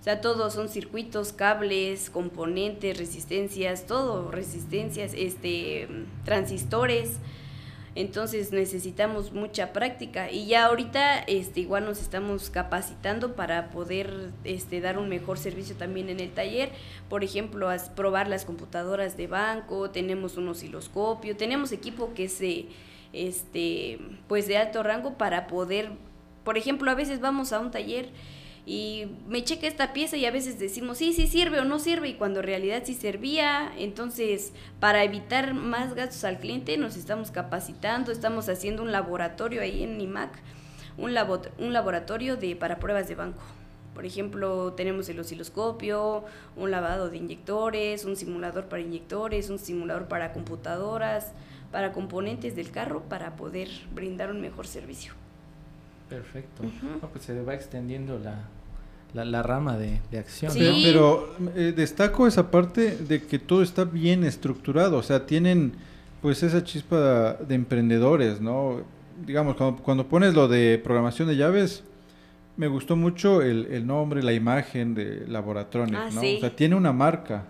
O 0.00 0.04
sea, 0.04 0.20
todos 0.20 0.54
son 0.54 0.68
circuitos, 0.68 1.32
cables, 1.32 2.10
componentes, 2.10 2.98
resistencias, 2.98 3.86
todo, 3.86 4.32
resistencias, 4.32 5.12
este, 5.14 5.88
transistores. 6.24 7.18
Entonces 7.94 8.52
necesitamos 8.52 9.32
mucha 9.32 9.74
práctica 9.74 10.30
y 10.30 10.46
ya 10.46 10.64
ahorita 10.64 11.18
este 11.18 11.60
igual 11.60 11.84
nos 11.84 12.00
estamos 12.00 12.48
capacitando 12.48 13.34
para 13.34 13.68
poder 13.68 14.30
este 14.44 14.80
dar 14.80 14.98
un 14.98 15.10
mejor 15.10 15.38
servicio 15.38 15.76
también 15.76 16.08
en 16.08 16.20
el 16.20 16.30
taller. 16.30 16.70
Por 17.10 17.22
ejemplo, 17.22 17.68
probar 17.94 18.28
las 18.28 18.46
computadoras 18.46 19.18
de 19.18 19.26
banco, 19.26 19.90
tenemos 19.90 20.38
un 20.38 20.48
osciloscopio, 20.48 21.36
tenemos 21.36 21.70
equipo 21.70 22.14
que 22.14 22.24
es 22.24 22.40
este 23.12 23.98
pues 24.26 24.46
de 24.46 24.56
alto 24.56 24.82
rango 24.82 25.18
para 25.18 25.46
poder, 25.46 25.90
por 26.44 26.56
ejemplo, 26.56 26.90
a 26.90 26.94
veces 26.94 27.20
vamos 27.20 27.52
a 27.52 27.60
un 27.60 27.70
taller 27.70 28.08
y 28.64 29.06
me 29.26 29.42
checa 29.42 29.66
esta 29.66 29.92
pieza 29.92 30.16
y 30.16 30.24
a 30.24 30.30
veces 30.30 30.58
decimos, 30.58 30.98
sí, 30.98 31.12
sí 31.12 31.26
sirve 31.26 31.58
o 31.58 31.64
no 31.64 31.80
sirve 31.80 32.08
y 32.08 32.14
cuando 32.14 32.40
en 32.40 32.46
realidad 32.46 32.82
sí 32.84 32.94
servía. 32.94 33.72
Entonces, 33.76 34.52
para 34.78 35.02
evitar 35.02 35.52
más 35.52 35.94
gastos 35.94 36.22
al 36.24 36.38
cliente, 36.38 36.76
nos 36.76 36.96
estamos 36.96 37.32
capacitando, 37.32 38.12
estamos 38.12 38.48
haciendo 38.48 38.82
un 38.82 38.92
laboratorio 38.92 39.62
ahí 39.62 39.82
en 39.82 40.00
IMAC, 40.00 40.38
un, 40.96 41.16
un 41.58 41.72
laboratorio 41.72 42.36
de, 42.36 42.54
para 42.54 42.78
pruebas 42.78 43.08
de 43.08 43.16
banco. 43.16 43.42
Por 43.94 44.06
ejemplo, 44.06 44.72
tenemos 44.74 45.08
el 45.08 45.20
osciloscopio, 45.20 46.24
un 46.56 46.70
lavado 46.70 47.10
de 47.10 47.18
inyectores, 47.18 48.04
un 48.04 48.16
simulador 48.16 48.66
para 48.66 48.80
inyectores, 48.80 49.50
un 49.50 49.58
simulador 49.58 50.06
para 50.06 50.32
computadoras, 50.32 51.32
para 51.70 51.92
componentes 51.92 52.56
del 52.56 52.70
carro, 52.70 53.02
para 53.02 53.36
poder 53.36 53.68
brindar 53.92 54.30
un 54.30 54.40
mejor 54.40 54.66
servicio. 54.66 55.12
Perfecto. 56.12 56.62
pues 57.12 57.24
se 57.24 57.42
va 57.42 57.54
extendiendo 57.54 58.18
la, 58.18 59.24
la, 59.24 59.42
rama 59.42 59.78
de, 59.78 60.00
acción. 60.18 60.52
Pero, 60.54 61.34
eh, 61.56 61.72
destaco 61.74 62.26
esa 62.26 62.50
parte 62.50 62.96
de 62.96 63.22
que 63.22 63.38
todo 63.38 63.62
está 63.62 63.84
bien 63.84 64.24
estructurado, 64.24 64.98
o 64.98 65.02
sea, 65.02 65.26
tienen 65.26 65.72
pues 66.20 66.42
esa 66.42 66.62
chispa 66.62 67.34
de 67.34 67.54
emprendedores, 67.54 68.40
¿no? 68.40 68.82
Digamos, 69.26 69.56
cuando, 69.56 70.06
pones 70.06 70.34
lo 70.34 70.48
de 70.48 70.80
programación 70.82 71.28
de 71.28 71.36
llaves, 71.36 71.82
me 72.56 72.68
gustó 72.68 72.96
mucho 72.96 73.42
el, 73.42 73.86
nombre, 73.86 74.22
la 74.22 74.32
imagen 74.32 74.94
de 74.94 75.26
Laboratronic, 75.26 75.96
ah, 75.96 76.10
¿no? 76.12 76.20
O 76.20 76.40
sea, 76.40 76.54
tiene 76.54 76.76
una 76.76 76.92
marca. 76.92 77.44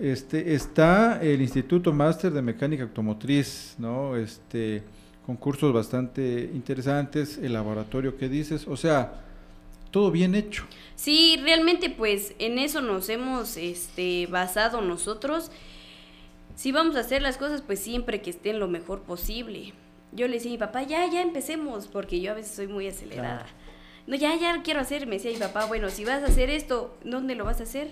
Este, 0.00 0.54
está 0.54 1.22
el 1.22 1.40
Instituto 1.40 1.92
Máster 1.92 2.30
de 2.30 2.42
Mecánica 2.42 2.82
Automotriz, 2.82 3.74
¿no? 3.78 4.14
Este, 4.14 4.82
concursos 5.26 5.72
bastante 5.72 6.50
interesantes, 6.54 7.36
el 7.38 7.52
laboratorio 7.52 8.16
que 8.16 8.28
dices, 8.28 8.66
o 8.68 8.76
sea, 8.76 9.24
todo 9.90 10.12
bien 10.12 10.36
hecho. 10.36 10.64
Sí, 10.94 11.38
realmente 11.42 11.90
pues 11.90 12.34
en 12.38 12.60
eso 12.60 12.80
nos 12.80 13.08
hemos 13.08 13.56
este, 13.56 14.28
basado 14.28 14.80
nosotros. 14.82 15.50
Si 16.54 16.70
vamos 16.70 16.94
a 16.94 17.00
hacer 17.00 17.22
las 17.22 17.38
cosas, 17.38 17.60
pues 17.60 17.80
siempre 17.80 18.22
que 18.22 18.30
estén 18.30 18.60
lo 18.60 18.68
mejor 18.68 19.02
posible. 19.02 19.74
Yo 20.12 20.28
le 20.28 20.34
decía 20.34 20.52
a 20.52 20.54
mi 20.54 20.58
papá, 20.58 20.84
ya, 20.84 21.10
ya 21.10 21.22
empecemos, 21.22 21.88
porque 21.88 22.20
yo 22.20 22.30
a 22.30 22.34
veces 22.34 22.54
soy 22.54 22.68
muy 22.68 22.86
acelerada. 22.86 23.46
No, 24.06 24.14
ya, 24.14 24.36
ya 24.36 24.62
quiero 24.62 24.80
hacer. 24.80 25.06
Me 25.06 25.16
decía 25.16 25.32
mi 25.32 25.38
papá, 25.38 25.66
bueno, 25.66 25.90
si 25.90 26.04
vas 26.04 26.22
a 26.22 26.26
hacer 26.26 26.50
esto, 26.50 26.96
¿dónde 27.04 27.34
lo 27.34 27.44
vas 27.44 27.60
a 27.60 27.64
hacer? 27.64 27.90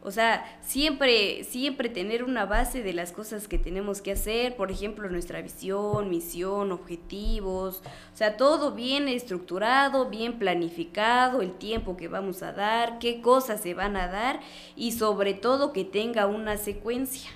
O 0.00 0.12
sea, 0.12 0.44
siempre, 0.62 1.42
siempre 1.42 1.88
tener 1.88 2.22
una 2.22 2.46
base 2.46 2.82
de 2.82 2.92
las 2.92 3.10
cosas 3.10 3.48
que 3.48 3.58
tenemos 3.58 4.00
que 4.00 4.12
hacer, 4.12 4.54
por 4.54 4.70
ejemplo, 4.70 5.10
nuestra 5.10 5.42
visión, 5.42 6.08
misión, 6.08 6.70
objetivos, 6.70 7.82
o 8.14 8.16
sea, 8.16 8.36
todo 8.36 8.72
bien 8.72 9.08
estructurado, 9.08 10.08
bien 10.08 10.38
planificado, 10.38 11.42
el 11.42 11.52
tiempo 11.52 11.96
que 11.96 12.06
vamos 12.06 12.42
a 12.44 12.52
dar, 12.52 13.00
qué 13.00 13.20
cosas 13.20 13.60
se 13.60 13.74
van 13.74 13.96
a 13.96 14.06
dar 14.06 14.40
y 14.76 14.92
sobre 14.92 15.34
todo 15.34 15.72
que 15.72 15.84
tenga 15.84 16.26
una 16.26 16.56
secuencia. 16.58 17.30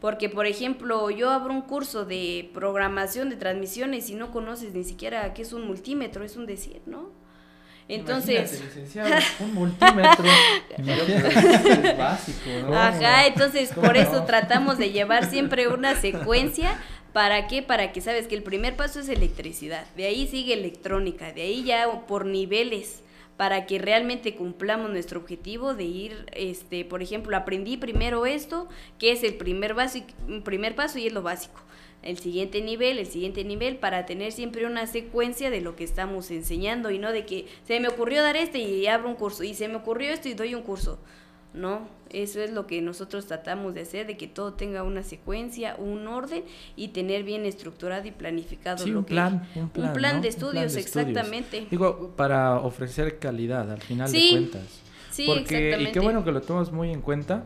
Porque, 0.00 0.28
por 0.28 0.46
ejemplo, 0.46 1.10
yo 1.10 1.30
abro 1.30 1.52
un 1.52 1.62
curso 1.62 2.04
de 2.04 2.50
programación 2.54 3.30
de 3.30 3.36
transmisiones 3.36 4.08
y 4.10 4.14
no 4.14 4.32
conoces 4.32 4.74
ni 4.74 4.84
siquiera 4.84 5.32
qué 5.34 5.42
es 5.42 5.52
un 5.52 5.66
multímetro, 5.66 6.24
es 6.24 6.36
un 6.36 6.46
decir, 6.46 6.82
¿no? 6.86 7.19
Entonces, 7.90 8.62
un 9.40 9.54
multímetro. 9.54 10.24
es 10.78 11.98
básico, 11.98 12.50
¿no? 12.68 12.78
Ajá, 12.78 13.26
entonces 13.26 13.70
por 13.70 13.96
eso 13.96 14.22
tratamos 14.24 14.78
de 14.78 14.90
llevar 14.90 15.28
siempre 15.28 15.68
una 15.68 15.96
secuencia. 16.00 16.78
¿Para 17.12 17.48
qué? 17.48 17.62
Para 17.62 17.90
que 17.90 18.00
sabes 18.00 18.28
que 18.28 18.36
el 18.36 18.44
primer 18.44 18.76
paso 18.76 19.00
es 19.00 19.08
electricidad, 19.08 19.84
de 19.96 20.06
ahí 20.06 20.28
sigue 20.28 20.54
electrónica, 20.54 21.32
de 21.32 21.42
ahí 21.42 21.64
ya 21.64 21.90
por 22.06 22.24
niveles 22.24 23.02
para 23.36 23.66
que 23.66 23.78
realmente 23.78 24.36
cumplamos 24.36 24.90
nuestro 24.90 25.18
objetivo 25.18 25.74
de 25.74 25.84
ir, 25.84 26.26
este, 26.32 26.84
por 26.84 27.02
ejemplo, 27.02 27.36
aprendí 27.36 27.78
primero 27.78 28.26
esto, 28.26 28.68
que 28.98 29.12
es 29.12 29.24
el 29.24 29.34
primer, 29.34 29.72
básico, 29.72 30.08
primer 30.44 30.76
paso 30.76 30.98
y 30.98 31.06
es 31.06 31.12
lo 31.12 31.22
básico 31.22 31.60
el 32.02 32.18
siguiente 32.18 32.62
nivel, 32.62 32.98
el 32.98 33.06
siguiente 33.06 33.44
nivel, 33.44 33.76
para 33.76 34.06
tener 34.06 34.32
siempre 34.32 34.66
una 34.66 34.86
secuencia 34.86 35.50
de 35.50 35.60
lo 35.60 35.76
que 35.76 35.84
estamos 35.84 36.30
enseñando 36.30 36.90
y 36.90 36.98
no 36.98 37.12
de 37.12 37.26
que 37.26 37.46
se 37.66 37.78
me 37.80 37.88
ocurrió 37.88 38.22
dar 38.22 38.36
este 38.36 38.58
y 38.58 38.86
abro 38.86 39.08
un 39.08 39.16
curso 39.16 39.42
y 39.44 39.54
se 39.54 39.68
me 39.68 39.76
ocurrió 39.76 40.10
esto 40.10 40.28
y 40.28 40.34
doy 40.34 40.54
un 40.54 40.62
curso. 40.62 40.98
No, 41.52 41.88
eso 42.10 42.40
es 42.40 42.52
lo 42.52 42.68
que 42.68 42.80
nosotros 42.80 43.26
tratamos 43.26 43.74
de 43.74 43.80
hacer, 43.80 44.06
de 44.06 44.16
que 44.16 44.28
todo 44.28 44.52
tenga 44.52 44.84
una 44.84 45.02
secuencia, 45.02 45.74
un 45.78 46.06
orden 46.06 46.44
y 46.76 46.88
tener 46.88 47.24
bien 47.24 47.44
estructurado 47.44 48.06
y 48.06 48.12
planificado 48.12 48.86
lo 48.86 49.00
un 49.00 49.04
plan, 49.04 49.48
un 49.56 49.68
plan, 49.68 49.88
un 49.88 49.92
plan 49.92 50.22
de 50.22 50.28
estudios, 50.28 50.76
exactamente. 50.76 51.66
Digo, 51.68 52.12
para 52.16 52.60
ofrecer 52.60 53.18
calidad 53.18 53.70
al 53.70 53.80
final 53.80 54.10
de 54.10 54.28
cuentas. 54.30 54.62
Sí, 55.10 55.26
Porque, 55.26 55.76
Y 55.80 55.92
qué 55.92 55.98
bueno 55.98 56.24
que 56.24 56.30
lo 56.30 56.40
tomas 56.40 56.70
muy 56.70 56.92
en 56.92 57.00
cuenta, 57.00 57.44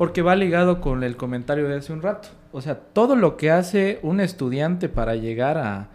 porque 0.00 0.22
va 0.22 0.34
ligado 0.34 0.80
con 0.80 1.04
el 1.04 1.18
comentario 1.18 1.68
de 1.68 1.76
hace 1.76 1.92
un 1.92 2.00
rato 2.00 2.30
o 2.52 2.60
sea, 2.60 2.76
todo 2.76 3.16
lo 3.16 3.36
que 3.36 3.50
hace 3.50 4.00
un 4.02 4.20
estudiante 4.20 4.88
para 4.88 5.14
llegar 5.14 5.58
a, 5.58 5.88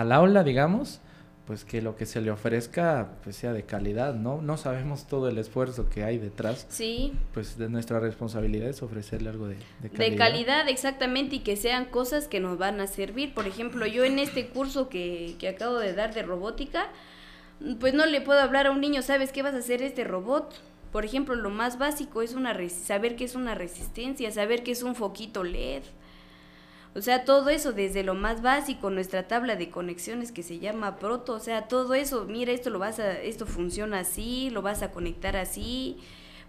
al 0.00 0.12
aula, 0.12 0.44
digamos, 0.44 1.00
pues 1.46 1.64
que 1.64 1.82
lo 1.82 1.96
que 1.96 2.06
se 2.06 2.20
le 2.20 2.30
ofrezca 2.30 3.10
pues 3.22 3.36
sea 3.36 3.52
de 3.52 3.64
calidad, 3.64 4.14
¿no? 4.14 4.40
No 4.40 4.56
sabemos 4.56 5.06
todo 5.06 5.28
el 5.28 5.36
esfuerzo 5.36 5.90
que 5.90 6.04
hay 6.04 6.18
detrás. 6.18 6.66
Sí. 6.68 7.12
Pues 7.32 7.58
de 7.58 7.68
nuestra 7.68 7.98
responsabilidad 7.98 8.68
es 8.68 8.82
ofrecerle 8.82 9.30
algo 9.30 9.48
de, 9.48 9.56
de 9.80 9.90
calidad. 9.90 10.10
De 10.10 10.16
calidad, 10.16 10.68
exactamente, 10.68 11.36
y 11.36 11.40
que 11.40 11.56
sean 11.56 11.86
cosas 11.86 12.28
que 12.28 12.40
nos 12.40 12.56
van 12.56 12.80
a 12.80 12.86
servir. 12.86 13.34
Por 13.34 13.46
ejemplo, 13.46 13.84
yo 13.86 14.04
en 14.04 14.18
este 14.18 14.48
curso 14.48 14.88
que, 14.88 15.34
que 15.38 15.48
acabo 15.48 15.78
de 15.78 15.92
dar 15.92 16.14
de 16.14 16.22
robótica, 16.22 16.86
pues 17.80 17.94
no 17.94 18.06
le 18.06 18.20
puedo 18.20 18.40
hablar 18.40 18.68
a 18.68 18.70
un 18.70 18.80
niño, 18.80 19.02
¿sabes 19.02 19.32
qué 19.32 19.42
vas 19.42 19.54
a 19.54 19.58
hacer 19.58 19.82
este 19.82 20.04
robot? 20.04 20.54
Por 20.94 21.04
ejemplo, 21.04 21.34
lo 21.34 21.50
más 21.50 21.76
básico 21.76 22.22
es 22.22 22.34
una 22.34 22.56
saber 22.68 23.16
qué 23.16 23.24
es 23.24 23.34
una 23.34 23.56
resistencia, 23.56 24.30
saber 24.30 24.62
qué 24.62 24.70
es 24.70 24.84
un 24.84 24.94
foquito 24.94 25.42
LED. 25.42 25.82
O 26.94 27.02
sea, 27.02 27.24
todo 27.24 27.50
eso 27.50 27.72
desde 27.72 28.04
lo 28.04 28.14
más 28.14 28.42
básico, 28.42 28.90
nuestra 28.90 29.26
tabla 29.26 29.56
de 29.56 29.70
conexiones 29.70 30.30
que 30.30 30.44
se 30.44 30.60
llama 30.60 30.98
Proto, 30.98 31.32
o 31.32 31.40
sea, 31.40 31.66
todo 31.66 31.94
eso, 31.94 32.26
mira, 32.26 32.52
esto 32.52 32.70
lo 32.70 32.78
vas 32.78 33.00
a 33.00 33.20
esto 33.20 33.44
funciona 33.44 33.98
así, 33.98 34.50
lo 34.50 34.62
vas 34.62 34.82
a 34.84 34.92
conectar 34.92 35.36
así 35.36 35.96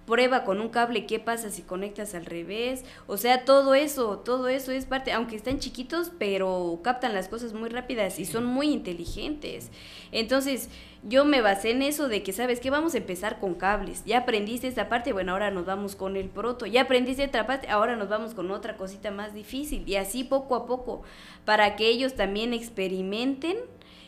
prueba 0.05 0.43
con 0.43 0.61
un 0.61 0.69
cable 0.69 1.05
qué 1.05 1.19
pasa 1.19 1.49
si 1.49 1.63
conectas 1.63 2.13
al 2.15 2.25
revés, 2.25 2.83
o 3.07 3.17
sea, 3.17 3.43
todo 3.43 3.75
eso, 3.75 4.19
todo 4.19 4.47
eso 4.47 4.71
es 4.71 4.85
parte, 4.85 5.11
aunque 5.11 5.35
están 5.35 5.59
chiquitos, 5.59 6.11
pero 6.17 6.79
captan 6.83 7.13
las 7.13 7.27
cosas 7.27 7.53
muy 7.53 7.69
rápidas 7.69 8.19
y 8.19 8.25
son 8.25 8.45
muy 8.45 8.67
inteligentes. 8.67 9.71
Entonces, 10.11 10.69
yo 11.07 11.23
me 11.23 11.41
basé 11.41 11.71
en 11.71 11.83
eso 11.83 12.07
de 12.07 12.23
que, 12.23 12.33
¿sabes 12.33 12.59
qué? 12.59 12.71
Vamos 12.71 12.95
a 12.95 12.97
empezar 12.97 13.39
con 13.39 13.53
cables. 13.53 14.03
Ya 14.05 14.19
aprendiste 14.19 14.67
esta 14.67 14.89
parte, 14.89 15.13
bueno, 15.13 15.33
ahora 15.33 15.51
nos 15.51 15.65
vamos 15.65 15.95
con 15.95 16.15
el 16.15 16.29
proto. 16.29 16.65
Ya 16.65 16.81
aprendiste 16.81 17.25
otra 17.25 17.45
parte, 17.45 17.69
ahora 17.69 17.95
nos 17.95 18.09
vamos 18.09 18.33
con 18.33 18.49
otra 18.49 18.75
cosita 18.75 19.11
más 19.11 19.33
difícil. 19.33 19.87
Y 19.87 19.97
así 19.97 20.23
poco 20.23 20.55
a 20.55 20.65
poco, 20.65 21.03
para 21.45 21.75
que 21.75 21.89
ellos 21.89 22.15
también 22.15 22.53
experimenten 22.53 23.57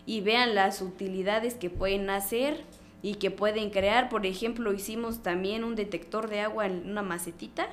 y 0.07 0.21
vean 0.21 0.55
las 0.55 0.81
utilidades 0.81 1.53
que 1.53 1.69
pueden 1.69 2.09
hacer 2.09 2.63
y 3.01 3.15
que 3.15 3.31
pueden 3.31 3.69
crear. 3.69 4.09
Por 4.09 4.25
ejemplo, 4.25 4.73
hicimos 4.73 5.23
también 5.23 5.63
un 5.63 5.75
detector 5.75 6.29
de 6.29 6.41
agua 6.41 6.65
en 6.65 6.89
una 6.89 7.01
macetita 7.01 7.67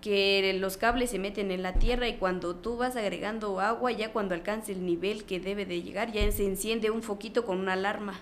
que 0.00 0.56
los 0.58 0.76
cables 0.76 1.10
se 1.10 1.18
meten 1.18 1.50
en 1.50 1.62
la 1.62 1.74
tierra 1.74 2.08
y 2.08 2.16
cuando 2.16 2.56
tú 2.56 2.76
vas 2.76 2.96
agregando 2.96 3.60
agua, 3.60 3.92
ya 3.92 4.12
cuando 4.12 4.34
alcance 4.34 4.72
el 4.72 4.84
nivel 4.84 5.24
que 5.24 5.40
debe 5.40 5.66
de 5.66 5.82
llegar, 5.82 6.12
ya 6.12 6.30
se 6.32 6.46
enciende 6.46 6.90
un 6.90 7.02
foquito 7.02 7.44
con 7.44 7.58
una 7.58 7.74
alarma. 7.74 8.18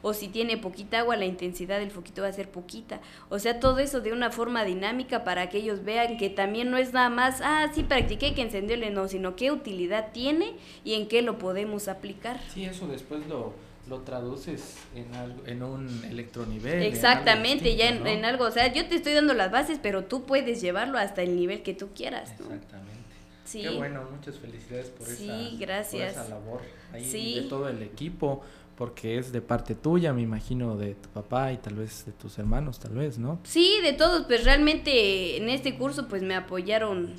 O 0.00 0.14
si 0.14 0.28
tiene 0.28 0.56
poquita 0.56 1.00
agua, 1.00 1.16
la 1.16 1.24
intensidad 1.24 1.80
del 1.80 1.90
foquito 1.90 2.22
va 2.22 2.28
a 2.28 2.32
ser 2.32 2.48
poquita. 2.48 3.00
O 3.30 3.40
sea, 3.40 3.58
todo 3.58 3.80
eso 3.80 4.00
de 4.00 4.12
una 4.12 4.30
forma 4.30 4.64
dinámica 4.64 5.24
para 5.24 5.48
que 5.48 5.58
ellos 5.58 5.84
vean 5.84 6.18
que 6.18 6.30
también 6.30 6.70
no 6.70 6.76
es 6.76 6.92
nada 6.92 7.10
más, 7.10 7.40
ah, 7.42 7.68
sí 7.74 7.82
practiqué 7.82 8.32
que 8.32 8.42
encendióle, 8.42 8.90
no, 8.90 9.08
sino 9.08 9.34
qué 9.34 9.50
utilidad 9.50 10.12
tiene 10.12 10.54
y 10.84 10.94
en 10.94 11.08
qué 11.08 11.22
lo 11.22 11.38
podemos 11.38 11.88
aplicar. 11.88 12.40
Sí, 12.54 12.64
eso 12.64 12.86
después 12.86 13.26
lo, 13.26 13.54
lo 13.88 14.00
traduces 14.00 14.76
en, 14.94 15.14
algo, 15.14 15.42
en 15.46 15.62
un 15.62 16.04
electronivel. 16.04 16.82
Exactamente, 16.82 17.76
ya 17.76 17.88
en, 17.88 18.24
algo, 18.24 18.44
o 18.44 18.50
sea, 18.50 18.72
yo 18.72 18.86
te 18.86 18.96
estoy 18.96 19.14
dando 19.14 19.34
las 19.34 19.50
bases, 19.50 19.78
pero 19.82 20.04
tú 20.04 20.24
puedes 20.24 20.60
llevarlo 20.60 20.98
hasta 20.98 21.22
el 21.22 21.36
nivel 21.36 21.62
que 21.62 21.74
tú 21.74 21.88
quieras. 21.94 22.30
Exactamente. 22.32 22.98
Sí. 23.44 23.62
Qué 23.62 23.70
bueno, 23.70 24.06
muchas 24.14 24.36
felicidades 24.38 24.90
por, 24.90 25.06
sí, 25.06 25.56
gracias. 25.58 26.12
esa 26.12 26.28
labor 26.28 26.60
ahí 26.92 27.40
de 27.40 27.48
todo 27.48 27.68
el 27.68 27.82
equipo, 27.82 28.42
porque 28.76 29.16
es 29.16 29.32
de 29.32 29.40
parte 29.40 29.74
tuya, 29.74 30.12
me 30.12 30.20
imagino, 30.20 30.76
de 30.76 30.94
tu 30.94 31.08
papá 31.08 31.52
y 31.52 31.56
tal 31.56 31.76
vez 31.76 32.04
de 32.04 32.12
tus 32.12 32.38
hermanos, 32.38 32.78
tal 32.78 32.94
vez, 32.94 33.18
¿no? 33.18 33.40
Sí, 33.44 33.80
de 33.82 33.94
todos, 33.94 34.26
pues 34.26 34.44
realmente 34.44 35.38
en 35.38 35.48
este 35.48 35.76
curso 35.76 36.08
pues 36.08 36.22
me 36.22 36.34
apoyaron 36.34 37.14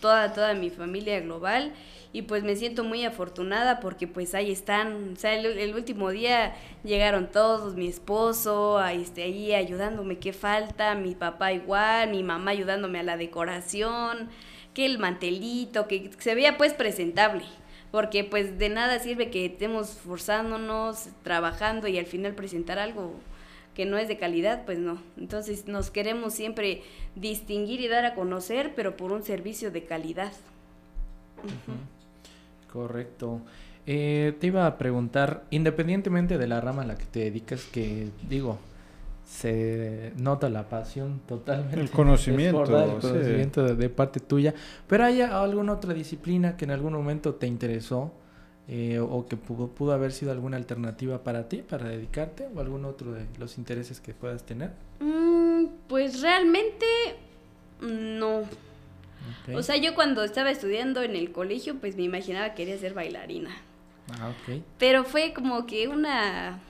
toda, 0.00 0.34
toda 0.34 0.52
mi 0.54 0.68
familia 0.68 1.20
global 1.20 1.72
y 2.12 2.22
pues 2.22 2.42
me 2.42 2.56
siento 2.56 2.82
muy 2.82 3.04
afortunada 3.04 3.78
porque 3.78 4.08
pues 4.08 4.34
ahí 4.34 4.50
están, 4.50 5.12
o 5.12 5.16
sea, 5.16 5.34
el, 5.34 5.74
último 5.74 6.10
día 6.10 6.54
llegaron 6.82 7.30
todos, 7.30 7.76
mi 7.76 7.86
esposo, 7.86 8.78
ahí, 8.78 9.02
este, 9.02 9.22
ahí 9.22 9.54
ayudándome 9.54 10.18
qué 10.18 10.32
falta, 10.32 10.94
mi 10.96 11.14
papá 11.14 11.52
igual, 11.52 12.10
mi 12.10 12.24
mamá 12.24 12.50
ayudándome 12.50 12.98
a 12.98 13.04
la 13.04 13.16
decoración, 13.16 14.28
que 14.74 14.86
el 14.86 14.98
mantelito, 14.98 15.86
que 15.86 16.10
se 16.18 16.34
veía 16.34 16.56
pues 16.58 16.74
presentable, 16.74 17.44
porque 17.92 18.24
pues 18.24 18.58
de 18.58 18.70
nada 18.70 18.98
sirve 18.98 19.30
que 19.30 19.46
estemos 19.46 19.90
forzándonos, 19.90 21.10
trabajando 21.22 21.86
y 21.86 21.98
al 21.98 22.06
final 22.06 22.34
presentar 22.34 22.80
algo 22.80 23.14
que 23.74 23.86
no 23.86 23.98
es 23.98 24.08
de 24.08 24.18
calidad, 24.18 24.64
pues 24.64 24.78
no. 24.78 25.00
Entonces 25.16 25.68
nos 25.68 25.90
queremos 25.92 26.34
siempre 26.34 26.82
distinguir 27.14 27.80
y 27.80 27.86
dar 27.86 28.04
a 28.04 28.14
conocer, 28.14 28.74
pero 28.74 28.96
por 28.96 29.12
un 29.12 29.22
servicio 29.22 29.70
de 29.70 29.84
calidad. 29.84 30.32
Correcto. 32.72 33.40
Eh, 33.86 34.34
te 34.38 34.48
iba 34.48 34.66
a 34.66 34.78
preguntar, 34.78 35.44
independientemente 35.50 36.38
de 36.38 36.46
la 36.46 36.60
rama 36.60 36.82
a 36.82 36.86
la 36.86 36.96
que 36.96 37.06
te 37.06 37.20
dedicas, 37.20 37.64
que 37.64 38.08
digo, 38.28 38.58
se 39.26 40.12
nota 40.16 40.48
la 40.48 40.68
pasión 40.68 41.20
totalmente. 41.26 41.80
El 41.80 41.90
conocimiento. 41.90 42.62
el 42.62 43.00
conocimiento 43.00 43.74
de, 43.74 43.88
parte 43.88 44.20
tuya. 44.20 44.54
Pero 44.86 45.04
¿hay 45.04 45.22
alguna 45.22 45.72
otra 45.72 45.94
disciplina 45.94 46.56
que 46.56 46.64
en 46.64 46.72
algún 46.72 46.92
momento 46.92 47.34
te 47.34 47.46
interesó 47.46 48.12
eh, 48.68 49.00
o 49.00 49.26
que 49.26 49.36
pudo, 49.36 49.92
haber 49.92 50.12
sido 50.12 50.30
alguna 50.30 50.56
alternativa 50.56 51.24
para 51.24 51.48
ti, 51.48 51.62
para 51.62 51.88
dedicarte 51.88 52.48
o 52.54 52.60
algún 52.60 52.84
otro 52.84 53.12
de 53.12 53.26
los 53.38 53.58
intereses 53.58 54.00
que 54.00 54.14
puedas 54.14 54.44
tener? 54.44 54.72
Mm, 55.00 55.66
pues 55.88 56.20
realmente 56.20 56.86
no. 57.80 58.42
O 59.54 59.62
sea, 59.62 59.76
yo 59.76 59.94
cuando 59.94 60.22
estaba 60.24 60.50
estudiando 60.50 61.02
en 61.02 61.16
el 61.16 61.32
colegio, 61.32 61.76
pues 61.76 61.96
me 61.96 62.02
imaginaba 62.02 62.50
que 62.50 62.64
quería 62.64 62.78
ser 62.78 62.94
bailarina. 62.94 63.50
Ah, 64.18 64.30
ok. 64.30 64.62
Pero 64.78 65.04
fue 65.04 65.32
como 65.32 65.66
que 65.66 65.88
una 65.88 66.60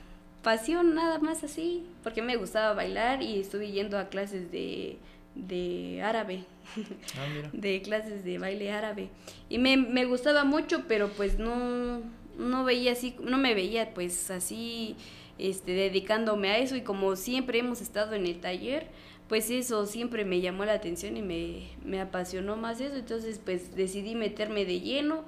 pasión 0.42 0.94
nada 0.94 1.18
más 1.18 1.44
así, 1.44 1.84
porque 2.02 2.22
me 2.22 2.36
gustaba 2.36 2.74
bailar 2.74 3.22
y 3.22 3.40
estuve 3.40 3.70
yendo 3.70 3.98
a 3.98 4.08
clases 4.08 4.50
de, 4.50 4.98
de 5.34 6.02
árabe. 6.02 6.44
Ah, 6.76 7.26
mira. 7.34 7.50
de 7.52 7.82
clases 7.82 8.24
de 8.24 8.38
baile 8.38 8.72
árabe. 8.72 9.10
Y 9.48 9.58
me, 9.58 9.76
me 9.76 10.04
gustaba 10.04 10.44
mucho, 10.44 10.84
pero 10.88 11.08
pues 11.10 11.38
no, 11.38 12.02
no 12.38 12.64
veía 12.64 12.92
así, 12.92 13.16
no 13.20 13.38
me 13.38 13.54
veía 13.54 13.92
pues 13.94 14.30
así, 14.30 14.96
este, 15.38 15.72
dedicándome 15.72 16.50
a 16.50 16.58
eso. 16.58 16.76
Y 16.76 16.82
como 16.82 17.16
siempre 17.16 17.58
hemos 17.58 17.80
estado 17.80 18.14
en 18.14 18.26
el 18.26 18.40
taller, 18.40 18.86
pues 19.30 19.48
eso 19.48 19.86
siempre 19.86 20.24
me 20.24 20.40
llamó 20.40 20.64
la 20.64 20.72
atención 20.72 21.16
y 21.16 21.22
me, 21.22 22.00
apasionó 22.00 22.56
más 22.56 22.80
eso, 22.80 22.96
entonces 22.96 23.40
pues 23.42 23.76
decidí 23.76 24.16
meterme 24.16 24.64
de 24.64 24.80
lleno 24.80 25.22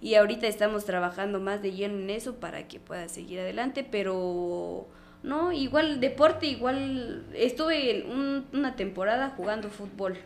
y 0.00 0.14
ahorita 0.14 0.46
estamos 0.46 0.86
trabajando 0.86 1.38
más 1.38 1.60
de 1.60 1.72
lleno 1.72 1.98
en 1.98 2.08
eso 2.08 2.36
para 2.36 2.66
que 2.66 2.80
pueda 2.80 3.10
seguir 3.10 3.40
adelante, 3.40 3.86
pero 3.88 4.86
no, 5.22 5.52
igual 5.52 6.00
deporte, 6.00 6.46
igual 6.46 7.26
estuve 7.34 7.98
en 7.98 8.46
una 8.54 8.74
temporada 8.74 9.34
jugando 9.36 9.68
fútbol, 9.68 10.16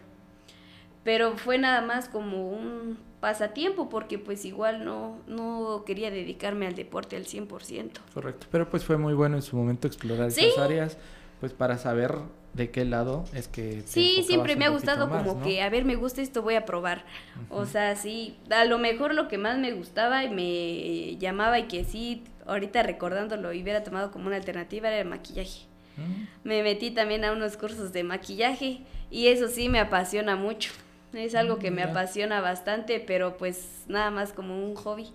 pero 1.03 1.37
fue 1.37 1.59
nada 1.59 1.83
más 1.83 2.09
como 2.09 2.49
un 2.49 2.97
pasatiempo 3.19 3.89
porque 3.89 4.21
pues 4.21 4.45
igual 4.45 4.85
no, 4.85 5.19
no 5.27 5.83
quería 5.85 6.13
dedicarme 6.13 6.69
al 6.69 6.77
deporte 6.77 7.17
al 7.17 7.25
100%. 7.25 7.91
Correcto, 8.15 8.47
pero 8.53 8.71
pues 8.71 8.85
fue 8.85 8.99
muy 8.99 9.15
bueno 9.15 9.35
en 9.35 9.43
su 9.43 9.57
momento 9.57 9.89
explorar 9.89 10.29
esas 10.29 10.57
áreas 10.59 10.97
pues 11.41 11.53
para 11.53 11.77
saber 11.77 12.15
de 12.57 12.71
qué 12.71 12.85
lado 12.85 13.25
es 13.35 13.49
que... 13.49 13.83
sí, 13.85 14.25
siempre 14.27 14.57
me 14.57 14.65
ha 14.65 14.71
gustado 14.71 15.09
como 15.09 15.43
que, 15.43 15.63
a 15.63 15.69
ver, 15.69 15.85
me 15.85 15.95
gusta 15.95 16.23
esto, 16.23 16.43
voy 16.43 16.55
a 16.55 16.65
probar. 16.65 17.05
O 17.51 17.67
sea, 17.67 17.95
sí, 17.97 18.37
a 18.51 18.65
lo 18.65 18.79
mejor 18.79 19.15
lo 19.15 19.29
que 19.29 19.39
más 19.39 19.59
me 19.59 19.73
gustaba 19.73 20.25
y 20.25 20.31
me 20.31 21.17
llamaba 21.19 21.59
y 21.59 21.65
que 21.65 21.85
sí, 21.85 22.25
ahorita 22.47 22.83
recordándolo 22.83 23.53
y 23.53 23.63
hubiera 23.63 23.85
tomado 23.85 24.11
como 24.11 24.27
una 24.27 24.37
alternativa 24.37 24.89
era 24.89 25.01
el 25.01 25.09
maquillaje. 25.09 25.67
Mm. 25.97 26.49
Me 26.49 26.63
metí 26.63 26.91
también 26.91 27.25
a 27.25 27.33
unos 27.33 27.57
cursos 27.57 27.93
de 27.93 28.05
maquillaje 28.05 28.81
y 29.11 29.29
eso 29.29 29.49
sí 29.49 29.69
me 29.69 29.79
apasiona 29.79 30.37
mucho. 30.37 30.73
Es 31.13 31.35
algo 31.35 31.59
que 31.59 31.71
me 31.71 31.83
apasiona 31.83 32.41
bastante, 32.41 33.01
pero 33.01 33.37
pues 33.37 33.85
nada 33.87 34.11
más 34.11 34.33
como 34.33 34.63
un 34.63 34.75
hobby. 34.75 35.13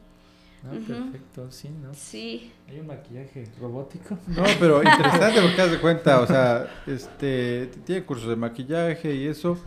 Ah, 0.64 0.72
perfecto, 0.88 1.50
sí, 1.50 1.70
¿no? 1.70 1.94
Sí. 1.94 2.52
Hay 2.70 2.80
un 2.80 2.88
maquillaje 2.88 3.48
robótico. 3.60 4.18
No, 4.28 4.44
pero 4.60 4.84
interesante 4.84 5.42
porque 5.42 5.62
haz 5.62 5.72
de 5.72 5.80
cuenta, 5.80 6.22
o 6.22 6.28
sea, 6.28 6.68
este, 6.86 7.68
tiene 7.86 8.04
cursos 8.04 8.30
de 8.30 8.36
maquillaje 8.36 9.14
y 9.16 9.28
eso, 9.28 9.58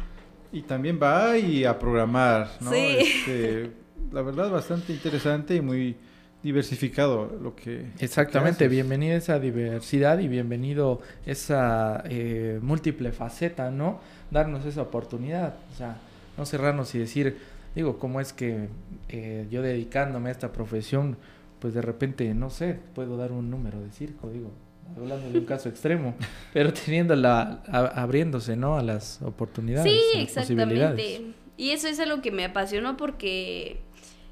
y 0.52 0.62
también 0.62 1.00
va 1.02 1.36
y 1.36 1.64
a 1.64 1.78
programar, 1.78 2.48
¿no? 2.60 2.70
Sí. 2.70 2.98
Este, 2.98 3.70
la 4.12 4.22
verdad, 4.22 4.50
bastante 4.50 4.92
interesante 4.92 5.56
y 5.56 5.60
muy 5.60 5.96
diversificado 6.42 7.38
lo 7.42 7.56
que... 7.56 7.90
Exactamente, 7.98 8.68
bienvenida 8.68 9.16
esa 9.16 9.40
diversidad 9.40 10.20
y 10.20 10.28
bienvenido 10.28 11.00
esa 11.26 12.04
eh, 12.04 12.60
múltiple 12.62 13.10
faceta, 13.12 13.70
¿no? 13.70 13.98
Darnos 14.30 14.64
esa 14.64 14.82
oportunidad, 14.82 15.56
o 15.72 15.76
sea, 15.76 15.96
no 16.36 16.46
cerrarnos 16.46 16.94
y 16.94 16.98
decir 16.98 17.36
digo, 17.74 17.98
¿cómo 17.98 18.20
es 18.20 18.32
que 18.32 18.68
eh, 19.08 19.46
yo 19.50 19.62
dedicándome 19.62 20.28
a 20.28 20.32
esta 20.32 20.52
profesión, 20.52 21.16
pues 21.58 21.74
de 21.74 21.82
repente, 21.82 22.32
no 22.34 22.50
sé, 22.50 22.78
puedo 22.94 23.16
dar 23.16 23.32
un 23.32 23.50
número 23.50 23.80
de 23.80 23.90
circo, 23.90 24.30
digo, 24.30 24.50
hablando 24.96 25.30
de 25.30 25.38
un 25.38 25.44
caso 25.44 25.68
extremo, 25.68 26.14
pero 26.52 26.72
teniendo 26.72 27.14
la, 27.16 27.62
abriéndose, 27.94 28.56
¿no? 28.56 28.76
A 28.76 28.82
las 28.82 29.22
oportunidades. 29.22 29.92
Sí, 29.92 30.20
exactamente. 30.20 31.34
Y 31.56 31.70
eso 31.70 31.86
es 31.86 32.00
algo 32.00 32.20
que 32.20 32.32
me 32.32 32.44
apasionó 32.44 32.96
porque 32.96 33.80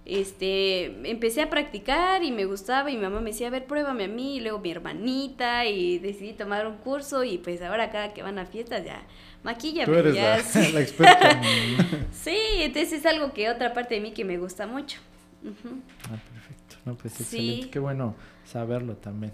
este, 0.05 1.09
empecé 1.09 1.43
a 1.43 1.51
practicar 1.51 2.25
y 2.25 2.33
me 2.33 2.45
gustaba 2.45 2.91
y 2.91 2.97
mi 2.97 3.03
mamá 3.03 3.21
me 3.21 3.31
decía, 3.31 3.47
a 3.47 3.51
ver, 3.51 3.67
pruébame 3.67 4.05
a 4.05 4.09
mí, 4.09 4.37
y 4.37 4.41
luego 4.41 4.59
mi 4.59 4.71
hermanita 4.71 5.67
y 5.67 5.99
decidí 5.99 6.33
tomar 6.33 6.67
un 6.67 6.79
curso 6.79 7.23
y 7.23 7.39
pues 7.39 7.63
ahora 7.63 7.91
cada 7.91 8.13
que 8.13 8.23
van 8.23 8.39
a 8.39 8.47
fiestas 8.47 8.85
ya 8.85 9.07
maquilla 9.43 9.85
Tú 9.85 9.95
eres 9.95 10.15
la, 10.73 10.81
experta. 10.81 11.41
sí, 12.13 12.37
entonces 12.59 12.93
es 12.93 13.07
algo 13.07 13.33
que 13.33 13.51
otra 13.51 13.73
parte 13.75 13.95
de 13.95 14.01
mí 14.01 14.13
que 14.13 14.25
me 14.25 14.39
gusta 14.39 14.67
mucho. 14.67 14.99
Ah, 15.45 16.19
perfecto. 16.33 16.77
No, 16.85 16.95
pues 16.95 17.21
excelente. 17.21 17.71
Qué 17.71 17.79
bueno 17.79 18.15
saberlo 18.45 18.95
también. 18.97 19.33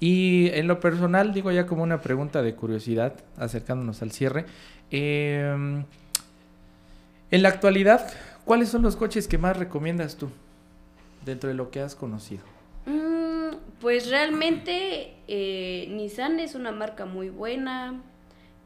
Y 0.00 0.48
en 0.48 0.66
lo 0.66 0.80
personal, 0.80 1.32
digo 1.32 1.52
ya 1.52 1.66
como 1.66 1.82
una 1.82 2.00
pregunta 2.00 2.42
de 2.42 2.54
curiosidad, 2.54 3.14
acercándonos 3.36 4.02
al 4.02 4.10
cierre. 4.10 4.46
eh, 4.90 5.84
en 7.30 7.42
la 7.42 7.48
actualidad, 7.48 8.12
¿cuáles 8.44 8.68
son 8.68 8.82
los 8.82 8.94
coches 8.94 9.26
que 9.26 9.38
más 9.38 9.56
recomiendas 9.56 10.16
tú 10.16 10.30
dentro 11.24 11.48
de 11.48 11.54
lo 11.54 11.70
que 11.70 11.80
has 11.80 11.96
conocido? 11.96 12.44
Mm, 12.86 13.56
pues 13.80 14.08
realmente 14.08 15.14
eh, 15.26 15.88
Nissan 15.90 16.38
es 16.38 16.54
una 16.54 16.70
marca 16.70 17.06
muy 17.06 17.30
buena, 17.30 18.00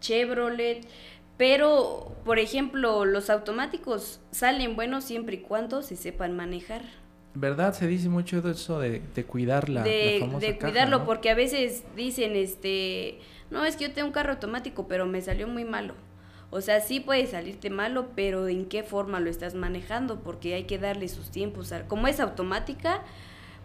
Chevrolet, 0.00 0.86
pero 1.36 2.16
por 2.24 2.38
ejemplo 2.38 3.04
los 3.04 3.30
automáticos 3.30 4.20
salen 4.30 4.76
buenos 4.76 5.04
siempre 5.04 5.36
y 5.36 5.40
cuando 5.40 5.82
se 5.82 5.96
sepan 5.96 6.36
manejar. 6.36 6.82
¿Verdad? 7.34 7.74
Se 7.74 7.86
dice 7.86 8.08
mucho 8.08 8.42
de 8.42 8.52
eso 8.52 8.80
de, 8.80 9.00
de 9.14 9.24
cuidar 9.24 9.68
la, 9.68 9.82
de, 9.82 10.18
la 10.18 10.26
famosa 10.26 10.46
de 10.46 10.58
caja, 10.58 10.72
cuidarlo, 10.72 10.98
¿no? 10.98 11.04
porque 11.04 11.30
a 11.30 11.34
veces 11.34 11.84
dicen, 11.94 12.34
este, 12.34 13.20
no, 13.50 13.64
es 13.64 13.76
que 13.76 13.84
yo 13.84 13.92
tengo 13.92 14.08
un 14.08 14.12
carro 14.12 14.32
automático, 14.32 14.88
pero 14.88 15.06
me 15.06 15.20
salió 15.20 15.46
muy 15.46 15.64
malo. 15.64 15.94
O 16.50 16.60
sea, 16.62 16.80
sí 16.80 17.00
puede 17.00 17.26
salirte 17.26 17.68
malo, 17.68 18.08
pero 18.16 18.48
¿en 18.48 18.66
qué 18.66 18.82
forma 18.82 19.20
lo 19.20 19.28
estás 19.28 19.54
manejando? 19.54 20.20
Porque 20.20 20.54
hay 20.54 20.64
que 20.64 20.78
darle 20.78 21.08
sus 21.08 21.30
tiempos. 21.30 21.72
Como 21.88 22.08
es 22.08 22.20
automática, 22.20 23.02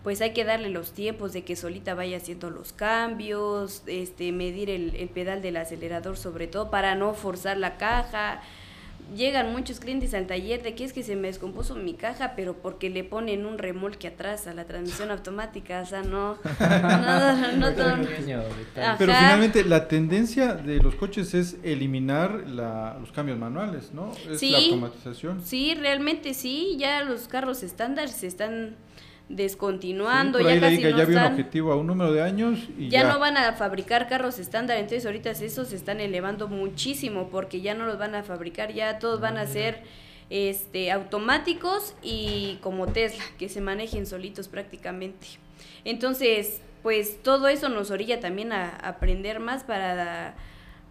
pues 0.03 0.19
hay 0.21 0.31
que 0.33 0.43
darle 0.43 0.69
los 0.69 0.91
tiempos 0.91 1.31
de 1.33 1.43
que 1.43 1.55
solita 1.55 1.93
vaya 1.95 2.17
haciendo 2.17 2.49
los 2.49 2.73
cambios, 2.73 3.83
este, 3.87 4.31
medir 4.31 4.69
el, 4.69 4.95
el 4.95 5.09
pedal 5.09 5.41
del 5.41 5.57
acelerador 5.57 6.17
sobre 6.17 6.47
todo 6.47 6.69
para 6.69 6.95
no 6.95 7.13
forzar 7.13 7.57
la 7.57 7.77
caja. 7.77 8.41
Llegan 9.17 9.51
muchos 9.51 9.79
clientes 9.81 10.13
al 10.13 10.27
taller 10.27 10.63
de 10.63 10.75
que 10.75 10.85
es 10.85 10.93
que 10.93 11.03
se 11.03 11.15
me 11.17 11.27
descompuso 11.27 11.75
mi 11.75 11.93
caja, 11.93 12.33
pero 12.37 12.53
porque 12.55 12.89
le 12.89 13.03
ponen 13.03 13.45
un 13.45 13.57
remolque 13.57 14.07
atrás 14.07 14.47
a 14.47 14.53
la 14.53 14.63
transmisión 14.63 15.11
automática, 15.11 15.81
o 15.81 15.85
sea, 15.85 16.01
no, 16.03 16.37
no, 17.57 17.57
no. 17.57 17.67
Ajá. 18.81 18.95
Pero 18.97 19.13
finalmente 19.13 19.63
la 19.65 19.87
tendencia 19.87 20.53
de 20.55 20.77
los 20.77 20.95
coches 20.95 21.33
es 21.33 21.57
eliminar 21.63 22.43
la- 22.47 22.97
los 22.99 23.11
cambios 23.11 23.37
manuales, 23.37 23.91
¿no? 23.93 24.11
Es 24.29 24.39
Sí. 24.39 24.51
la 24.51 24.57
automatización. 24.59 25.41
Sí, 25.45 25.75
realmente 25.75 26.33
sí, 26.33 26.77
ya 26.79 27.03
los 27.03 27.27
carros 27.27 27.61
estándar 27.61 28.07
se 28.09 28.27
están 28.27 28.75
descontinuando, 29.29 30.39
Sí, 30.39 30.45
ya 30.45 30.59
casi 30.59 30.77
que 30.79 30.91
no 30.91 30.97
ya 30.97 31.03
un 31.05 31.09
están- 31.11 31.31
objetivo 31.33 31.71
a 31.71 31.75
un 31.77 31.87
número 31.87 32.11
de 32.11 32.21
años 32.21 32.59
y 32.77 32.89
ya, 32.89 33.03
ya, 33.03 33.13
no 33.13 33.19
van 33.19 33.37
a 33.37 33.53
fabricar 33.53 34.07
carros 34.07 34.39
estándar, 34.39 34.77
entonces 34.77 35.05
ahorita 35.05 35.31
esos 35.31 35.69
se 35.69 35.75
están 35.75 35.99
elevando 35.99 36.47
muchísimo 36.47 37.29
porque 37.29 37.61
ya 37.61 37.73
no 37.73 37.85
los 37.85 37.97
van 37.97 38.15
a 38.15 38.23
fabricar, 38.23 38.73
ya 38.73 38.99
todos 38.99 39.19
van 39.21 39.37
a 39.37 39.45
ser 39.47 39.81
este 40.29 40.91
automáticos 40.91 41.95
y 42.01 42.57
como 42.61 42.87
Tesla, 42.87 43.23
que 43.37 43.49
se 43.49 43.61
manejen 43.61 44.05
solitos 44.05 44.47
prácticamente. 44.47 45.27
Entonces, 45.85 46.61
pues 46.81 47.21
todo 47.21 47.47
eso 47.47 47.69
nos 47.69 47.91
orilla 47.91 48.19
también 48.19 48.51
a 48.51 48.69
aprender 48.69 49.39
más 49.39 49.63
para 49.63 50.35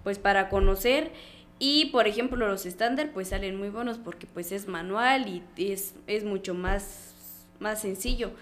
pues 0.05 0.19
para 0.19 0.49
conocer. 0.49 1.11
Y 1.59 1.87
por 1.87 2.09
ejemplo 2.09 2.37
los 2.49 2.67
estándar 2.67 3.11
pues 3.15 3.29
salen 3.29 3.57
muy 3.57 3.69
buenos 3.69 3.99
porque 3.99 4.27
pues 4.27 4.51
es 4.53 4.67
manual 4.67 5.29
y 5.29 5.43
es, 5.57 5.95
es 6.09 6.25
mucho 6.25 6.55
más 6.55 7.15
más 7.63 7.81
sencillo. 7.81 8.33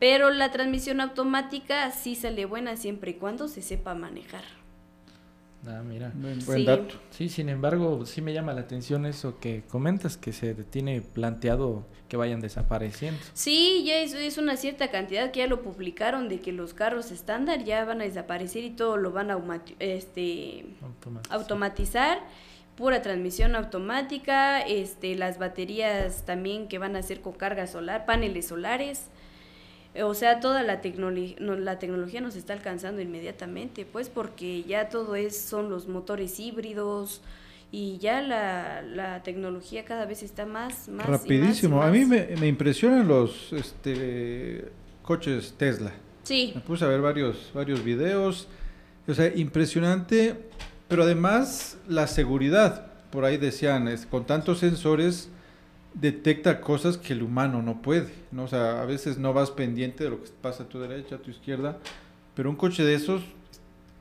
Pero 0.00 0.30
la 0.30 0.50
transmisión 0.50 1.00
automática 1.00 1.90
sí 1.90 2.14
sale 2.16 2.46
buena 2.46 2.76
siempre 2.76 3.12
y 3.12 3.14
cuando 3.14 3.46
se 3.48 3.60
sepa 3.62 3.94
manejar. 3.94 4.42
Ah, 5.66 5.82
mira. 5.86 6.10
Buen, 6.14 6.38
buen 6.46 6.58
Sí. 6.60 6.64
dato. 6.64 6.94
Sí, 7.10 7.28
sin 7.28 7.50
embargo, 7.50 8.06
sí 8.06 8.22
me 8.22 8.32
llama 8.32 8.54
la 8.54 8.62
atención 8.62 9.04
eso 9.04 9.38
que 9.40 9.62
comentas, 9.68 10.16
que 10.16 10.32
se 10.32 10.54
tiene 10.54 11.02
planteado 11.02 11.84
que 12.08 12.16
vayan 12.16 12.40
desapareciendo. 12.40 13.20
Sí, 13.34 13.84
ya 13.86 13.98
es, 13.98 14.14
es 14.14 14.38
una 14.38 14.56
cierta 14.56 14.90
cantidad 14.90 15.30
que 15.32 15.40
ya 15.40 15.46
lo 15.46 15.60
publicaron 15.60 16.30
de 16.30 16.40
que 16.40 16.52
los 16.52 16.72
carros 16.72 17.10
estándar 17.10 17.62
ya 17.62 17.84
van 17.84 18.00
a 18.00 18.04
desaparecer 18.04 18.64
y 18.64 18.70
todo 18.70 18.96
lo 18.96 19.12
van 19.12 19.30
a 19.30 19.38
este, 19.80 20.64
automatizar, 21.28 22.20
pura 22.80 23.02
transmisión 23.02 23.54
automática, 23.56 24.62
este, 24.62 25.14
las 25.14 25.38
baterías 25.38 26.24
también 26.24 26.66
que 26.66 26.78
van 26.78 26.96
a 26.96 27.02
ser 27.02 27.20
con 27.20 27.34
carga 27.34 27.66
solar, 27.66 28.06
paneles 28.06 28.46
solares. 28.48 29.08
Eh, 29.94 30.02
O 30.02 30.14
sea, 30.14 30.40
toda 30.40 30.62
la, 30.62 30.80
tecnoli- 30.80 31.36
no, 31.40 31.56
la 31.56 31.78
tecnología 31.78 32.22
nos 32.22 32.36
está 32.36 32.54
alcanzando 32.54 33.02
inmediatamente, 33.02 33.84
pues 33.84 34.08
porque 34.08 34.62
ya 34.62 34.88
todo 34.88 35.14
es, 35.14 35.38
son 35.38 35.68
los 35.68 35.88
motores 35.88 36.40
híbridos 36.40 37.20
y 37.70 37.98
ya 37.98 38.22
la, 38.22 38.80
la 38.82 39.22
tecnología 39.22 39.84
cada 39.84 40.06
vez 40.06 40.22
está 40.22 40.46
más, 40.46 40.88
más 40.88 40.88
y 40.88 40.90
más 40.92 41.08
y 41.08 41.12
Rapidísimo. 41.12 41.82
A 41.82 41.90
mí 41.90 42.06
me, 42.06 42.28
me 42.40 42.46
impresionan 42.46 43.06
los 43.06 43.52
este, 43.52 44.64
coches 45.02 45.54
Tesla. 45.58 45.92
Sí, 46.22 46.52
Me 46.54 46.62
puse 46.62 46.84
a 46.84 46.88
ver 46.88 47.02
varios, 47.02 47.50
varios 47.52 47.84
videos. 47.84 48.48
O 49.06 49.12
sea, 49.12 49.26
impresionante. 49.34 50.36
Pero 50.90 51.04
además 51.04 51.78
la 51.88 52.06
seguridad. 52.08 52.86
Por 53.10 53.24
ahí 53.24 53.38
decían, 53.38 53.88
es, 53.88 54.06
con 54.06 54.26
tantos 54.26 54.58
sensores 54.58 55.30
detecta 55.94 56.60
cosas 56.60 56.98
que 56.98 57.12
el 57.12 57.22
humano 57.22 57.62
no 57.62 57.80
puede. 57.80 58.12
¿no? 58.32 58.44
O 58.44 58.48
sea, 58.48 58.82
a 58.82 58.84
veces 58.84 59.16
no 59.16 59.32
vas 59.32 59.52
pendiente 59.52 60.04
de 60.04 60.10
lo 60.10 60.22
que 60.22 60.30
pasa 60.42 60.64
a 60.64 60.68
tu 60.68 60.80
derecha, 60.80 61.14
a 61.14 61.18
tu 61.18 61.30
izquierda. 61.30 61.78
Pero 62.34 62.50
un 62.50 62.56
coche 62.56 62.82
de 62.82 62.94
esos, 62.94 63.22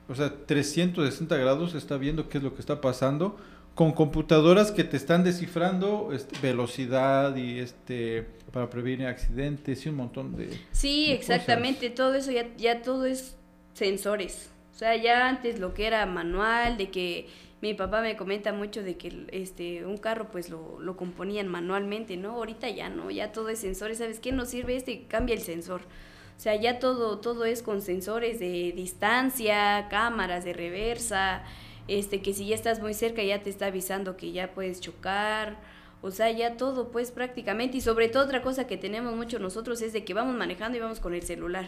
o 0.08 0.16
sea, 0.16 0.34
360 0.48 1.38
grados 1.38 1.76
está 1.76 1.98
viendo 1.98 2.28
qué 2.28 2.40
es 2.40 2.44
lo 2.44 2.56
que 2.56 2.60
está 2.60 2.82
pasando 2.82 3.38
con 3.76 3.94
computadoras 3.94 4.72
que 4.72 4.84
te 4.84 4.98
están 4.98 5.24
descifrando 5.24 6.10
este, 6.12 6.38
velocidad 6.42 7.36
y 7.36 7.60
este 7.60 8.28
para 8.52 8.70
prevenir 8.70 9.08
accidentes 9.08 9.86
y 9.86 9.90
un 9.90 9.96
montón 9.96 10.36
de 10.36 10.50
Sí, 10.72 11.08
de 11.08 11.14
exactamente, 11.14 11.90
todo 11.90 12.16
eso 12.16 12.32
ya, 12.32 12.48
ya 12.58 12.82
todo 12.82 13.06
es 13.06 13.38
sensores. 13.74 14.50
Sea, 14.80 14.96
ya 14.96 15.28
antes 15.28 15.60
lo 15.60 15.74
que 15.74 15.88
era 15.88 16.06
manual, 16.06 16.78
de 16.78 16.90
que 16.90 17.28
mi 17.62 17.74
papá 17.74 18.00
me 18.00 18.16
comenta 18.16 18.54
mucho 18.54 18.82
de 18.82 18.96
que 18.96 19.26
este 19.30 19.86
un 19.86 19.98
carro 19.98 20.30
pues 20.32 20.50
lo, 20.50 20.80
lo 20.80 20.96
componían 20.96 21.50
manualmente, 21.50 22.16
¿no? 22.16 22.30
Ahorita 22.36 22.70
ya 22.70 22.88
no, 22.88 23.12
ya 23.12 23.34
todo 23.34 23.50
es 23.50 23.60
sensores, 23.60 23.98
¿sabes 23.98 24.22
qué? 24.22 24.32
Nos 24.32 24.48
sirve 24.48 24.78
este, 24.78 25.04
cambia 25.04 25.36
el 25.36 25.42
sensor. 25.42 25.82
O 25.82 26.40
sea, 26.40 26.56
ya 26.56 26.80
todo, 26.80 27.20
todo 27.20 27.44
es 27.44 27.62
con 27.62 27.82
sensores 27.82 28.40
de 28.40 28.72
distancia, 28.74 29.88
cámaras 29.90 30.46
de 30.46 30.54
reversa, 30.54 31.44
este, 31.90 32.22
que 32.22 32.34
si 32.34 32.48
ya 32.48 32.56
estás 32.56 32.80
muy 32.80 32.94
cerca 32.94 33.22
ya 33.22 33.44
te 33.44 33.50
está 33.50 33.66
avisando 33.66 34.16
que 34.16 34.32
ya 34.32 34.54
puedes 34.54 34.80
chocar. 34.80 35.58
O 36.02 36.10
sea, 36.12 36.32
ya 36.32 36.56
todo, 36.56 36.90
pues 36.90 37.12
prácticamente. 37.12 37.76
Y 37.76 37.82
sobre 37.82 38.08
todo 38.08 38.24
otra 38.24 38.42
cosa 38.42 38.66
que 38.66 38.78
tenemos 38.78 39.14
mucho 39.14 39.40
nosotros 39.40 39.82
es 39.82 39.92
de 39.92 40.06
que 40.06 40.14
vamos 40.14 40.38
manejando 40.38 40.78
y 40.78 40.82
vamos 40.82 41.02
con 41.02 41.14
el 41.14 41.24
celular. 41.24 41.68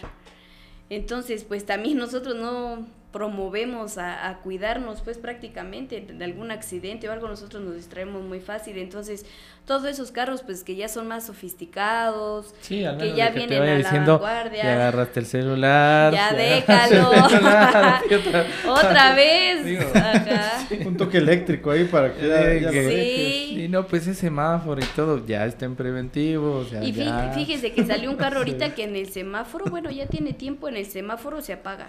Entonces, 0.90 1.44
pues 1.44 1.66
también 1.66 1.98
nosotros 2.06 2.38
no 2.38 3.01
promovemos 3.12 3.98
a, 3.98 4.30
a 4.30 4.38
cuidarnos, 4.40 5.02
pues 5.02 5.18
prácticamente 5.18 6.00
de 6.02 6.26
algún 6.26 6.50
accidente 6.52 7.10
o 7.10 7.12
algo, 7.12 7.28
nosotros 7.28 7.62
nos 7.62 7.76
distraemos 7.76 8.24
muy 8.24 8.40
fácil. 8.40 8.78
Entonces, 8.78 9.26
todos 9.66 9.86
esos 9.86 10.12
carros, 10.12 10.44
pues 10.44 10.64
que 10.64 10.76
ya 10.76 10.88
son 10.88 11.08
más 11.08 11.26
sofisticados, 11.26 12.56
Sí, 12.62 12.86
al 12.86 12.98
que 12.98 13.14
ya 13.14 13.32
que 13.32 13.40
vienen 13.40 13.62
a 13.62 13.66
la 13.66 13.76
diciendo, 13.78 14.14
vanguardia. 14.20 14.64
ya 14.64 14.74
agarraste 14.74 15.20
el 15.20 15.26
celular. 15.26 16.14
Ya 16.14 16.34
déjalo. 16.36 17.12
Otra- 18.68 19.14
vez. 19.16 19.66
Digo, 19.66 19.84
Ajá. 19.94 20.60
un 20.86 20.96
toque 20.98 21.18
eléctrico 21.18 21.72
ahí 21.72 21.84
para 21.86 22.14
que 22.14 22.28
ya, 22.28 22.54
ya 22.54 22.72
lo 22.72 22.90
Sí. 22.90 23.64
Y 23.64 23.68
no, 23.68 23.86
pues 23.88 24.04
ese 24.04 24.16
semáforo 24.16 24.82
y 24.82 24.86
todo 24.96 25.26
ya 25.26 25.46
está 25.46 25.66
en 25.66 25.76
preventivo, 25.76 26.58
o 26.58 26.66
sea, 26.66 26.84
Y 26.84 26.94
fíjese 26.94 27.74
que 27.74 27.86
salió 27.86 28.10
un 28.10 28.16
carro 28.18 28.38
ahorita 28.40 28.74
que 28.74 28.84
en 28.86 28.96
el 28.96 29.10
semáforo, 29.12 29.66
bueno, 29.66 29.90
ya 29.92 30.06
tiene 30.08 30.34
tiempo, 30.34 30.70
en 30.70 30.78
el 30.78 30.86
semáforo 30.86 31.42
se 31.42 31.54
apaga. 31.54 31.88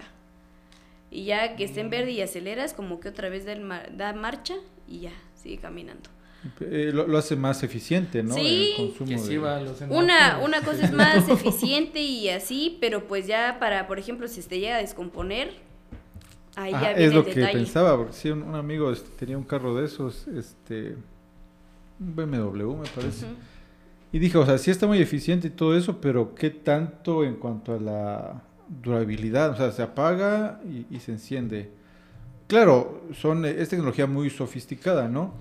Y 1.13 1.25
ya 1.25 1.55
que 1.55 1.63
esté 1.65 1.81
en 1.81 1.89
verde 1.91 2.11
y 2.11 2.21
aceleras, 2.21 2.73
como 2.73 2.99
que 2.99 3.09
otra 3.09 3.29
vez 3.29 3.45
da, 3.45 4.13
marcha 4.13 4.55
y 4.87 5.01
ya, 5.01 5.11
sigue 5.35 5.57
caminando. 5.59 6.09
Eh, 6.59 6.91
lo, 6.93 7.07
lo 7.07 7.17
hace 7.19 7.35
más 7.37 7.63
eficiente, 7.63 8.21
¿no? 8.23 8.33
Sí. 8.35 8.73
El 8.77 8.87
consumo 8.87 9.09
Que 9.09 9.17
sí 9.19 9.29
de- 9.33 9.37
va 9.37 9.57
a 9.57 9.61
los 9.61 9.79
Una, 9.89 10.39
una 10.43 10.61
cosa 10.61 10.83
es 10.85 10.91
más 10.91 11.29
eficiente 11.29 12.01
y 12.01 12.27
así, 12.29 12.77
pero 12.81 13.07
pues 13.07 13.27
ya 13.27 13.57
para, 13.59 13.87
por 13.87 13.99
ejemplo, 13.99 14.27
si 14.27 14.41
se 14.41 14.59
llega 14.59 14.75
a 14.75 14.79
descomponer, 14.79 15.51
ahí 16.55 16.73
Ajá, 16.73 16.83
ya 16.83 16.89
viene 16.93 17.05
es 17.05 17.13
lo 17.13 17.19
el 17.19 17.25
que 17.27 17.35
detalle. 17.35 17.59
pensaba, 17.59 17.95
porque 17.95 18.13
sí, 18.13 18.29
un, 18.29 18.41
un 18.43 18.55
amigo 18.55 18.91
este, 18.91 19.09
tenía 19.17 19.37
un 19.37 19.43
carro 19.45 19.73
de 19.75 19.85
esos, 19.85 20.27
este, 20.27 20.97
un 21.99 22.15
BMW 22.15 22.75
me 22.75 22.89
parece. 22.89 23.27
Y 24.11 24.19
dije, 24.19 24.37
o 24.37 24.45
sea, 24.45 24.57
sí 24.57 24.69
está 24.69 24.85
muy 24.85 24.99
eficiente 25.01 25.47
y 25.47 25.51
todo 25.51 25.77
eso, 25.77 26.01
pero 26.01 26.35
¿qué 26.35 26.49
tanto 26.49 27.23
en 27.23 27.35
cuanto 27.35 27.73
a 27.73 27.79
la 27.79 28.41
durabilidad? 28.67 29.51
O 29.51 29.55
sea, 29.55 29.71
se 29.71 29.81
apaga 29.81 30.59
y, 30.65 30.85
y 30.95 30.99
se 30.99 31.11
enciende. 31.11 31.71
Claro, 32.47 33.01
son, 33.13 33.45
es 33.45 33.69
tecnología 33.69 34.05
muy 34.05 34.29
sofisticada, 34.29 35.07
¿no? 35.07 35.33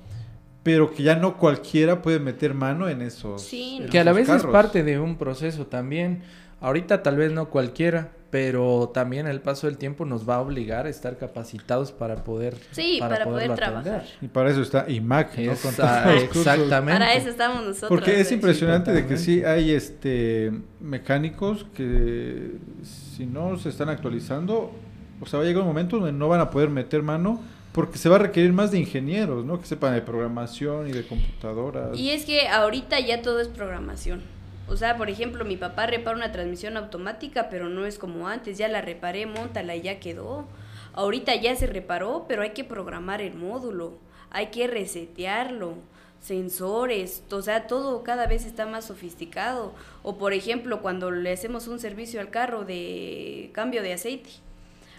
Pero 0.63 0.93
que 0.95 1.03
ya 1.03 1.17
no 1.17 1.37
cualquiera 1.37 2.01
puede 2.03 2.21
meter 2.21 2.55
mano 2.55 2.89
en 2.89 3.03
esos. 3.03 3.43
Sí. 3.43 3.85
Que 3.91 3.99
a 3.99 4.05
la 4.05 4.13
vez 4.13 4.29
es 4.29 4.45
parte 4.45 4.85
de 4.85 4.99
un 4.99 5.17
proceso 5.17 5.67
también. 5.67 6.23
Ahorita 6.61 7.03
tal 7.03 7.17
vez 7.17 7.33
no 7.33 7.51
cualquiera, 7.51 8.13
pero 8.33 8.91
también 8.95 9.27
el 9.27 9.43
paso 9.43 9.67
del 9.67 9.77
tiempo 9.77 10.07
nos 10.07 10.27
va 10.27 10.37
a 10.37 10.41
obligar 10.41 10.87
a 10.87 10.89
estar 10.89 11.19
capacitados 11.19 11.93
para 11.93 12.25
poder 12.25 12.57
Sí, 12.71 12.97
para, 12.99 13.25
poder 13.25 13.29
poderlo 13.29 13.55
trabajar. 13.57 13.95
atender. 13.97 14.17
Y 14.23 14.29
para 14.29 14.51
eso 14.51 14.63
está 14.63 14.87
IMAC, 14.89 15.37
¿no? 15.37 15.53
Con 15.57 15.71
exactamente. 16.15 16.99
Para 16.99 17.13
eso 17.13 17.29
estamos 17.29 17.63
nosotros. 17.63 17.91
Porque 17.91 18.23
es 18.23 18.33
impresionante 18.33 18.91
de 18.91 19.07
que 19.07 19.19
sí 19.19 19.45
hay 19.45 19.73
este 19.73 20.51
mecánicos 20.81 21.67
que 21.75 22.53
si 22.83 23.27
no 23.27 23.59
se 23.59 23.69
están 23.69 23.91
actualizando, 23.91 24.73
o 25.21 25.27
sea, 25.27 25.39
va 25.39 25.45
a 25.45 25.47
llegar 25.47 25.61
un 25.61 25.69
momento 25.69 25.97
donde 25.97 26.13
no 26.13 26.29
van 26.29 26.41
a 26.41 26.49
poder 26.49 26.71
meter 26.71 27.03
mano 27.03 27.39
porque 27.73 27.99
se 27.99 28.09
va 28.09 28.17
a 28.17 28.21
requerir 28.21 28.55
más 28.55 28.71
de 28.71 28.79
ingenieros, 28.79 29.45
¿no? 29.45 29.61
Que 29.61 29.67
sepan 29.67 29.93
de 29.93 30.01
programación 30.01 30.89
y 30.89 30.93
de 30.93 31.07
computadoras. 31.07 31.99
Y 31.99 32.09
es 32.09 32.25
que 32.25 32.49
ahorita 32.49 32.99
ya 32.99 33.21
todo 33.21 33.41
es 33.41 33.49
programación. 33.49 34.23
O 34.69 34.77
sea, 34.77 34.97
por 34.97 35.11
ejemplo, 35.11 35.45
mi 35.45 35.57
papá 35.57 35.87
repara 35.87 36.17
una 36.17 36.33
transmisión 36.33 36.77
automática, 36.77 37.49
pero 37.51 37.69
no 37.69 37.85
es 37.85 37.99
como 37.99 38.29
antes. 38.29 38.59
Ya 38.59 38.69
la 38.69 38.81
reparé, 38.81 39.27
montala 39.27 39.77
y 39.77 39.83
ya 39.83 40.01
quedó. 40.01 40.47
Ahorita 40.95 41.35
ya 41.35 41.55
se 41.57 41.67
reparó, 41.67 42.27
pero 42.29 42.43
hay 42.43 42.51
que 42.51 42.65
programar 42.65 43.21
el 43.21 43.35
módulo. 43.35 43.95
Hay 44.31 44.47
que 44.47 44.67
resetearlo. 44.67 45.75
Sensores, 46.21 47.25
o 47.33 47.43
sea, 47.43 47.67
todo 47.67 48.05
cada 48.05 48.27
vez 48.27 48.45
está 48.45 48.65
más 48.65 48.87
sofisticado. 48.87 49.75
O 50.03 50.19
por 50.19 50.33
ejemplo, 50.33 50.81
cuando 50.81 51.11
le 51.11 51.33
hacemos 51.33 51.67
un 51.67 51.81
servicio 51.81 52.21
al 52.21 52.31
carro 52.31 52.65
de 52.65 53.51
cambio 53.53 53.83
de 53.83 53.95
aceite. 53.95 54.31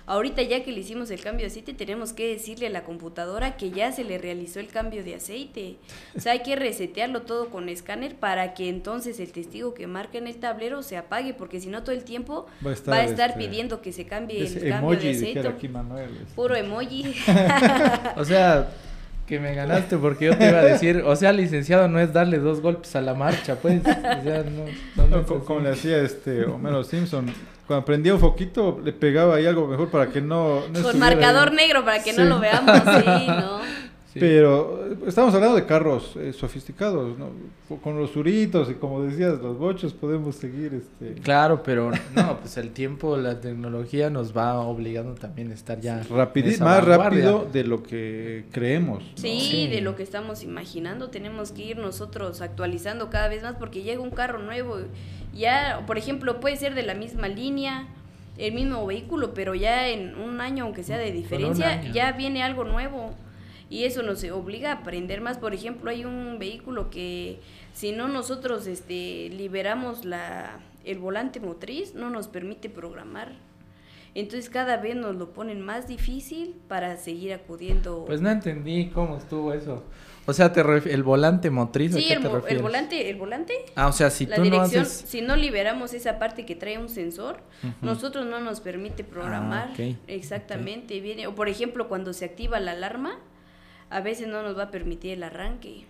Ahorita 0.05 0.41
ya 0.41 0.63
que 0.63 0.71
le 0.73 0.81
hicimos 0.81 1.09
el 1.11 1.21
cambio 1.21 1.45
de 1.45 1.51
aceite, 1.51 1.73
tenemos 1.73 2.11
que 2.11 2.27
decirle 2.27 2.67
a 2.67 2.69
la 2.69 2.83
computadora 2.83 3.55
que 3.55 3.71
ya 3.71 3.91
se 3.93 4.03
le 4.03 4.17
realizó 4.17 4.59
el 4.59 4.67
cambio 4.67 5.01
de 5.03 5.15
aceite. 5.15 5.77
O 6.15 6.19
sea, 6.19 6.33
hay 6.33 6.39
que 6.43 6.57
resetearlo 6.57 7.21
todo 7.21 7.49
con 7.49 7.69
escáner 7.69 8.15
para 8.15 8.53
que 8.53 8.67
entonces 8.67 9.19
el 9.21 9.31
testigo 9.31 9.73
que 9.73 9.87
marca 9.87 10.17
en 10.17 10.27
el 10.27 10.35
tablero 10.35 10.83
se 10.83 10.97
apague, 10.97 11.33
porque 11.33 11.61
si 11.61 11.69
no 11.69 11.83
todo 11.83 11.95
el 11.95 12.03
tiempo 12.03 12.47
Va 12.65 12.71
a 12.71 12.73
estar, 12.73 12.93
va 12.93 12.97
a 12.97 13.03
estar 13.05 13.29
este, 13.31 13.39
pidiendo 13.45 13.81
que 13.81 13.93
se 13.93 14.05
cambie 14.05 14.45
el 14.45 14.69
cambio 14.69 14.89
de 14.99 15.09
aceite. 15.09 15.25
dijera 15.25 15.49
aquí 15.51 15.67
Manuel. 15.69 16.09
este. 16.21 16.35
Puro 16.35 16.55
emoji. 16.55 17.13
O 18.17 18.25
sea, 18.25 18.67
que 19.25 19.39
me 19.39 19.55
ganaste 19.55 19.97
porque 19.97 20.25
yo 20.25 20.37
te 20.37 20.49
iba 20.49 20.59
a 20.59 20.63
decir, 20.65 20.97
o 21.05 21.15
sea, 21.15 21.31
licenciado 21.31 21.87
no 21.87 21.99
es 21.99 22.11
darle 22.11 22.39
dos 22.39 22.59
golpes 22.61 22.93
a 22.97 23.01
la 23.01 23.13
marcha, 23.13 23.55
pues. 23.55 23.79
O 23.81 23.83
sea, 24.23 24.43
no, 24.43 24.65
no, 24.97 25.07
no 25.07 25.07
No, 25.07 25.19
es 25.21 25.25
co- 25.25 25.37
así. 25.37 25.45
como 25.45 25.59
le 25.61 25.69
hacía 25.69 25.97
este 25.99 26.43
Homero 26.45 26.83
Simpson, 26.83 27.27
cuando 27.67 27.85
prendía 27.85 28.13
un 28.13 28.19
foquito 28.19 28.79
le 28.83 28.91
pegaba 28.93 29.35
ahí 29.35 29.45
algo 29.45 29.67
mejor 29.67 29.89
para 29.89 30.07
que 30.09 30.21
no, 30.21 30.67
no 30.67 30.81
con 30.83 30.99
marcador 30.99 31.49
ahí. 31.49 31.55
negro 31.55 31.83
para 31.85 32.03
que 32.03 32.13
no 32.13 32.25
lo 32.25 32.39
veamos, 32.39 32.75
sí, 32.77 33.27
¿no? 33.27 33.59
Sí. 34.13 34.19
Pero 34.19 34.85
eh, 34.91 34.95
estamos 35.07 35.33
hablando 35.33 35.55
de 35.55 35.65
carros 35.65 36.11
eh, 36.17 36.33
sofisticados, 36.33 37.17
¿no? 37.17 37.29
Co- 37.67 37.77
Con 37.81 37.97
los 37.99 38.11
suritos 38.11 38.69
y 38.69 38.75
como 38.75 39.01
decías, 39.01 39.39
los 39.41 39.57
bochos 39.57 39.91
podemos 39.91 40.35
seguir 40.35 40.71
este 40.75 41.19
Claro, 41.23 41.63
pero 41.63 41.89
no, 42.15 42.37
pues 42.39 42.55
el 42.57 42.69
tiempo, 42.73 43.17
la 43.17 43.41
tecnología 43.41 44.11
nos 44.11 44.37
va 44.37 44.59
obligando 44.59 45.15
también 45.15 45.49
a 45.49 45.55
estar 45.55 45.79
ya. 45.81 46.01
esa 46.01 46.13
más 46.13 46.85
vanguardia. 46.85 46.97
rápido 46.97 47.47
de 47.51 47.63
lo 47.63 47.81
que 47.81 48.45
creemos. 48.51 49.01
¿no? 49.01 49.09
Sí, 49.17 49.39
Sí. 49.49 49.67
de 49.67 49.81
lo 49.81 49.95
que 49.95 50.03
estamos 50.03 50.43
imaginando, 50.43 51.09
tenemos 51.09 51.51
que 51.51 51.63
ir 51.63 51.77
nosotros 51.77 52.39
actualizando 52.41 53.09
cada 53.09 53.29
vez 53.29 53.41
más 53.41 53.55
porque 53.55 53.81
llega 53.81 53.99
un 53.99 54.11
carro 54.11 54.37
nuevo. 54.37 54.77
Ya, 55.33 55.83
por 55.87 55.97
ejemplo, 55.97 56.39
puede 56.39 56.57
ser 56.57 56.75
de 56.75 56.83
la 56.83 56.93
misma 56.93 57.27
línea, 57.27 57.87
el 58.37 58.53
mismo 58.53 58.85
vehículo, 58.85 59.33
pero 59.33 59.55
ya 59.55 59.87
en 59.87 60.15
un 60.15 60.41
año, 60.41 60.65
aunque 60.65 60.83
sea 60.83 60.97
de 60.97 61.11
diferencia, 61.11 61.81
ya 61.91 62.11
viene 62.11 62.43
algo 62.43 62.63
nuevo. 62.63 63.11
Y 63.69 63.85
eso 63.85 64.03
nos 64.03 64.23
obliga 64.25 64.71
a 64.71 64.75
aprender 64.75 65.21
más. 65.21 65.37
Por 65.39 65.53
ejemplo, 65.53 65.89
hay 65.89 66.05
un 66.05 66.37
vehículo 66.37 66.89
que 66.89 67.39
si 67.73 67.91
no 67.91 68.07
nosotros 68.07 68.67
este, 68.67 69.29
liberamos 69.29 70.05
la, 70.05 70.59
el 70.85 70.99
volante 70.99 71.39
motriz, 71.39 71.95
no 71.95 72.09
nos 72.09 72.27
permite 72.27 72.69
programar. 72.69 73.33
Entonces 74.15 74.49
cada 74.49 74.77
vez 74.77 74.95
nos 74.95 75.15
lo 75.15 75.31
ponen 75.31 75.61
más 75.61 75.87
difícil 75.87 76.55
para 76.67 76.97
seguir 76.97 77.33
acudiendo. 77.33 78.05
Pues 78.05 78.21
no 78.21 78.29
entendí 78.29 78.89
cómo 78.89 79.17
estuvo 79.17 79.53
eso. 79.53 79.83
O 80.25 80.33
sea, 80.33 80.53
te 80.53 80.63
ref- 80.63 80.87
el 80.89 81.03
volante 81.03 81.49
motriz, 81.49 81.93
¿a 81.93 81.97
Sí, 81.97 82.05
qué 82.07 82.13
el, 82.13 82.21
te 82.21 82.27
volante, 82.61 83.09
el 83.09 83.17
volante, 83.17 83.53
Ah, 83.75 83.87
o 83.87 83.91
sea, 83.91 84.09
si 84.09 84.25
la 84.25 84.37
tú 84.37 84.41
no 84.45 84.49
dirección, 84.51 84.83
haces... 84.83 85.03
si 85.09 85.21
no 85.21 85.35
liberamos 85.35 85.93
esa 85.93 86.17
parte 86.17 86.45
que 86.45 86.55
trae 86.55 86.77
un 86.77 86.89
sensor, 86.89 87.41
nosotros 87.81 88.25
no 88.25 88.39
nos 88.39 88.61
permite 88.61 89.03
programar. 89.03 89.69
Ah, 89.77 89.95
Exactamente, 90.07 90.99
viene. 91.01 91.27
O 91.27 91.35
por 91.35 91.49
ejemplo, 91.49 91.87
cuando 91.89 92.13
se 92.13 92.25
activa 92.25 92.59
la 92.59 92.71
alarma, 92.71 93.19
a 93.89 93.99
veces 94.01 94.27
no 94.27 94.41
nos 94.43 94.57
va 94.57 94.63
a 94.63 94.71
permitir 94.71 95.11
el 95.11 95.23
arranque. 95.23 95.85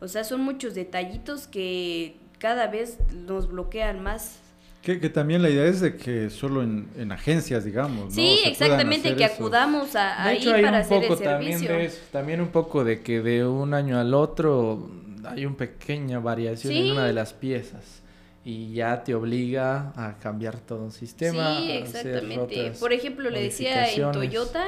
O 0.00 0.08
sea, 0.08 0.24
son 0.24 0.40
muchos 0.40 0.74
detallitos 0.74 1.46
que 1.46 2.16
cada 2.38 2.66
vez 2.66 2.96
nos 3.12 3.48
bloquean 3.48 4.02
más. 4.02 4.39
Que, 4.82 4.98
que 4.98 5.10
también 5.10 5.42
la 5.42 5.50
idea 5.50 5.66
es 5.66 5.80
de 5.80 5.96
que 5.96 6.30
solo 6.30 6.62
en, 6.62 6.88
en 6.96 7.12
agencias, 7.12 7.64
digamos. 7.64 8.14
Sí, 8.14 8.40
exactamente, 8.44 9.14
que 9.14 9.24
acudamos 9.24 9.94
a, 9.94 10.22
De 10.24 10.30
ahí 10.30 10.38
hecho, 10.38 10.54
hay 10.54 10.62
para 10.62 10.78
un 10.78 10.82
hacer 10.84 11.02
poco 11.02 11.14
el 11.14 11.20
también 11.20 11.52
servicio. 11.58 11.76
de 11.76 11.84
eso, 11.84 11.98
también 12.10 12.40
un 12.40 12.48
poco 12.48 12.82
de 12.82 13.02
que 13.02 13.20
de 13.20 13.46
un 13.46 13.74
año 13.74 13.98
al 13.98 14.14
otro 14.14 14.90
hay 15.26 15.44
una 15.44 15.56
pequeña 15.56 16.18
variación 16.18 16.72
en 16.72 16.92
una 16.92 17.04
de 17.04 17.12
las 17.12 17.34
piezas 17.34 18.00
y 18.42 18.72
ya 18.72 19.04
te 19.04 19.14
obliga 19.14 19.92
a 19.96 20.16
cambiar 20.18 20.58
todo 20.58 20.82
un 20.82 20.92
sistema. 20.92 21.58
Sí, 21.58 21.72
exactamente. 21.72 22.72
Por 22.80 22.92
ejemplo, 22.94 23.28
le 23.28 23.42
decía 23.42 23.92
en. 23.92 24.12
Toyota, 24.12 24.64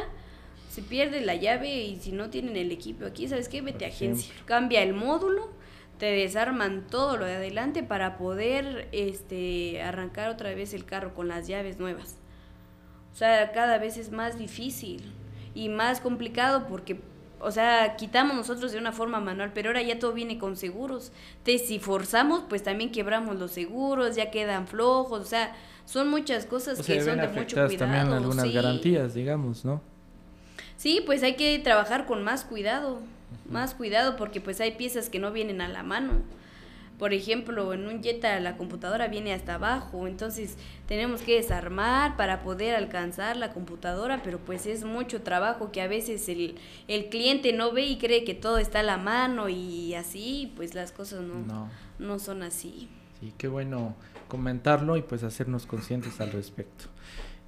se 0.70 0.82
pierde 0.82 1.22
la 1.22 1.36
llave 1.36 1.74
y 1.84 1.96
si 2.00 2.12
no 2.12 2.28
tienen 2.28 2.56
el 2.56 2.70
equipo 2.70 3.06
aquí, 3.06 3.28
¿sabes 3.28 3.48
qué? 3.48 3.62
Vete 3.62 3.86
a 3.86 3.88
agencia. 3.88 4.32
Cambia 4.44 4.82
el 4.82 4.92
módulo, 4.92 5.50
te 6.02 6.10
desarman 6.10 6.84
todo 6.90 7.16
lo 7.16 7.26
de 7.26 7.36
adelante 7.36 7.84
para 7.84 8.16
poder 8.18 8.88
este 8.90 9.80
arrancar 9.80 10.30
otra 10.30 10.52
vez 10.52 10.74
el 10.74 10.84
carro 10.84 11.14
con 11.14 11.28
las 11.28 11.46
llaves 11.46 11.78
nuevas. 11.78 12.16
O 13.12 13.16
sea, 13.16 13.52
cada 13.52 13.78
vez 13.78 13.96
es 13.96 14.10
más 14.10 14.36
difícil 14.36 15.12
y 15.54 15.68
más 15.68 16.00
complicado 16.00 16.66
porque 16.66 17.00
o 17.38 17.52
sea, 17.52 17.94
quitamos 17.94 18.34
nosotros 18.34 18.72
de 18.72 18.78
una 18.78 18.90
forma 18.90 19.20
manual, 19.20 19.52
pero 19.54 19.68
ahora 19.68 19.80
ya 19.80 20.00
todo 20.00 20.12
viene 20.12 20.38
con 20.38 20.56
seguros. 20.56 21.12
Entonces, 21.38 21.68
si 21.68 21.78
forzamos, 21.78 22.46
pues 22.48 22.64
también 22.64 22.90
quebramos 22.90 23.38
los 23.38 23.52
seguros, 23.52 24.16
ya 24.16 24.32
quedan 24.32 24.66
flojos, 24.66 25.20
o 25.20 25.24
sea, 25.24 25.54
son 25.84 26.10
muchas 26.10 26.46
cosas 26.46 26.80
O 26.80 26.84
que 26.84 27.00
son 27.00 27.18
de 27.18 27.28
mucho 27.28 27.54
cuidado. 27.54 27.76
también 27.76 28.08
algunas 28.08 28.46
sí. 28.46 28.52
garantías, 28.52 29.14
digamos, 29.14 29.64
¿no? 29.64 29.80
Sí, 30.76 31.00
pues 31.06 31.22
hay 31.22 31.36
que 31.36 31.60
trabajar 31.60 32.06
con 32.06 32.24
más 32.24 32.44
cuidado, 32.44 32.98
más 33.48 33.74
cuidado 33.74 34.16
porque 34.16 34.40
pues 34.40 34.60
hay 34.60 34.72
piezas 34.72 35.08
que 35.08 35.18
no 35.18 35.32
vienen 35.32 35.60
a 35.60 35.68
la 35.68 35.82
mano. 35.82 36.22
Por 37.02 37.12
ejemplo, 37.12 37.72
en 37.72 37.88
un 37.88 38.00
Jetta 38.00 38.38
la 38.38 38.56
computadora 38.56 39.08
viene 39.08 39.32
hasta 39.32 39.54
abajo, 39.54 40.06
entonces 40.06 40.56
tenemos 40.86 41.22
que 41.22 41.34
desarmar 41.34 42.16
para 42.16 42.42
poder 42.42 42.76
alcanzar 42.76 43.36
la 43.36 43.52
computadora, 43.52 44.22
pero 44.22 44.38
pues 44.38 44.66
es 44.66 44.84
mucho 44.84 45.22
trabajo 45.22 45.72
que 45.72 45.80
a 45.80 45.88
veces 45.88 46.28
el, 46.28 46.54
el 46.86 47.08
cliente 47.08 47.52
no 47.52 47.72
ve 47.72 47.86
y 47.86 47.98
cree 47.98 48.22
que 48.22 48.34
todo 48.34 48.58
está 48.58 48.80
a 48.80 48.84
la 48.84 48.98
mano 48.98 49.48
y 49.48 49.94
así, 49.94 50.52
pues 50.54 50.76
las 50.76 50.92
cosas 50.92 51.22
no, 51.22 51.40
no. 51.40 51.68
No. 51.98 52.18
son 52.20 52.44
así. 52.44 52.88
Sí, 53.18 53.32
qué 53.36 53.48
bueno 53.48 53.96
comentarlo 54.28 54.96
y 54.96 55.02
pues 55.02 55.24
hacernos 55.24 55.66
conscientes 55.66 56.20
al 56.20 56.30
respecto. 56.30 56.84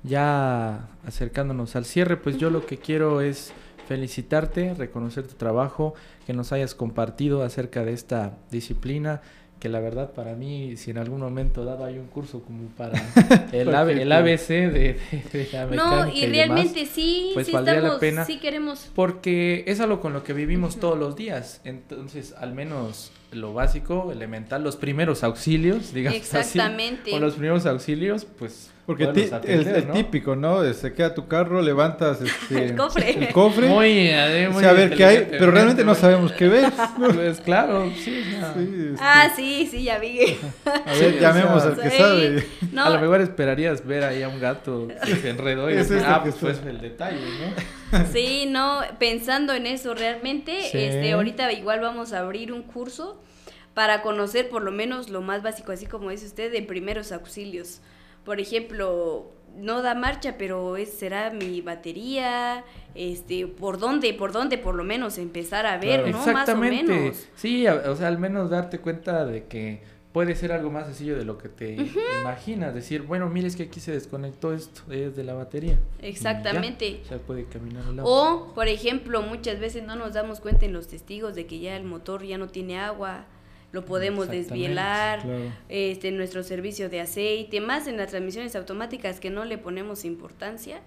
Ya 0.03 0.89
acercándonos 1.07 1.77
al 1.77 1.85
cierre, 1.85 2.17
pues 2.17 2.39
yo 2.39 2.51
lo 2.51 2.67
que 2.67 2.79
quiero 2.79 3.21
es 3.21 3.53
felicitarte, 3.87 4.75
reconocer 4.75 5.27
tu 5.27 5.35
trabajo, 5.35 5.95
que 6.27 6.33
nos 6.33 6.53
hayas 6.53 6.75
compartido 6.75 7.43
acerca 7.43 7.85
de 7.85 7.93
esta 7.93 8.37
disciplina, 8.51 9.21
que 9.61 9.69
la 9.71 9.81
verdad 9.81 10.11
para 10.13 10.35
mí, 10.35 10.77
si 10.77 10.91
en 10.91 10.99
algún 10.99 11.21
momento 11.21 11.65
daba 11.65 11.91
yo 11.91 12.01
un 12.01 12.09
curso 12.09 12.43
como 12.43 12.69
para 12.77 13.01
el, 13.53 13.75
AB 13.75 13.89
el 13.91 14.13
ABC 14.13 14.49
de, 14.49 14.69
de- 14.71 14.99
de 15.33 15.49
la 15.53 15.67
mecánica 15.67 16.05
No, 16.07 16.13
y 16.13 16.27
realmente 16.27 16.85
sí, 16.85 17.31
pues 17.33 17.47
sí 17.47 17.53
valdría 17.53 17.75
la 17.77 17.81
estamos, 17.81 18.01
pena. 18.01 18.25
sí 18.27 18.39
queremos. 18.39 18.91
porque 18.95 19.65
es 19.67 19.81
algo 19.81 20.01
con 20.01 20.13
lo 20.13 20.23
que 20.23 20.35
vivimos 20.35 20.77
todos 20.77 20.99
los 20.99 21.17
días. 21.17 21.63
Entonces, 21.65 22.35
al 22.39 22.53
menos 22.53 23.11
lo 23.33 23.55
básico, 23.55 24.13
elemental, 24.13 24.63
los 24.63 24.77
primeros 24.77 25.25
auxilios, 25.25 25.95
digamos 25.95 26.19
Exactamente. 26.19 27.03
así. 27.03 27.11
Con 27.13 27.21
los 27.23 27.33
primeros 27.35 27.65
auxilios, 27.65 28.27
pues. 28.27 28.71
Porque 28.87 29.05
atender, 29.05 29.41
el, 29.47 29.67
el 29.67 29.89
¿no? 29.89 29.95
típico, 29.95 30.37
¿no? 30.37 30.63
Se 30.75 30.93
queda 30.93 31.15
tu 31.15 31.27
carro, 31.27 31.63
levantas 31.63 32.21
este, 32.23 32.67
El 32.67 32.77
cofre. 32.77 33.11
el 33.29 33.33
cofre, 33.33 33.67
Muy, 33.69 34.09
eh, 34.11 34.49
muy 34.53 34.63
sí, 34.63 34.69
a 34.69 34.73
ver 34.73 34.95
qué 34.95 35.05
hay, 35.07 35.27
pero 35.31 35.51
realmente 35.51 35.85
no 35.85 35.95
sabemos 35.95 36.33
qué 36.33 36.49
ves. 36.49 36.71
¿no? 36.99 37.09
Pues 37.09 37.41
claro, 37.41 37.91
sí. 37.97 38.23
este, 38.35 38.95
Ah, 39.01 39.31
sí, 39.35 39.67
sí, 39.71 39.85
ya 39.85 39.99
vi. 39.99 40.19
a 40.67 40.93
ver, 40.93 41.13
sí, 41.13 41.17
o 41.17 41.21
llamemos 41.21 41.63
sea, 41.63 41.71
al 41.73 41.81
que 41.81 41.91
Sí. 41.91 41.97
sabe. 41.97 42.47
No, 42.73 42.85
A 42.85 42.91
lo 42.91 43.01
mejor 43.01 43.21
esperarías 43.23 43.87
ver 43.87 44.05
ahí 44.05 44.23
a 44.23 44.29
un 44.29 44.39
gato 44.39 44.89
que 45.05 45.17
se 45.17 45.31
enredó 45.31 45.71
y 45.71 45.75
Es 45.75 45.89
decir, 45.89 45.97
este 45.99 46.11
ah, 46.11 46.21
pues 46.23 46.35
está". 46.35 46.53
fue 46.63 46.71
el 46.71 46.81
detalle, 46.81 47.19
¿no? 47.91 48.05
Sí, 48.13 48.45
no, 48.49 48.81
pensando 48.99 49.55
en 49.55 49.67
eso 49.67 49.95
realmente, 49.95 50.61
Sí. 50.71 50.77
este, 50.79 51.13
ahorita 51.13 51.51
igual 51.53 51.81
vamos 51.81 52.13
a 52.13 52.19
abrir 52.21 52.53
un 52.53 52.63
curso 52.63 53.21
para 53.73 54.03
conocer 54.03 54.49
por 54.51 54.63
lo 54.63 54.71
menos 54.73 55.09
lo 55.09 55.21
más 55.23 55.43
básico, 55.43 55.73
así 55.73 55.87
como 55.87 56.11
dice 56.11 56.27
usted, 56.27 56.53
de 56.53 56.61
primeros 56.63 57.13
auxilios. 57.13 57.81
Por 58.25 58.41
ejemplo, 58.41 59.31
no 59.57 59.83
da 59.83 59.95
marcha, 59.95 60.37
pero 60.39 60.77
es, 60.77 60.93
será 60.93 61.31
mi 61.31 61.61
batería, 61.61 62.65
este, 62.95 63.47
por 63.47 63.79
dónde, 63.79 64.13
por 64.15 64.33
dónde 64.33 64.59
por 64.59 64.75
lo 64.75 64.85
menos 64.85 65.19
empezar 65.19 65.67
a 65.67 65.79
ver, 65.79 66.03
Claro. 66.03 66.07
¿no? 66.13 66.19
Más 66.19 66.27
o 66.27 66.31
Exactamente. 66.31 66.93
menos. 66.93 67.29
Sí, 67.37 67.67
o 67.69 67.97
sea, 67.97 68.09
al 68.09 68.19
menos 68.19 68.51
darte 68.51 68.79
cuenta 68.79 69.25
de 69.25 69.45
que 69.45 69.83
puede 70.13 70.37
ser 70.37 70.53
algo 70.53 70.71
más 70.71 70.87
sencillo 70.87 71.19
de 71.19 71.25
lo 71.25 71.39
que 71.39 71.49
te 71.49 71.77
imaginas. 72.23 72.73
Decir, 72.73 73.03
bueno, 73.03 73.29
mire, 73.29 73.49
es 73.49 73.57
que 73.57 73.65
aquí 73.65 73.81
se 73.81 73.91
desconectó 73.93 74.53
esto 74.53 74.83
desde 74.87 75.25
la 75.25 75.35
batería. 75.35 75.77
Exactamente. 76.01 77.01
Ya, 77.11 77.19
puede 77.19 77.45
caminar 77.47 77.83
el 77.91 77.99
agua. 77.99 78.35
O, 78.35 78.55
por 78.55 78.69
ejemplo, 78.69 79.23
muchas 79.23 79.59
veces 79.59 79.83
no 79.83 79.97
nos 79.97 80.15
damos 80.15 80.41
cuenta 80.41 80.67
en 80.67 80.73
los 80.73 80.87
testigos 80.87 81.35
de 81.35 81.47
que 81.47 81.59
ya 81.59 81.77
el 81.77 81.85
motor 81.85 82.23
ya 82.25 82.39
no 82.39 82.47
tiene 82.49 82.79
agua, 82.79 83.27
lo 83.75 83.85
podemos 83.85 84.29
desvielar, 84.29 85.21
este, 85.69 86.13
nuestro 86.13 86.43
servicio 86.43 86.89
de 86.89 87.01
aceite, 87.01 87.61
más 87.61 87.87
en 87.89 87.97
las 87.97 88.11
transmisiones 88.11 88.55
automáticas 88.55 89.19
que 89.19 89.31
no 89.31 89.45
le 89.45 89.59
ponemos 89.59 90.05
importancia. 90.05 90.81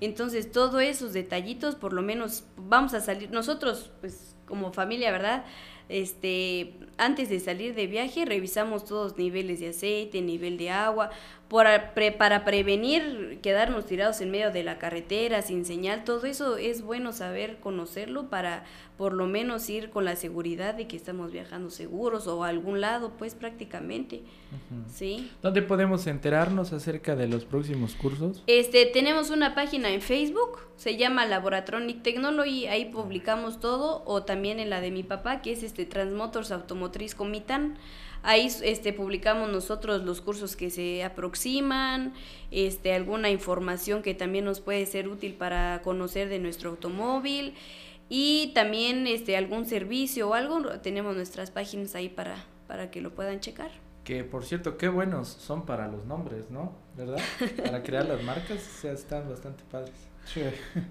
Entonces, 0.00 0.50
todos 0.50 0.82
esos 0.82 1.12
detallitos, 1.12 1.74
por 1.74 1.92
lo 1.92 2.00
menos, 2.00 2.44
vamos 2.56 2.94
a 2.94 3.00
salir, 3.00 3.30
nosotros, 3.30 3.90
pues, 4.00 4.34
como 4.46 4.72
familia, 4.72 5.12
¿verdad? 5.12 5.44
este, 5.90 6.74
antes 7.00 7.28
de 7.28 7.40
salir 7.40 7.74
de 7.74 7.86
viaje 7.86 8.24
revisamos 8.24 8.84
todos 8.84 9.16
niveles 9.16 9.60
de 9.60 9.68
aceite, 9.68 10.20
nivel 10.20 10.58
de 10.58 10.70
agua, 10.70 11.10
para, 11.48 11.92
para 12.16 12.44
prevenir 12.44 13.40
quedarnos 13.42 13.86
tirados 13.86 14.20
en 14.20 14.30
medio 14.30 14.52
de 14.52 14.62
la 14.62 14.78
carretera 14.78 15.42
sin 15.42 15.64
señal, 15.64 16.04
todo 16.04 16.26
eso 16.26 16.56
es 16.56 16.82
bueno 16.82 17.12
saber 17.12 17.58
conocerlo 17.58 18.30
para 18.30 18.64
por 18.96 19.14
lo 19.14 19.26
menos 19.26 19.68
ir 19.70 19.88
con 19.88 20.04
la 20.04 20.14
seguridad 20.14 20.74
de 20.74 20.86
que 20.86 20.94
estamos 20.94 21.32
viajando 21.32 21.70
seguros 21.70 22.26
o 22.26 22.44
a 22.44 22.48
algún 22.48 22.82
lado, 22.82 23.14
pues 23.16 23.34
prácticamente. 23.34 24.22
¿Sí? 24.92 25.30
¿Dónde 25.40 25.62
podemos 25.62 26.06
enterarnos 26.06 26.74
acerca 26.74 27.16
de 27.16 27.26
los 27.26 27.46
próximos 27.46 27.94
cursos? 27.94 28.42
Este, 28.46 28.84
tenemos 28.84 29.30
una 29.30 29.54
página 29.54 29.88
en 29.88 30.02
Facebook, 30.02 30.58
se 30.76 30.98
llama 30.98 31.24
Laboratronic 31.24 32.02
Technology, 32.02 32.66
ahí 32.66 32.90
publicamos 32.90 33.58
todo, 33.58 34.02
o 34.04 34.22
también 34.22 34.60
en 34.60 34.68
la 34.68 34.82
de 34.82 34.90
mi 34.90 35.02
papá, 35.02 35.40
que 35.40 35.52
es 35.52 35.62
este 35.62 35.86
Transmotors 35.86 36.52
Automotriz 36.90 37.14
Comitán. 37.14 37.78
Ahí 38.22 38.48
este, 38.62 38.92
publicamos 38.92 39.50
nosotros 39.50 40.02
los 40.02 40.20
cursos 40.20 40.54
que 40.54 40.68
se 40.68 41.04
aproximan, 41.04 42.12
este, 42.50 42.92
alguna 42.92 43.30
información 43.30 44.02
que 44.02 44.14
también 44.14 44.44
nos 44.44 44.60
puede 44.60 44.84
ser 44.84 45.08
útil 45.08 45.34
para 45.34 45.80
conocer 45.82 46.28
de 46.28 46.38
nuestro 46.38 46.70
automóvil 46.70 47.54
y 48.10 48.52
también 48.54 49.06
este, 49.06 49.36
algún 49.38 49.64
servicio 49.64 50.28
o 50.28 50.34
algo. 50.34 50.60
Tenemos 50.80 51.16
nuestras 51.16 51.50
páginas 51.50 51.94
ahí 51.94 52.10
para, 52.10 52.44
para 52.66 52.90
que 52.90 53.00
lo 53.00 53.14
puedan 53.14 53.40
checar. 53.40 53.70
Que 54.04 54.22
por 54.24 54.44
cierto, 54.44 54.76
qué 54.76 54.88
buenos 54.88 55.28
son 55.28 55.64
para 55.64 55.88
los 55.88 56.04
nombres, 56.04 56.50
¿no? 56.50 56.72
¿Verdad? 56.96 57.20
Para 57.64 57.82
crear 57.82 58.06
las 58.06 58.22
marcas, 58.22 58.58
o 58.58 58.80
sea, 58.80 58.92
están 58.92 59.30
bastante 59.30 59.62
padres. 59.70 59.94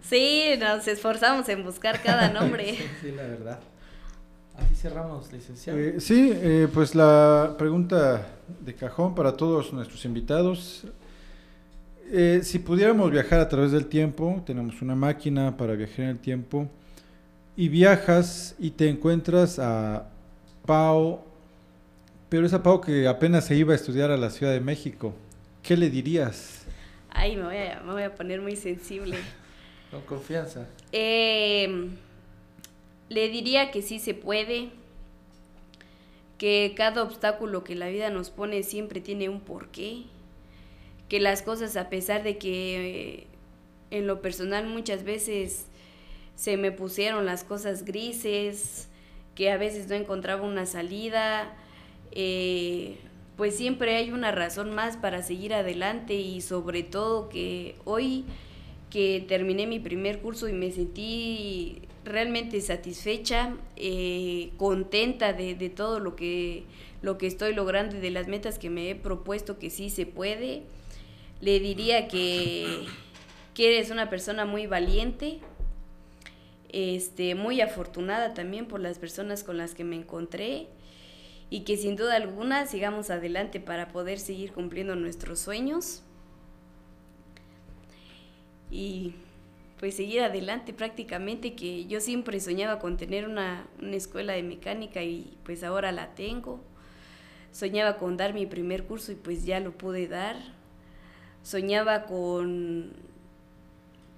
Sí. 0.02 0.56
nos 0.60 0.88
esforzamos 0.88 1.48
en 1.50 1.64
buscar 1.64 2.02
cada 2.02 2.30
nombre. 2.30 2.76
sí, 3.02 3.12
la 3.12 3.24
verdad. 3.24 3.60
Así 4.58 4.76
cerramos, 4.76 5.32
licenciado. 5.32 5.80
Eh, 5.80 6.00
sí, 6.00 6.32
eh, 6.34 6.68
pues 6.74 6.96
la 6.96 7.56
pregunta 7.58 8.28
de 8.60 8.74
cajón 8.74 9.16
para 9.16 9.36
todos 9.36 9.72
nuestros 9.74 10.04
invitados. 10.06 10.86
Eh, 12.12 12.42
si 12.44 12.60
pudiéramos 12.60 13.12
viajar 13.12 13.40
a 13.40 13.48
través 13.48 13.72
del 13.72 13.86
tiempo, 13.86 14.42
tenemos 14.46 14.82
una 14.82 14.96
máquina 14.96 15.56
para 15.56 15.74
viajar 15.74 16.02
en 16.02 16.10
el 16.10 16.20
tiempo, 16.20 16.68
y 17.56 17.70
viajas 17.70 18.56
y 18.58 18.72
te 18.72 18.90
encuentras 18.90 19.60
a 19.60 20.10
Pau, 20.66 21.22
pero 22.28 22.46
esa 22.46 22.64
Pau 22.64 22.82
que 22.82 23.08
apenas 23.08 23.46
se 23.46 23.56
iba 23.56 23.74
a 23.74 23.76
estudiar 23.76 24.12
a 24.12 24.18
la 24.18 24.30
Ciudad 24.30 24.54
de 24.54 24.60
México, 24.60 25.14
¿qué 25.62 25.78
le 25.78 25.90
dirías? 25.90 26.66
Ay, 27.12 27.36
me 27.36 27.44
voy 27.44 27.58
a, 27.58 27.82
me 27.82 27.92
voy 27.92 28.04
a 28.04 28.16
poner 28.16 28.42
muy 28.42 28.56
sensible. 28.56 29.18
Con 29.92 30.02
confianza. 30.02 30.68
Eh 30.92 31.90
le 33.10 33.28
diría 33.30 33.72
que 33.72 33.82
sí 33.82 34.00
se 34.00 34.14
puede, 34.14 34.70
que 36.38 36.74
cada 36.76 37.04
obstáculo 37.04 37.64
que 37.64 37.76
la 37.76 37.90
vida 37.90 38.10
nos 38.10 38.30
pone 38.30 38.64
siempre 38.64 39.02
tiene 39.02 39.28
un 39.28 39.42
porqué, 39.42 40.04
que 41.10 41.20
las 41.20 41.42
cosas 41.42 41.76
a 41.76 41.90
pesar 41.90 42.24
de 42.24 42.38
que 42.38 43.22
eh, 43.22 43.28
en 43.92 44.08
lo 44.08 44.22
personal 44.22 44.68
muchas 44.68 45.04
veces 45.04 45.66
se 46.36 46.56
me 46.56 46.72
pusieron 46.72 47.26
las 47.26 47.44
cosas 47.44 47.84
grises, 47.84 48.88
que 49.36 49.52
a 49.52 49.58
veces 49.58 49.88
no 49.88 49.96
encontraba 49.96 50.44
una 50.44 50.66
salida, 50.66 51.58
eh, 52.12 52.98
pues 53.36 53.56
siempre 53.56 53.96
hay 53.96 54.12
una 54.12 54.32
razón 54.32 54.74
más 54.74 54.98
para 54.98 55.24
seguir 55.24 55.54
adelante 55.54 56.14
y 56.14 56.42
sobre 56.42 56.84
todo 56.84 57.30
que 57.30 57.76
hoy 57.86 58.26
que 58.90 59.24
terminé 59.28 59.68
mi 59.68 59.80
primer 59.80 60.20
curso 60.20 60.48
y 60.48 60.54
me 60.54 60.72
sentí 60.72 61.82
realmente 62.10 62.60
satisfecha, 62.62 63.56
eh, 63.76 64.52
contenta 64.58 65.34
de, 65.34 65.70
todo 65.70 66.00
lo 66.00 66.16
que, 66.16 66.66
lo 67.02 67.18
que 67.18 67.28
estoy 67.28 67.54
logrando 67.54 67.96
y 67.96 68.00
de 68.00 68.12
las 68.12 68.28
metas 68.28 68.60
que 68.60 68.70
me 68.70 68.90
he 68.90 68.96
propuesto 68.96 69.60
que 69.60 69.70
sí 69.70 69.90
se 69.90 70.06
puede. 70.06 70.64
Le 71.40 71.60
diría 71.60 72.08
que, 72.08 72.86
que 73.54 73.68
eres 73.78 73.92
una 73.92 74.10
persona 74.10 74.46
muy 74.46 74.68
valiente, 74.68 75.40
este, 76.72 77.36
muy 77.36 77.62
afortunada 77.62 78.34
también 78.34 78.68
por 78.68 78.80
las 78.80 79.00
personas 79.00 79.44
con 79.44 79.58
las 79.58 79.74
que 79.74 79.84
me 79.84 79.96
encontré 79.96 80.68
y 81.50 81.62
que 81.62 81.78
sin 81.78 81.96
duda 81.96 82.16
alguna 82.16 82.68
sigamos 82.68 83.10
adelante 83.10 83.60
para 83.60 83.88
poder 83.88 84.20
seguir 84.20 84.52
cumpliendo 84.52 84.96
nuestros 84.96 85.40
sueños. 85.40 86.04
Y 88.70 89.16
pues 89.80 89.96
seguir 89.96 90.22
adelante 90.22 90.74
prácticamente, 90.74 91.54
que 91.54 91.86
yo 91.86 92.02
siempre 92.02 92.40
soñaba 92.42 92.80
con 92.80 92.98
tener 92.98 93.26
una, 93.26 93.66
escuela 93.94 94.34
de 94.34 94.44
mecánica 94.44 95.02
y 95.04 95.38
pues 95.46 95.64
ahora 95.64 95.94
la 95.94 96.14
tengo. 96.16 96.60
Soñaba 97.54 97.98
con 97.98 98.18
dar 98.18 98.34
mi 98.34 98.46
primer 98.46 98.84
curso 98.84 99.14
y 99.14 99.16
pues 99.16 99.46
ya 99.46 99.62
lo 99.62 99.72
pude 99.72 100.08
dar. 100.10 100.36
Soñaba 101.44 102.04
con, 102.04 102.92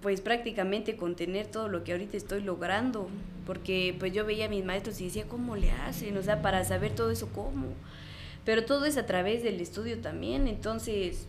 pues 0.01 0.19
prácticamente 0.19 0.97
con 0.97 1.15
tener 1.15 1.45
todo 1.45 1.67
lo 1.67 1.83
que 1.83 1.91
ahorita 1.91 2.17
estoy 2.17 2.41
logrando, 2.41 3.07
porque 3.45 3.95
pues 3.99 4.11
yo 4.13 4.25
veía 4.25 4.45
a 4.45 4.49
mis 4.49 4.65
maestros 4.65 4.99
y 4.99 5.05
decía, 5.05 5.27
¿cómo 5.27 5.55
le 5.55 5.69
hacen? 5.71 6.17
O 6.17 6.23
sea, 6.23 6.41
para 6.41 6.65
saber 6.65 6.95
todo 6.95 7.11
eso, 7.11 7.29
¿cómo? 7.33 7.67
Pero 8.45 8.65
todo 8.65 8.85
es 8.85 8.97
a 8.97 9.05
través 9.05 9.43
del 9.43 9.61
estudio 9.61 9.99
también, 10.01 10.47
entonces 10.47 11.27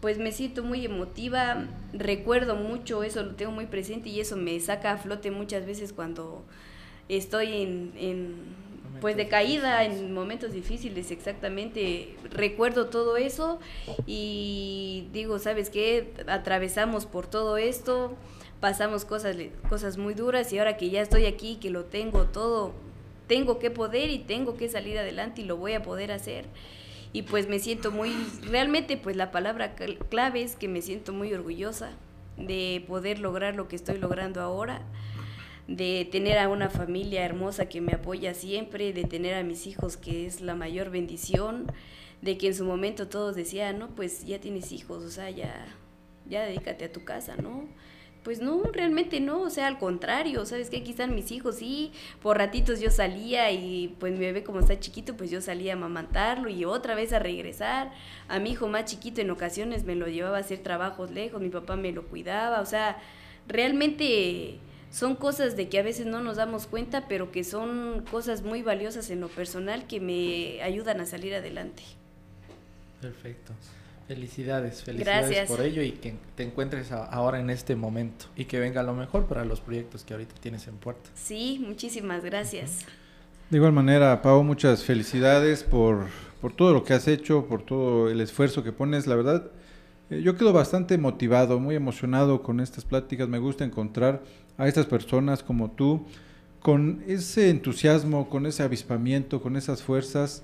pues 0.00 0.18
me 0.18 0.32
siento 0.32 0.62
muy 0.62 0.84
emotiva, 0.84 1.66
recuerdo 1.92 2.56
mucho, 2.56 3.02
eso 3.02 3.22
lo 3.22 3.34
tengo 3.34 3.52
muy 3.52 3.66
presente 3.66 4.08
y 4.08 4.20
eso 4.20 4.36
me 4.36 4.58
saca 4.60 4.92
a 4.92 4.98
flote 4.98 5.30
muchas 5.30 5.66
veces 5.66 5.92
cuando 5.92 6.42
estoy 7.08 7.62
en, 7.62 7.92
en 7.96 8.34
pues 9.00 9.16
de 9.16 9.28
caída, 9.28 9.84
en 9.84 10.12
momentos 10.12 10.52
difíciles 10.52 11.10
exactamente, 11.10 12.14
recuerdo 12.30 12.86
todo 12.86 13.16
eso 13.16 13.58
y 14.06 15.06
digo, 15.12 15.38
¿sabes 15.38 15.70
qué? 15.70 16.12
Atravesamos 16.26 17.06
por 17.06 17.26
todo 17.26 17.56
esto, 17.56 18.14
pasamos 18.60 19.04
cosas, 19.04 19.36
cosas 19.68 19.96
muy 19.96 20.14
duras 20.14 20.52
y 20.52 20.58
ahora 20.58 20.76
que 20.76 20.90
ya 20.90 21.02
estoy 21.02 21.26
aquí, 21.26 21.56
que 21.56 21.70
lo 21.70 21.84
tengo 21.84 22.24
todo, 22.24 22.72
tengo 23.26 23.58
que 23.58 23.70
poder 23.70 24.10
y 24.10 24.18
tengo 24.18 24.56
que 24.56 24.68
salir 24.68 24.98
adelante 24.98 25.42
y 25.42 25.44
lo 25.44 25.56
voy 25.56 25.74
a 25.74 25.82
poder 25.82 26.12
hacer 26.12 26.46
y 27.12 27.22
pues 27.22 27.48
me 27.48 27.58
siento 27.58 27.90
muy, 27.90 28.14
realmente 28.42 28.96
pues 28.96 29.16
la 29.16 29.30
palabra 29.30 29.74
clave 29.74 30.42
es 30.42 30.56
que 30.56 30.68
me 30.68 30.82
siento 30.82 31.12
muy 31.12 31.32
orgullosa 31.32 31.92
de 32.36 32.84
poder 32.86 33.18
lograr 33.18 33.54
lo 33.56 33.68
que 33.68 33.76
estoy 33.76 33.98
logrando 33.98 34.40
ahora, 34.40 34.82
de 35.66 36.08
tener 36.10 36.38
a 36.38 36.48
una 36.48 36.70
familia 36.70 37.24
hermosa 37.24 37.68
que 37.68 37.80
me 37.80 37.92
apoya 37.92 38.34
siempre, 38.34 38.92
de 38.92 39.04
tener 39.04 39.34
a 39.34 39.42
mis 39.42 39.66
hijos 39.66 39.96
que 39.96 40.26
es 40.26 40.40
la 40.40 40.54
mayor 40.54 40.90
bendición, 40.90 41.66
de 42.22 42.38
que 42.38 42.48
en 42.48 42.54
su 42.54 42.64
momento 42.64 43.08
todos 43.08 43.34
decían, 43.34 43.78
no, 43.78 43.88
pues 43.88 44.24
ya 44.24 44.40
tienes 44.40 44.72
hijos, 44.72 45.04
o 45.04 45.10
sea, 45.10 45.30
ya, 45.30 45.66
ya 46.28 46.42
dedícate 46.42 46.86
a 46.86 46.92
tu 46.92 47.04
casa, 47.04 47.36
¿no? 47.36 47.68
Pues 48.22 48.42
no, 48.42 48.62
realmente 48.72 49.18
no, 49.18 49.40
o 49.40 49.50
sea, 49.50 49.66
al 49.66 49.78
contrario, 49.78 50.44
¿sabes 50.44 50.68
qué? 50.68 50.78
Aquí 50.78 50.90
están 50.90 51.14
mis 51.14 51.32
hijos, 51.32 51.56
sí, 51.56 51.90
por 52.20 52.36
ratitos 52.36 52.78
yo 52.78 52.90
salía 52.90 53.50
y 53.50 53.96
pues 53.98 54.12
mi 54.12 54.18
bebé 54.18 54.44
como 54.44 54.60
está 54.60 54.78
chiquito, 54.78 55.16
pues 55.16 55.30
yo 55.30 55.40
salía 55.40 55.72
a 55.72 55.76
amamantarlo 55.76 56.50
y 56.50 56.66
otra 56.66 56.94
vez 56.94 57.14
a 57.14 57.18
regresar. 57.18 57.92
A 58.28 58.38
mi 58.38 58.50
hijo 58.50 58.68
más 58.68 58.84
chiquito 58.84 59.22
en 59.22 59.30
ocasiones 59.30 59.84
me 59.84 59.94
lo 59.94 60.06
llevaba 60.06 60.36
a 60.36 60.40
hacer 60.40 60.58
trabajos 60.58 61.10
lejos, 61.10 61.40
mi 61.40 61.48
papá 61.48 61.76
me 61.76 61.92
lo 61.92 62.08
cuidaba, 62.08 62.60
o 62.60 62.66
sea, 62.66 62.98
realmente 63.48 64.58
son 64.90 65.16
cosas 65.16 65.56
de 65.56 65.70
que 65.70 65.78
a 65.78 65.82
veces 65.82 66.04
no 66.04 66.20
nos 66.20 66.36
damos 66.36 66.66
cuenta, 66.66 67.08
pero 67.08 67.32
que 67.32 67.42
son 67.42 68.04
cosas 68.10 68.42
muy 68.42 68.62
valiosas 68.62 69.08
en 69.10 69.20
lo 69.20 69.28
personal 69.28 69.86
que 69.86 69.98
me 70.00 70.62
ayudan 70.62 71.00
a 71.00 71.06
salir 71.06 71.34
adelante. 71.34 71.84
Perfecto. 73.00 73.54
Felicidades, 74.10 74.82
felicidades 74.82 75.48
por 75.48 75.60
ello 75.60 75.82
y 75.82 75.92
que 75.92 76.14
te 76.34 76.42
encuentres 76.42 76.90
ahora 76.90 77.38
en 77.38 77.48
este 77.48 77.76
momento 77.76 78.24
y 78.34 78.46
que 78.46 78.58
venga 78.58 78.82
lo 78.82 78.92
mejor 78.92 79.26
para 79.26 79.44
los 79.44 79.60
proyectos 79.60 80.02
que 80.02 80.14
ahorita 80.14 80.34
tienes 80.40 80.66
en 80.66 80.78
puerta. 80.78 81.08
Sí, 81.14 81.64
muchísimas 81.64 82.24
gracias. 82.24 82.86
De 83.50 83.58
igual 83.58 83.70
manera, 83.70 84.20
Pau, 84.20 84.42
muchas 84.42 84.82
felicidades 84.82 85.62
por, 85.62 86.08
por 86.40 86.52
todo 86.52 86.72
lo 86.72 86.82
que 86.82 86.92
has 86.92 87.06
hecho, 87.06 87.46
por 87.46 87.62
todo 87.62 88.10
el 88.10 88.20
esfuerzo 88.20 88.64
que 88.64 88.72
pones. 88.72 89.06
La 89.06 89.14
verdad, 89.14 89.48
eh, 90.10 90.20
yo 90.22 90.36
quedo 90.36 90.52
bastante 90.52 90.98
motivado, 90.98 91.60
muy 91.60 91.76
emocionado 91.76 92.42
con 92.42 92.58
estas 92.58 92.84
pláticas. 92.84 93.28
Me 93.28 93.38
gusta 93.38 93.62
encontrar 93.62 94.24
a 94.58 94.66
estas 94.66 94.86
personas 94.86 95.44
como 95.44 95.70
tú 95.70 96.04
con 96.58 97.04
ese 97.06 97.48
entusiasmo, 97.48 98.28
con 98.28 98.46
ese 98.46 98.64
avispamiento, 98.64 99.40
con 99.40 99.54
esas 99.54 99.84
fuerzas 99.84 100.42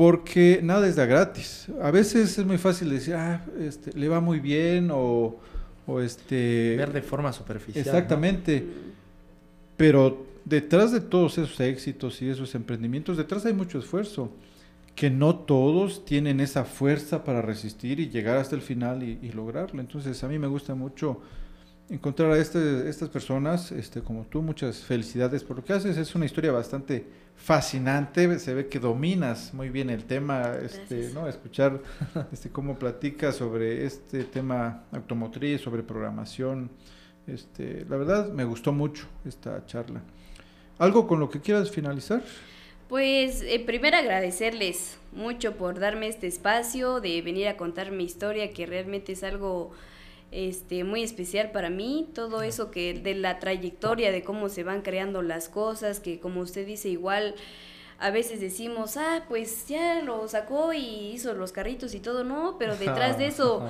porque 0.00 0.60
nada 0.62 0.88
es 0.88 0.96
de 0.96 1.06
gratis. 1.06 1.66
A 1.82 1.90
veces 1.90 2.38
es 2.38 2.46
muy 2.46 2.56
fácil 2.56 2.88
decir, 2.88 3.16
ah, 3.16 3.44
este, 3.60 3.92
le 3.92 4.08
va 4.08 4.18
muy 4.18 4.40
bien 4.40 4.88
o, 4.90 5.38
o 5.86 6.00
este... 6.00 6.74
Ver 6.78 6.90
de 6.90 7.02
forma 7.02 7.34
superficial. 7.34 7.84
Exactamente. 7.84 8.64
Pero 9.76 10.24
detrás 10.46 10.90
de 10.92 11.02
todos 11.02 11.36
esos 11.36 11.60
éxitos 11.60 12.22
y 12.22 12.30
esos 12.30 12.54
emprendimientos, 12.54 13.18
detrás 13.18 13.44
hay 13.44 13.52
mucho 13.52 13.78
esfuerzo, 13.78 14.32
que 14.94 15.10
no 15.10 15.36
todos 15.36 16.06
tienen 16.06 16.40
esa 16.40 16.64
fuerza 16.64 17.22
para 17.22 17.42
resistir 17.42 18.00
y 18.00 18.08
llegar 18.08 18.38
hasta 18.38 18.56
el 18.56 18.62
final 18.62 19.02
y, 19.02 19.18
y 19.20 19.32
lograrlo. 19.32 19.82
Entonces 19.82 20.24
a 20.24 20.28
mí 20.28 20.38
me 20.38 20.46
gusta 20.46 20.74
mucho 20.74 21.20
encontrar 21.90 22.32
a 22.32 22.38
este, 22.38 22.88
estas 22.88 23.10
personas 23.10 23.70
este, 23.70 24.00
como 24.00 24.24
tú. 24.24 24.40
Muchas 24.40 24.78
felicidades 24.78 25.44
por 25.44 25.58
lo 25.58 25.62
que 25.62 25.74
haces. 25.74 25.98
Es 25.98 26.14
una 26.14 26.24
historia 26.24 26.52
bastante 26.52 27.04
fascinante. 27.40 28.38
Se 28.38 28.54
ve 28.54 28.68
que 28.68 28.78
dominas 28.78 29.52
muy 29.54 29.70
bien 29.70 29.90
el 29.90 30.04
tema. 30.04 30.54
Este, 30.62 31.10
¿no? 31.14 31.26
Escuchar 31.26 31.80
este, 32.32 32.50
cómo 32.50 32.78
platicas 32.78 33.36
sobre 33.36 33.86
este 33.86 34.24
tema 34.24 34.84
automotriz, 34.92 35.60
sobre 35.60 35.82
programación. 35.82 36.70
Este, 37.26 37.84
la 37.88 37.96
verdad 37.96 38.30
me 38.30 38.44
gustó 38.44 38.72
mucho 38.72 39.06
esta 39.24 39.64
charla. 39.66 40.02
¿Algo 40.78 41.06
con 41.06 41.20
lo 41.20 41.28
que 41.28 41.40
quieras 41.40 41.70
finalizar? 41.70 42.22
Pues 42.88 43.42
eh, 43.42 43.62
primero 43.64 43.96
agradecerles 43.96 44.98
mucho 45.12 45.56
por 45.56 45.78
darme 45.78 46.08
este 46.08 46.26
espacio, 46.26 47.00
de 47.00 47.22
venir 47.22 47.48
a 47.48 47.56
contar 47.56 47.92
mi 47.92 48.04
historia, 48.04 48.52
que 48.52 48.66
realmente 48.66 49.12
es 49.12 49.22
algo 49.22 49.70
este, 50.32 50.84
muy 50.84 51.02
especial 51.02 51.50
para 51.50 51.70
mí, 51.70 52.08
todo 52.14 52.42
eso 52.42 52.70
que 52.70 52.94
de 52.94 53.14
la 53.14 53.38
trayectoria, 53.38 54.12
de 54.12 54.22
cómo 54.22 54.48
se 54.48 54.62
van 54.62 54.82
creando 54.82 55.22
las 55.22 55.48
cosas, 55.48 56.00
que 56.00 56.20
como 56.20 56.40
usted 56.40 56.66
dice 56.66 56.88
igual, 56.88 57.34
a 57.98 58.10
veces 58.10 58.40
decimos, 58.40 58.96
ah, 58.96 59.24
pues 59.28 59.68
ya 59.68 60.00
lo 60.02 60.26
sacó 60.26 60.72
y 60.72 61.12
hizo 61.12 61.34
los 61.34 61.52
carritos 61.52 61.94
y 61.94 62.00
todo, 62.00 62.24
no, 62.24 62.56
pero 62.58 62.76
detrás 62.76 63.18
de 63.18 63.26
eso 63.26 63.62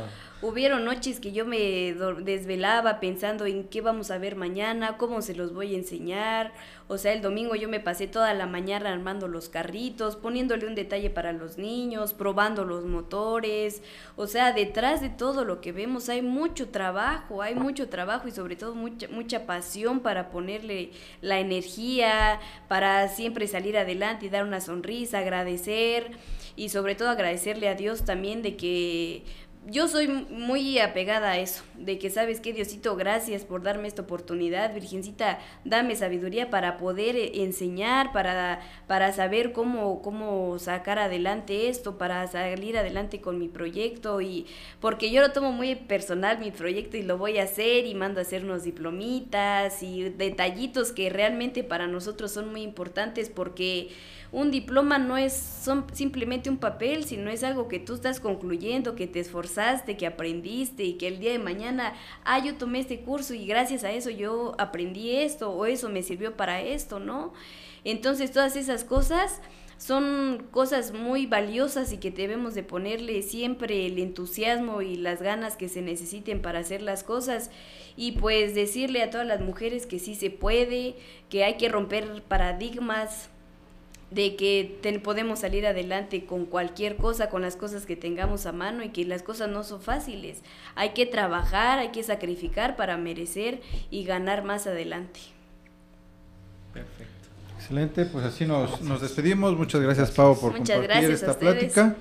hubieron 0.43 0.85
noches 0.85 1.21
que 1.21 1.33
yo 1.33 1.45
me 1.45 1.95
desvelaba 2.23 3.01
pensando 3.01 3.47
en 3.47 3.65
qué 3.65 3.81
vamos 3.81 4.11
a 4.11 4.19
ver 4.19 4.37
mañana, 4.37 4.97
cómo 4.97 5.23
se 5.23 5.35
los 5.35 5.53
voy 5.53 5.75
a 5.75 5.79
enseñar, 5.79 6.53
o 6.93 6.99
sea, 6.99 7.13
el 7.13 7.23
domingo 7.23 7.55
yo 7.55 7.69
me 7.69 7.79
pasé 7.79 8.09
toda 8.09 8.35
la 8.35 8.47
mañana 8.47 8.93
armando 8.93 9.29
los 9.29 9.49
carritos, 9.49 10.17
poniéndole 10.17 10.67
un 10.67 10.75
detalle 10.75 11.09
para 11.09 11.33
los 11.33 11.57
niños, 11.57 12.15
probando 12.15 12.65
los 12.65 12.85
motores. 12.85 13.81
O 14.17 14.27
sea, 14.27 14.53
detrás 14.53 15.01
de 15.01 15.09
todo 15.09 15.45
lo 15.45 15.61
que 15.61 15.71
vemos 15.71 16.09
hay 16.09 16.21
mucho 16.21 16.71
trabajo, 16.71 17.43
hay 17.43 17.55
mucho 17.55 17.89
trabajo 17.89 18.27
y 18.27 18.33
sobre 18.33 18.57
todo 18.57 18.75
mucha, 18.75 19.07
mucha 19.07 19.47
pasión 19.47 20.01
para 20.01 20.31
ponerle 20.31 20.91
la 21.21 21.39
energía, 21.39 22.41
para 22.67 23.07
siempre 23.07 23.47
salir 23.47 23.79
adelante 23.79 24.27
y 24.27 24.31
dar 24.31 24.43
una 24.43 24.61
sonrisa, 24.61 25.19
agradecer 25.19 26.11
y 26.57 26.71
sobre 26.71 26.97
todo 26.97 27.11
agradecerle 27.11 27.69
a 27.69 27.77
Dios 27.77 28.05
también 28.05 28.43
de 28.43 28.57
que 28.57 29.23
yo 29.67 29.89
soy 29.89 30.09
muy 30.09 30.79
apegada 30.79 31.33
a 31.33 31.39
eso, 31.39 31.63
de 31.77 31.99
que 31.99 32.09
sabes 32.09 32.41
que 32.41 32.53
Diosito, 32.55 32.97
gracias 32.97 33.45
por 33.45 33.63
darme 33.63 33.89
esta 33.89 34.03
oportunidad, 34.03 34.73
Virgencita, 34.73 35.39
dame 35.65 35.97
sabiduría 35.97 36.49
para 36.49 36.79
poder 36.79 37.15
eh, 37.15 37.43
enseñar, 37.43 38.13
para, 38.13 38.61
para 38.87 39.13
saber 39.13 39.53
cómo, 39.53 40.01
cómo 40.01 40.59
sacar 40.59 40.99
adelante 40.99 41.69
esto, 41.69 41.99
para 41.99 42.27
salir 42.27 42.79
adelante 42.79 43.21
con 43.21 43.39
mi 43.39 43.49
proyecto. 43.49 44.23
Y 44.23 44.47
porque 44.81 45.11
yo 45.11 45.21
lo 45.21 45.33
tomo 45.33 45.53
muy 45.53 45.75
personal 45.75 46.39
mi 46.39 46.51
proyecto 46.51 46.97
y 46.97 47.03
lo 47.03 47.19
voy 47.19 47.39
a 47.39 47.45
hacer 47.45 47.87
y 47.87 47.95
mando 47.95 48.21
a 48.21 48.23
hacer 48.23 48.45
unos 48.45 48.65
diplomitas 48.65 49.83
y 49.83 50.09
detallitos 50.09 50.91
que 50.93 51.11
realmente 51.11 51.65
para 51.65 51.87
nosotros 51.87 52.33
son 52.33 52.51
muy 52.51 52.63
importantes 52.63 53.29
porque 53.29 53.91
un 54.33 54.51
diploma 54.51 54.99
no 54.99 55.17
es 55.17 55.33
son 55.33 55.87
simplemente 55.93 56.51
un 56.51 56.59
papel, 56.59 57.05
sino 57.05 57.31
es 57.31 57.43
algo 57.43 57.67
que 57.67 57.81
tú 57.81 57.95
estás 57.95 58.21
concluyendo, 58.21 58.95
que 58.95 59.07
te 59.09 59.19
esforzaste, 59.21 59.50
que 59.97 60.07
aprendiste 60.07 60.85
y 60.85 60.95
que 60.95 61.09
el 61.09 61.21
día 61.21 61.33
de 61.33 61.39
mañana, 61.39 61.95
ah, 62.25 62.39
yo 62.45 62.55
tomé 62.55 62.81
este 62.81 63.01
curso 63.01 63.35
y 63.35 63.47
gracias 63.47 63.85
a 63.85 63.93
eso 63.93 64.11
yo 64.11 64.55
aprendí 64.59 65.17
esto 65.17 65.51
o 65.51 65.67
eso 65.67 65.89
me 65.89 66.03
sirvió 66.03 66.37
para 66.37 66.61
esto, 66.63 67.01
¿no? 67.01 67.33
Entonces 67.85 68.31
todas 68.31 68.57
esas 68.57 68.85
cosas 68.85 69.41
son 69.81 70.47
cosas 70.51 70.93
muy 70.93 71.25
valiosas 71.25 71.91
y 71.93 71.97
que 71.97 72.11
debemos 72.11 72.55
de 72.55 72.63
ponerle 72.63 73.23
siempre 73.23 73.87
el 73.87 73.99
entusiasmo 73.99 74.83
y 74.83 74.97
las 74.97 75.23
ganas 75.23 75.57
que 75.57 75.71
se 75.71 75.81
necesiten 75.81 76.43
para 76.43 76.59
hacer 76.59 76.83
las 76.83 77.03
cosas 77.03 77.51
y 77.97 78.13
pues 78.13 78.55
decirle 78.55 79.03
a 79.03 79.09
todas 79.09 79.27
las 79.27 79.41
mujeres 79.41 79.87
que 79.87 79.99
sí 79.99 80.15
se 80.15 80.31
puede, 80.31 80.97
que 81.31 81.45
hay 81.45 81.57
que 81.57 81.71
romper 81.71 82.23
paradigmas, 82.29 83.31
de 84.11 84.35
que 84.37 85.01
podemos 85.03 85.41
salir 85.41 85.67
adelante 85.67 86.25
con 86.25 86.45
cualquier 86.47 86.97
cosa, 86.97 87.29
con 87.29 87.43
las 87.43 87.57
cosas 87.57 87.87
que 87.87 87.97
tengamos 87.97 88.47
a 88.47 88.53
mano 88.53 88.83
y 88.83 88.89
que 88.89 89.05
las 89.05 89.23
cosas 89.23 89.49
no 89.49 89.63
son 89.63 89.81
fáciles. 89.81 90.43
Hay 90.75 90.91
que 90.91 91.07
trabajar, 91.07 91.79
hay 91.79 91.91
que 91.91 92.03
sacrificar 92.03 92.77
para 92.77 92.97
merecer 92.97 93.61
y 93.91 94.05
ganar 94.05 94.45
más 94.45 94.67
adelante. 94.67 95.21
Perfecto. 96.73 97.11
Excelente, 97.57 98.05
pues 98.07 98.25
así 98.25 98.47
nos, 98.47 98.81
nos 98.81 99.01
despedimos. 99.01 99.57
Muchas 99.57 99.81
gracias, 99.81 100.11
Pau, 100.11 100.35
por 100.35 100.57
compartir 100.57 101.11
esta 101.11 101.39
plática. 101.39 101.95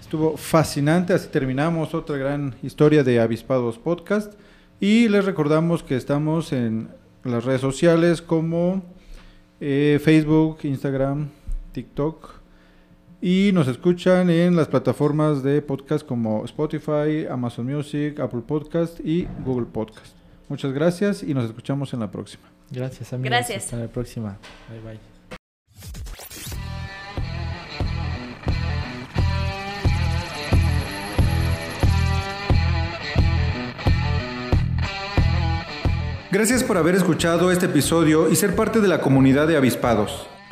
Estuvo 0.00 0.36
fascinante, 0.36 1.14
así 1.14 1.28
terminamos 1.28 1.94
otra 1.94 2.18
gran 2.18 2.54
historia 2.62 3.02
de 3.02 3.20
Avispados 3.20 3.78
Podcast. 3.78 4.34
Y 4.80 5.08
les 5.08 5.24
recordamos 5.24 5.82
que 5.82 5.96
estamos 5.96 6.52
en 6.52 6.88
las 7.22 7.44
redes 7.44 7.62
sociales 7.62 8.20
como 8.20 8.82
eh, 9.60 9.98
Facebook, 10.02 10.58
Instagram, 10.64 11.30
TikTok. 11.74 12.40
Y 13.20 13.50
nos 13.52 13.68
escuchan 13.68 14.30
en 14.30 14.56
las 14.56 14.68
plataformas 14.68 15.42
de 15.42 15.60
podcast 15.60 16.06
como 16.06 16.44
Spotify, 16.44 17.26
Amazon 17.30 17.66
Music, 17.66 18.20
Apple 18.20 18.42
Podcast 18.46 19.00
y 19.00 19.26
Google 19.44 19.66
Podcast. 19.66 20.16
Muchas 20.48 20.72
gracias 20.72 21.22
y 21.22 21.34
nos 21.34 21.44
escuchamos 21.44 21.92
en 21.92 22.00
la 22.00 22.10
próxima. 22.10 22.44
Gracias, 22.70 23.12
amigos. 23.12 23.30
Gracias. 23.30 23.64
Hasta 23.64 23.76
la 23.76 23.88
próxima. 23.88 24.38
Bye, 24.70 24.80
bye. 24.80 25.00
Gracias 36.30 36.64
por 36.64 36.76
haber 36.76 36.96
escuchado 36.96 37.52
este 37.52 37.66
episodio 37.66 38.28
y 38.28 38.34
ser 38.34 38.56
parte 38.56 38.80
de 38.80 38.88
la 38.88 39.00
comunidad 39.00 39.46
de 39.46 39.56
avispados. 39.56 40.26